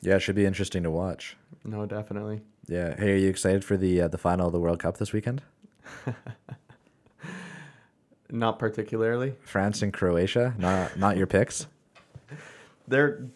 Yeah, 0.00 0.16
it 0.16 0.20
should 0.20 0.36
be 0.36 0.46
interesting 0.46 0.82
to 0.84 0.90
watch. 0.90 1.36
no, 1.64 1.86
definitely. 1.86 2.40
Yeah. 2.68 2.94
Hey, 2.96 3.12
are 3.12 3.16
you 3.16 3.28
excited 3.28 3.64
for 3.64 3.76
the 3.76 4.02
uh, 4.02 4.08
the 4.08 4.18
final 4.18 4.46
of 4.46 4.52
the 4.52 4.60
World 4.60 4.78
Cup 4.78 4.96
this 4.98 5.12
weekend? 5.12 5.42
Not 8.30 8.58
particularly. 8.58 9.34
France 9.42 9.82
and 9.82 9.92
Croatia, 9.92 10.54
not 10.58 10.96
not 10.96 11.16
your 11.18 11.26
picks. 11.26 11.66
They're. 12.88 13.26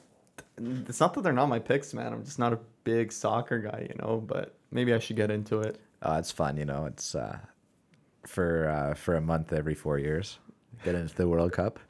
It's 0.58 1.00
not 1.00 1.12
that 1.12 1.20
they're 1.22 1.34
not 1.34 1.50
my 1.50 1.58
picks, 1.58 1.92
man. 1.92 2.14
I'm 2.14 2.24
just 2.24 2.38
not 2.38 2.54
a 2.54 2.58
big 2.84 3.12
soccer 3.12 3.58
guy, 3.58 3.86
you 3.90 3.94
know. 4.02 4.24
But 4.26 4.54
maybe 4.70 4.94
I 4.94 4.98
should 4.98 5.16
get 5.16 5.30
into 5.30 5.60
it. 5.60 5.78
Oh, 6.08 6.16
it's 6.18 6.30
fun, 6.30 6.56
you 6.56 6.64
know. 6.64 6.86
It's 6.86 7.14
uh, 7.16 7.38
for 8.26 8.68
uh, 8.68 8.94
for 8.94 9.16
a 9.16 9.20
month 9.20 9.52
every 9.52 9.74
four 9.74 9.98
years. 9.98 10.38
Get 10.84 10.94
into 10.94 11.14
the 11.16 11.26
World 11.26 11.52
Cup. 11.52 11.80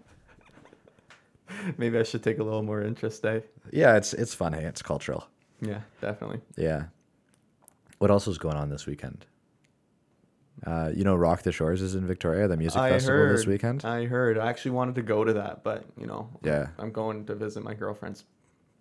Maybe 1.77 1.99
I 1.99 2.03
should 2.03 2.23
take 2.23 2.39
a 2.39 2.43
little 2.43 2.63
more 2.63 2.83
interest, 2.83 3.25
eh? 3.27 3.41
Yeah, 3.73 3.97
it's 3.97 4.15
it's 4.15 4.33
fun. 4.35 4.55
Hey, 4.55 4.65
it's 4.65 4.81
cultural. 4.81 5.27
Yeah, 5.61 5.81
definitely. 6.01 6.41
Yeah. 6.57 6.85
What 7.99 8.11
else 8.11 8.27
was 8.27 8.39
going 8.39 8.57
on 8.57 8.71
this 8.71 8.87
weekend? 8.87 9.27
Uh, 10.67 10.91
you 10.95 11.05
know, 11.05 11.15
Rock 11.15 11.43
the 11.43 11.53
Shores 11.53 11.83
is 11.83 11.95
in 11.95 12.07
Victoria, 12.07 12.49
the 12.49 12.57
music 12.57 12.81
I 12.81 12.91
festival 12.93 13.19
heard 13.21 13.35
this 13.39 13.47
weekend. 13.47 13.85
I 13.85 14.07
heard. 14.07 14.39
I 14.39 14.49
actually 14.49 14.71
wanted 14.71 14.95
to 14.95 15.03
go 15.03 15.25
to 15.25 15.35
that, 15.35 15.63
but 15.63 15.85
you 16.01 16.07
know, 16.07 16.31
Yeah. 16.43 16.69
I'm 16.79 16.91
going 16.91 17.27
to 17.27 17.35
visit 17.35 17.63
my 17.63 17.75
girlfriend's 17.75 18.25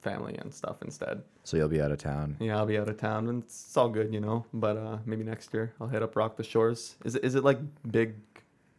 family 0.09 0.35
and 0.41 0.53
stuff 0.53 0.77
instead. 0.87 1.15
so 1.43 1.57
you'll 1.57 1.67
be 1.77 1.81
out 1.81 1.91
of 1.91 1.97
town. 1.97 2.37
Yeah, 2.39 2.57
I'll 2.57 2.65
be 2.73 2.77
out 2.77 2.87
of 2.93 2.97
town, 2.97 3.27
and 3.29 3.43
it's 3.43 3.75
all 3.75 3.89
good, 3.89 4.13
you 4.13 4.21
know. 4.21 4.45
But 4.53 4.75
uh, 4.77 4.97
maybe 5.05 5.23
next 5.23 5.53
year 5.53 5.73
I'll 5.81 5.87
hit 5.95 6.03
up 6.03 6.15
Rock 6.15 6.37
the 6.37 6.43
Shores. 6.43 6.95
Is 7.03 7.15
it 7.15 7.23
is 7.25 7.33
it 7.35 7.43
like 7.43 7.59
big, 7.91 8.09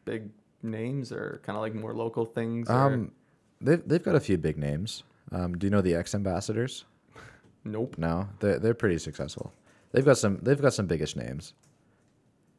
big 0.04 0.22
names 0.62 1.12
or 1.12 1.40
kind 1.44 1.56
of 1.58 1.62
like 1.62 1.74
more 1.74 1.94
local 1.94 2.24
things? 2.24 2.70
or- 2.70 2.74
Um, 2.74 3.12
they've 3.60 3.82
they've 3.88 4.02
got 4.08 4.14
a 4.14 4.20
few 4.28 4.38
big 4.38 4.56
names. 4.56 5.02
Um, 5.32 5.58
do 5.58 5.66
you 5.66 5.70
know 5.70 5.82
the 5.82 5.94
X 5.96 6.14
Ambassadors? 6.14 6.84
nope. 7.64 7.96
No, 7.98 8.28
they're 8.40 8.58
they're 8.60 8.74
pretty 8.84 8.98
successful. 8.98 9.52
They've 9.92 10.04
got 10.10 10.18
some 10.18 10.38
they've 10.42 10.60
got 10.66 10.72
some 10.74 10.86
biggish 10.86 11.16
names. 11.16 11.52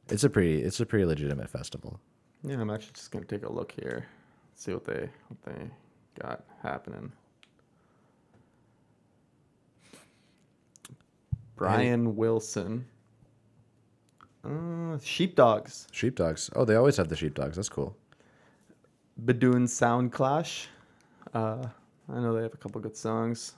It's 0.10 0.24
a 0.24 0.30
pretty 0.30 0.62
it's 0.68 0.80
a 0.80 0.86
pretty 0.86 1.06
legitimate 1.06 1.50
festival. 1.50 2.00
Yeah, 2.44 2.60
I'm 2.62 2.70
actually 2.70 2.94
just 2.94 3.12
gonna 3.12 3.26
take 3.26 3.44
a 3.46 3.52
look 3.52 3.72
here, 3.72 4.06
see 4.56 4.74
what 4.74 4.86
they 4.86 5.10
what 5.30 5.40
they 5.46 5.70
got 6.22 6.44
happening. 6.64 7.12
Brian 11.58 12.16
Wilson. 12.16 12.86
Uh, 14.46 14.98
sheepdogs. 15.04 15.88
Sheepdogs. 15.92 16.50
Oh, 16.56 16.64
they 16.64 16.76
always 16.76 16.96
have 16.98 17.10
the 17.10 17.16
sheepdogs. 17.16 17.56
That's 17.58 17.70
cool. 17.70 17.98
Bedouin 19.18 19.68
Sound 19.68 20.12
Clash. 20.12 20.68
Uh, 21.34 21.66
I 22.10 22.20
know 22.20 22.34
they 22.34 22.44
have 22.44 22.54
a 22.54 22.58
couple 22.58 22.80
good 22.80 22.96
songs. 22.96 23.56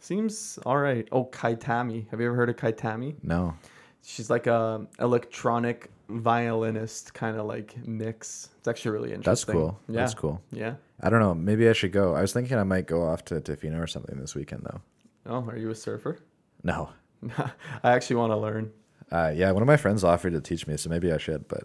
Seems 0.00 0.58
all 0.66 0.76
right. 0.76 1.08
Oh, 1.10 1.24
Kytami. 1.24 2.08
Have 2.10 2.20
you 2.20 2.26
ever 2.26 2.36
heard 2.36 2.50
of 2.50 2.56
Kytami? 2.56 3.16
No. 3.22 3.54
She's 4.02 4.28
like 4.28 4.46
a 4.46 4.86
electronic 5.00 5.90
violinist 6.10 7.14
kind 7.14 7.38
of 7.38 7.46
like 7.46 7.74
mix. 7.86 8.50
It's 8.58 8.68
actually 8.68 8.90
really 8.90 9.14
interesting. 9.14 9.24
That's 9.24 9.44
cool. 9.44 9.80
Yeah. 9.88 9.94
That's 9.94 10.14
cool. 10.14 10.42
Yeah. 10.52 10.74
I 11.00 11.08
don't 11.08 11.20
know. 11.20 11.34
Maybe 11.34 11.68
I 11.68 11.72
should 11.72 11.92
go. 11.92 12.14
I 12.14 12.20
was 12.20 12.34
thinking 12.34 12.58
I 12.58 12.64
might 12.64 12.86
go 12.86 13.02
off 13.02 13.24
to 13.26 13.40
Tofino 13.40 13.82
or 13.82 13.86
something 13.86 14.20
this 14.20 14.34
weekend 14.34 14.66
though. 14.70 14.80
Oh, 15.26 15.44
are 15.48 15.56
you 15.56 15.70
a 15.70 15.74
surfer? 15.74 16.18
No. 16.62 16.90
I 17.38 17.92
actually 17.92 18.16
want 18.16 18.32
to 18.32 18.36
learn. 18.36 18.72
Uh, 19.10 19.32
yeah, 19.34 19.50
one 19.52 19.62
of 19.62 19.66
my 19.66 19.76
friends 19.76 20.04
offered 20.04 20.32
to 20.32 20.40
teach 20.40 20.66
me, 20.66 20.76
so 20.76 20.90
maybe 20.90 21.12
I 21.12 21.18
should. 21.18 21.46
But 21.48 21.64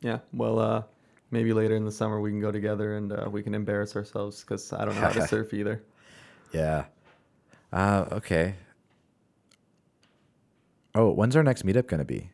Yeah. 0.00 0.18
Well, 0.32 0.58
uh, 0.58 0.82
maybe 1.30 1.52
later 1.52 1.76
in 1.76 1.84
the 1.84 1.92
summer 1.92 2.20
we 2.20 2.30
can 2.30 2.40
go 2.40 2.50
together 2.52 2.96
and 2.96 3.12
uh, 3.12 3.28
we 3.30 3.42
can 3.42 3.54
embarrass 3.54 3.96
ourselves 3.96 4.40
because 4.42 4.72
I 4.72 4.84
don't 4.84 4.94
know 4.94 5.00
how 5.02 5.10
to 5.12 5.26
surf 5.28 5.52
either. 5.54 5.82
yeah. 6.52 6.84
Uh, 7.72 8.06
okay. 8.12 8.54
Oh, 10.94 11.10
when's 11.12 11.36
our 11.36 11.42
next 11.44 11.64
meetup 11.64 11.86
gonna 11.86 12.04
be? 12.04 12.30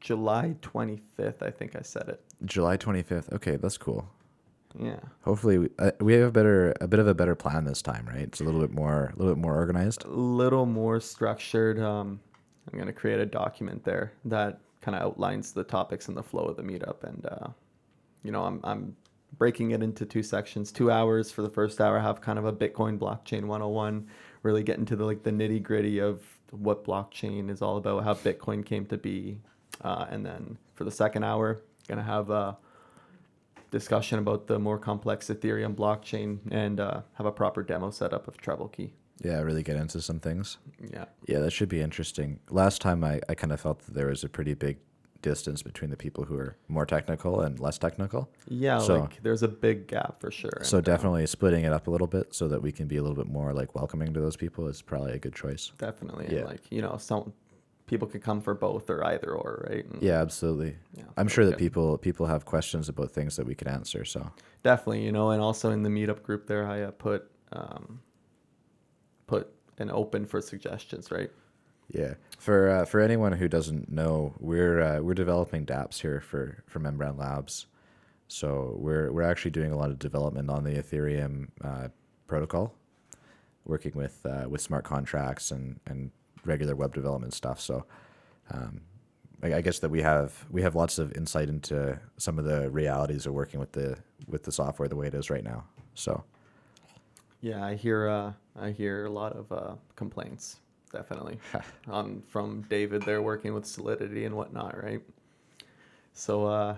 July 0.00 0.56
25th, 0.62 1.42
I 1.42 1.50
think 1.50 1.76
I 1.76 1.82
said 1.82 2.08
it. 2.08 2.22
July 2.44 2.76
twenty 2.76 3.02
fifth. 3.02 3.32
Okay, 3.32 3.56
that's 3.56 3.76
cool. 3.76 4.08
Yeah. 4.78 5.00
Hopefully, 5.22 5.58
we, 5.58 5.68
uh, 5.78 5.92
we 6.00 6.14
have 6.14 6.28
a 6.28 6.32
better, 6.32 6.74
a 6.80 6.88
bit 6.88 7.00
of 7.00 7.06
a 7.06 7.14
better 7.14 7.34
plan 7.34 7.64
this 7.64 7.82
time, 7.82 8.06
right? 8.06 8.20
It's 8.20 8.40
a 8.40 8.44
little 8.44 8.60
bit 8.60 8.70
more, 8.70 9.12
a 9.14 9.18
little 9.18 9.34
bit 9.34 9.40
more 9.40 9.54
organized. 9.54 10.04
a 10.04 10.08
little 10.08 10.66
more 10.66 11.00
structured. 11.00 11.80
Um, 11.80 12.20
I'm 12.70 12.78
gonna 12.78 12.92
create 12.92 13.18
a 13.18 13.26
document 13.26 13.82
there 13.84 14.12
that 14.26 14.60
kind 14.82 14.94
of 14.94 15.02
outlines 15.02 15.52
the 15.52 15.64
topics 15.64 16.08
and 16.08 16.16
the 16.16 16.22
flow 16.22 16.44
of 16.44 16.56
the 16.56 16.62
meetup, 16.62 17.02
and 17.04 17.26
uh, 17.26 17.48
you 18.22 18.30
know, 18.30 18.44
I'm 18.44 18.60
I'm 18.62 18.96
breaking 19.38 19.72
it 19.72 19.82
into 19.82 20.04
two 20.04 20.22
sections. 20.22 20.70
Two 20.72 20.90
hours 20.90 21.30
for 21.30 21.42
the 21.42 21.50
first 21.50 21.80
hour, 21.80 21.98
have 21.98 22.20
kind 22.20 22.38
of 22.38 22.44
a 22.44 22.52
Bitcoin 22.52 22.98
blockchain 22.98 23.44
101, 23.44 24.06
really 24.42 24.62
get 24.62 24.78
into 24.78 24.96
the 24.96 25.04
like 25.04 25.22
the 25.22 25.30
nitty 25.30 25.62
gritty 25.62 25.98
of 25.98 26.22
what 26.50 26.84
blockchain 26.84 27.50
is 27.50 27.62
all 27.62 27.76
about, 27.78 28.04
how 28.04 28.14
Bitcoin 28.14 28.64
came 28.64 28.86
to 28.86 28.96
be, 28.98 29.38
uh, 29.82 30.06
and 30.10 30.24
then 30.24 30.56
for 30.74 30.84
the 30.84 30.90
second 30.90 31.24
hour, 31.24 31.60
gonna 31.88 32.02
have 32.02 32.30
a 32.30 32.56
discussion 33.70 34.18
about 34.18 34.46
the 34.46 34.58
more 34.58 34.78
complex 34.78 35.28
Ethereum 35.28 35.74
blockchain 35.74 36.38
and 36.50 36.80
uh, 36.80 37.02
have 37.14 37.26
a 37.26 37.32
proper 37.32 37.62
demo 37.62 37.90
setup 37.90 38.28
of 38.28 38.36
Treble 38.38 38.68
Key. 38.68 38.92
Yeah, 39.22 39.40
really 39.40 39.62
get 39.62 39.76
into 39.76 40.00
some 40.00 40.20
things. 40.20 40.58
Yeah. 40.92 41.06
Yeah, 41.26 41.40
that 41.40 41.50
should 41.52 41.68
be 41.68 41.80
interesting. 41.80 42.38
Last 42.50 42.80
time, 42.80 43.02
I, 43.02 43.20
I 43.28 43.34
kind 43.34 43.52
of 43.52 43.60
felt 43.60 43.80
that 43.80 43.94
there 43.94 44.06
was 44.06 44.22
a 44.22 44.28
pretty 44.28 44.54
big 44.54 44.78
distance 45.20 45.62
between 45.64 45.90
the 45.90 45.96
people 45.96 46.22
who 46.24 46.38
are 46.38 46.56
more 46.68 46.86
technical 46.86 47.40
and 47.40 47.58
less 47.58 47.76
technical. 47.78 48.30
Yeah, 48.46 48.78
So- 48.78 49.00
like 49.00 49.20
there's 49.24 49.42
a 49.42 49.48
big 49.48 49.88
gap 49.88 50.20
for 50.20 50.30
sure. 50.30 50.60
So 50.62 50.78
and, 50.78 50.88
uh, 50.88 50.92
definitely 50.92 51.26
splitting 51.26 51.64
it 51.64 51.72
up 51.72 51.88
a 51.88 51.90
little 51.90 52.06
bit 52.06 52.32
so 52.32 52.46
that 52.46 52.62
we 52.62 52.70
can 52.70 52.86
be 52.86 52.96
a 52.98 53.02
little 53.02 53.16
bit 53.16 53.26
more 53.26 53.52
like 53.52 53.74
welcoming 53.74 54.14
to 54.14 54.20
those 54.20 54.36
people 54.36 54.68
is 54.68 54.80
probably 54.80 55.12
a 55.14 55.18
good 55.18 55.34
choice. 55.34 55.72
definitely, 55.78 56.26
and, 56.26 56.36
yeah. 56.36 56.44
like 56.44 56.60
you 56.70 56.80
know, 56.80 56.96
some 56.98 57.32
people 57.88 58.06
could 58.06 58.22
come 58.22 58.40
for 58.40 58.54
both 58.54 58.88
or 58.88 59.04
either 59.04 59.32
or, 59.32 59.66
right? 59.68 59.84
And, 59.84 60.02
Yeah, 60.02 60.20
absolutely. 60.20 60.76
yeah, 60.94 61.04
I'm 61.16 61.26
sure 61.28 61.44
that 61.44 61.52
good. 61.52 61.58
people 61.58 61.98
people 61.98 62.26
have 62.26 62.44
questions 62.44 62.88
about 62.88 63.10
things 63.10 63.36
that 63.36 63.46
we 63.46 63.54
could 63.54 63.68
answer. 63.68 64.04
So 64.04 64.30
definitely, 64.62 65.04
you 65.04 65.12
know, 65.12 65.30
and 65.30 65.42
also 65.42 65.70
in 65.70 65.82
the 65.82 65.90
meetup 65.90 66.22
group 66.22 66.46
there, 66.46 66.66
I 66.66 66.82
uh, 66.82 66.90
put 66.92 67.30
um, 67.52 68.00
put 69.26 69.52
an 69.78 69.90
open 69.90 70.26
for 70.26 70.40
suggestions, 70.40 71.10
right? 71.10 71.30
yeah, 71.90 72.14
for 72.38 72.68
uh, 72.68 72.84
for 72.84 73.00
anyone 73.00 73.32
who 73.32 73.48
doesn't 73.48 73.90
know, 73.90 74.34
we're 74.38 74.80
uh, 74.80 75.00
we're 75.00 75.14
developing 75.14 75.64
DApps 75.64 76.00
here 76.00 76.20
for 76.20 76.62
for 76.66 76.78
Membrane 76.80 77.16
Labs. 77.16 77.66
So 78.28 78.76
we're 78.78 79.10
we're 79.10 79.22
actually 79.22 79.52
doing 79.52 79.72
a 79.72 79.76
lot 79.76 79.90
of 79.90 79.98
development 79.98 80.50
on 80.50 80.64
the 80.64 80.72
Ethereum 80.72 81.48
uh, 81.64 81.88
protocol, 82.26 82.74
working 83.64 83.92
with 83.94 84.24
uh, 84.26 84.46
with 84.50 84.60
smart 84.60 84.84
contracts 84.84 85.50
and 85.50 85.80
and 85.86 86.10
regular 86.44 86.74
web 86.74 86.94
development 86.94 87.34
stuff. 87.34 87.60
So. 87.60 87.84
Um, 88.50 88.80
I 89.42 89.54
I 89.54 89.60
guess 89.60 89.78
that 89.80 89.90
we 89.90 90.02
have 90.02 90.46
we 90.50 90.62
have 90.62 90.74
lots 90.74 90.98
of 90.98 91.12
insight 91.16 91.48
into 91.48 91.98
some 92.16 92.38
of 92.38 92.44
the 92.44 92.70
realities 92.70 93.26
of 93.26 93.34
working 93.34 93.60
with 93.60 93.72
the 93.72 93.96
with 94.26 94.42
the 94.42 94.50
software 94.52 94.88
the 94.88 94.96
way 94.96 95.06
it 95.06 95.14
is 95.14 95.30
right 95.30 95.44
now. 95.44 95.64
So 95.94 96.24
Yeah, 97.40 97.64
I 97.64 97.74
hear 97.74 98.08
uh, 98.08 98.32
I 98.58 98.70
hear 98.70 99.06
a 99.06 99.10
lot 99.10 99.32
of 99.34 99.52
uh, 99.52 99.74
complaints, 99.94 100.56
definitely, 100.92 101.38
um, 101.90 102.22
from 102.26 102.62
David. 102.62 103.02
They're 103.02 103.22
working 103.22 103.54
with 103.54 103.64
Solidity 103.64 104.24
and 104.24 104.34
whatnot, 104.34 104.82
right? 104.82 105.02
So 106.14 106.46
uh, 106.46 106.76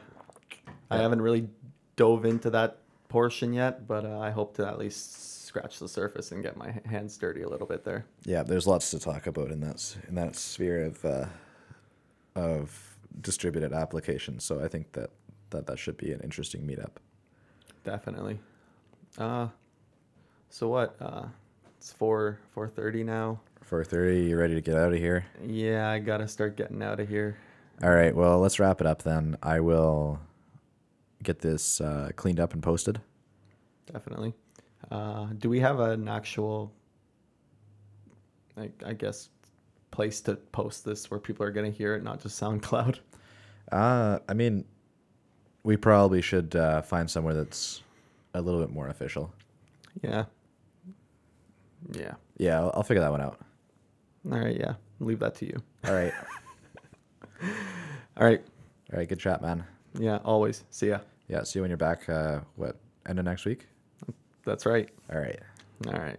I 0.91 0.99
haven't 0.99 1.23
really 1.23 1.49
dove 1.97 2.27
into 2.27 2.51
that 2.51 2.79
portion 3.09 3.55
yet, 3.55 3.87
but 3.87 4.05
uh, 4.05 4.19
I 4.19 4.31
hope 4.31 4.55
to 4.57 4.67
at 4.67 4.79
least 4.79 5.40
scratch 5.51 5.81
the 5.81 5.89
surface 5.89 6.31
and 6.31 6.45
get 6.45 6.57
my 6.57 6.73
hands 6.85 7.17
dirty 7.17 7.43
a 7.43 7.49
little 7.49 7.67
bit 7.67 7.83
there. 7.85 8.07
yeah, 8.25 8.45
there's 8.45 8.69
lots 8.69 8.89
to 8.93 9.01
talk 9.01 9.27
about 9.27 9.51
in 9.51 9.59
that 9.59 9.97
in 10.09 10.15
that 10.15 10.37
sphere 10.37 10.85
of 10.85 11.05
uh, 11.05 11.27
of 12.37 12.97
distributed 13.21 13.73
applications. 13.73 14.45
So 14.45 14.63
I 14.63 14.69
think 14.69 14.93
that 14.93 15.11
that 15.51 15.67
that 15.67 15.77
should 15.77 15.97
be 15.97 16.13
an 16.13 16.21
interesting 16.21 16.61
meetup. 16.61 16.93
Definitely. 17.83 18.39
Uh, 19.19 19.49
so 20.51 20.69
what? 20.69 20.95
Uh, 21.01 21.25
it's 21.79 21.93
four 21.93 22.39
four 22.53 22.69
thirty 22.69 23.03
now. 23.03 23.41
Four 23.65 23.83
thirty, 23.83 24.23
you 24.23 24.39
ready 24.39 24.55
to 24.55 24.61
get 24.61 24.77
out 24.77 24.93
of 24.93 25.01
here? 25.01 25.27
Yeah, 25.45 25.91
I 25.91 25.99
gotta 25.99 26.29
start 26.29 26.57
getting 26.57 26.81
out 26.81 27.01
of 27.01 27.09
here. 27.09 27.37
All 27.83 27.91
right. 27.91 28.15
Well, 28.15 28.39
let's 28.39 28.61
wrap 28.61 28.81
it 28.81 28.87
up 28.87 29.03
then. 29.03 29.37
I 29.43 29.59
will 29.59 30.21
get 31.25 31.41
this 31.41 31.81
uh, 31.81 32.11
cleaned 32.15 32.39
up 32.39 32.53
and 32.55 32.63
posted. 32.63 33.01
Definitely. 33.93 34.35
Uh, 34.91 35.27
do 35.39 35.49
we 35.49 35.61
have 35.61 35.81
an 35.81 36.09
actual, 36.09 36.73
I, 38.57 38.71
I 38.85 38.93
guess, 38.93 39.29
place 39.91 40.21
to 40.23 40.37
post 40.37 40.85
this 40.85 41.11
where 41.11 41.21
people 41.21 41.45
are 41.45 41.51
going 41.51 41.71
to 41.71 41.77
hear 41.77 41.95
it, 41.95 42.03
not 42.03 42.21
just 42.23 42.41
SoundCloud? 42.41 42.99
Uh, 43.71 44.19
I 44.29 44.35
mean, 44.35 44.65
we 45.63 45.77
probably 45.77 46.23
should 46.23 46.57
uh, 46.57 46.83
find 46.83 47.11
somewhere 47.11 47.35
that's 47.35 47.83
a 48.35 48.41
little 48.41 48.61
bit 48.61 48.71
more 48.71 48.89
official. 48.89 49.33
Yeah. 50.03 50.25
Yeah. 51.93 52.15
Yeah, 52.39 52.61
I'll, 52.61 52.71
I'll 52.75 52.83
figure 52.83 53.03
that 53.03 53.11
one 53.11 53.21
out. 53.21 53.39
All 54.31 54.39
right. 54.39 54.57
Yeah. 54.57 54.75
Leave 54.99 55.19
that 55.21 55.35
to 55.37 55.47
you. 55.47 55.63
All 55.87 55.95
right. 55.95 56.13
All 58.17 58.27
right. 58.27 58.43
All 58.93 58.99
right. 58.99 59.09
Good 59.09 59.19
chat, 59.21 59.41
man. 59.41 59.65
Yeah. 59.99 60.19
Always. 60.25 60.65
See 60.71 60.89
ya. 60.89 60.99
Yeah. 61.29 61.43
See 61.43 61.59
you 61.59 61.63
when 61.63 61.71
you're 61.71 61.79
back. 61.79 62.09
Uh, 62.09 62.41
what? 62.57 62.77
End 63.07 63.19
of 63.19 63.25
next 63.25 63.45
week? 63.45 63.67
That's 64.45 64.67
right. 64.67 64.89
All 65.13 65.19
right. 65.19 65.39
All 65.87 65.93
right. 65.93 66.19